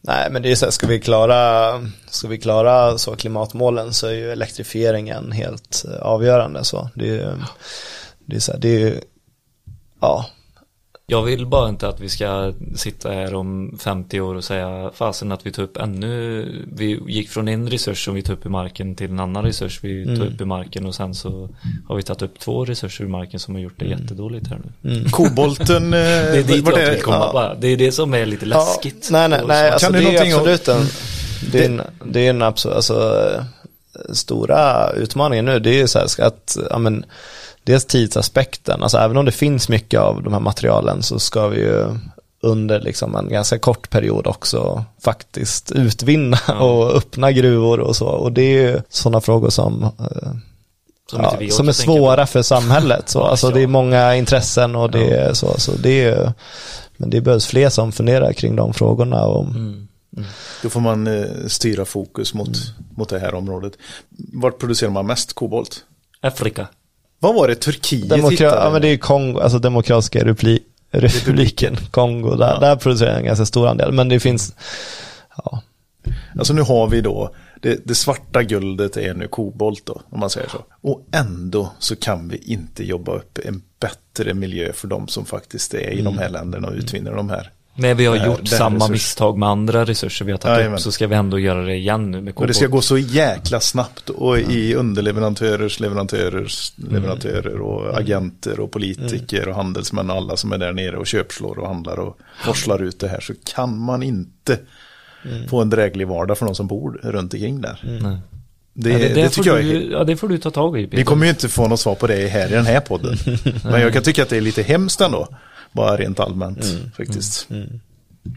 [0.01, 1.73] Nej men det är så här, ska vi klara,
[2.07, 6.91] ska vi klara så klimatmålen så är ju elektrifieringen helt eh, avgörande så.
[6.95, 7.45] Det är
[8.29, 9.01] det är så här, det är ju,
[10.01, 10.27] ja,
[11.11, 15.33] Jag vill bara inte att vi ska sitta här om 50 år och säga fasen
[15.33, 18.49] att vi tog upp ännu, vi gick från en resurs som vi tog upp i
[18.49, 21.49] marken till en annan resurs vi tog upp i marken och sen så
[21.89, 25.05] har vi tagit upp två resurser i marken som har gjort det jättedåligt här nu.
[25.11, 27.31] Kobolten, eh, Det är dit jag vill komma ja.
[27.33, 27.55] bara.
[27.55, 29.09] Det är det som är lite läskigt.
[29.13, 30.87] Ja, nej, nej, nej så- alltså Kan det du är ju någonting om- absolut en,
[31.53, 31.81] det är en,
[32.13, 32.95] det är en absolut, alltså
[33.35, 37.05] eh, stora utmaningen nu, det är ju så här att, ja men,
[37.69, 41.61] dels tidsaspekten, alltså även om det finns mycket av de här materialen så ska vi
[41.61, 41.85] ju
[42.41, 48.07] under liksom en ganska kort period också faktiskt utvinna och öppna gruvor och så.
[48.07, 50.33] Och det är ju sådana frågor som, eh,
[51.11, 52.33] Som, ja, som är svåra på.
[52.33, 53.09] för samhället.
[53.09, 53.19] Så.
[53.23, 53.55] Ja, Alltså, ja.
[53.55, 55.55] det är många intressen och det är så.
[55.61, 56.31] så det är, ju-
[56.97, 59.25] men det behövs fler som funderar kring de frågorna.
[59.25, 59.85] Och, Mm.
[60.63, 62.49] Då får man eh, styra fokus mot,
[62.97, 63.73] mot det här området.
[64.33, 65.85] Vart producerar man mest kobolt?
[66.21, 66.67] Afrika.
[67.19, 68.57] Vad var det Turkiet Demokra- hittade?
[68.65, 72.59] ja, men det är Kongo, alltså Demokratiska repli- republiken, Kongo, där, Ja.
[72.61, 73.93] där producerar jag en ganska stor andel.
[73.93, 74.55] Men det finns,
[75.37, 75.63] ja,
[76.39, 77.31] Alltså nu har vi då,
[77.61, 80.59] det, det svarta guldet är nu kobolt då, om man säger så.
[80.81, 85.75] Och ändå så kan vi inte jobba upp en bättre miljö för de som faktiskt
[85.75, 87.51] är i de här länderna och utvinner de här.
[87.79, 88.91] När vi har gjort samma resurs.
[88.91, 90.75] misstag med andra resurser vi har tagit Jajamän.
[90.75, 92.99] upp så ska vi ändå göra det igen nu med Och det ska gå så
[92.99, 100.37] jäkla snabbt och i underleverantörers leverantörers leverantörer och agenter och politiker och handelsmän och alla
[100.37, 103.79] som är där nere och köpslår och handlar och forslar ut det här så kan
[103.79, 104.59] man inte
[105.49, 107.81] få en dräglig vardag för de som bor runt omkring där.
[108.73, 110.85] Det, Ja, det, det, tycker jag är du, ja, det får du ta tag i
[110.85, 110.97] Peter.
[110.97, 113.17] Vi kommer ju inte få något svar på det här i den här podden.
[113.65, 115.29] Men jag kan tycka att det är lite hemskt ändå.
[115.73, 116.65] Bara rent allmänt
[116.97, 117.47] faktiskt.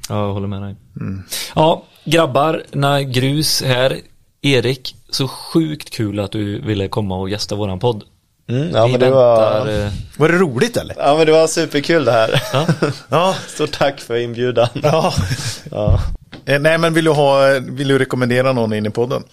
[0.10, 0.76] Ja, jag håller med dig.
[1.00, 1.24] Mm.
[1.56, 3.98] Ja, grabbar, när grus här.
[4.44, 8.04] Erik, så sjukt kul att du ville komma och gästa våran podd.
[8.50, 10.96] mm, ja, vi men det väntar, var, eh, Var det roligt eller?
[11.00, 12.44] ja men det var superkul det här.
[12.54, 12.68] Ja.
[13.10, 13.36] Ja.
[13.48, 14.68] Stort tack för inbjudan.
[14.84, 15.14] ja.
[15.72, 16.00] Ja.
[16.46, 19.24] Eh, Nej men vill du, ha, vill du rekommendera någon in i podden?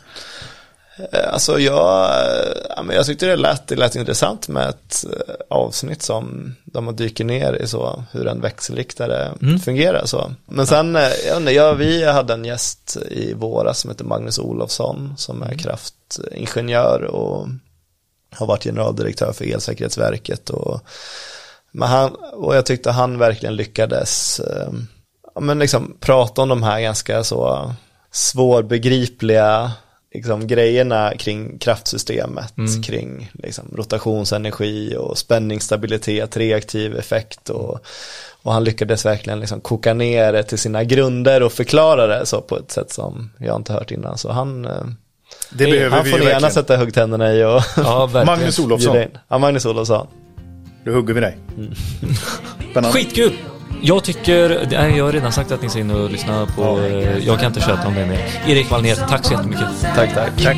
[1.12, 5.04] Eh, Alltså jag, eh, ja, men jag tyckte det lät, det lät intressant med ett
[5.04, 9.32] eh, avsnitt som där man dyker ner i så hur en växelriktare
[9.64, 10.32] fungerar så.
[10.46, 10.98] Men sen,
[11.28, 15.58] jag, inte, jag, vi hade en gäst i våras som heter Magnus Olofsson som är
[15.58, 17.48] kraftingenjör och
[18.30, 20.80] har varit generaldirektör för Elsäkerhetsverket och,
[21.72, 24.40] men han, och jag tyckte han verkligen lyckades
[25.34, 27.72] ja, men liksom prata om de här ganska så
[28.12, 29.72] svårbegripliga
[30.14, 32.54] liksom, grejerna kring kraftsystemet,
[32.86, 37.80] kring liksom, rotationsenergi och spänningsstabilitet, reaktiv effekt och,
[38.42, 42.40] och han lyckades verkligen liksom koka ner det till sina grunder och förklara det så
[42.40, 44.18] på ett sätt som jag inte hört innan.
[44.18, 44.72] Så han, eh,
[45.50, 46.52] Det behöver han vi får ni gärna verkligen.
[46.54, 48.10] sätta huggtänderna i och Ja.
[48.26, 48.96] Magnus Olofsson.
[49.28, 50.06] Ja, Magnus Olofsson.
[50.84, 51.38] då hugger vi dig.
[52.70, 52.98] Spännande.
[52.98, 53.32] Skitkul!
[53.82, 57.18] Jag tycker, nej, jag har redan sagt att ni ska in och lyssna på, ja.
[57.18, 58.20] jag kan inte köta om det mer.
[58.46, 59.66] Erik Wallner, tack så jättemycket.
[59.94, 60.42] Tack, tack.
[60.42, 60.56] tack.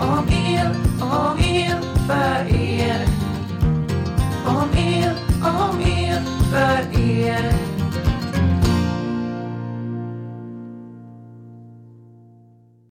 [0.00, 0.28] Om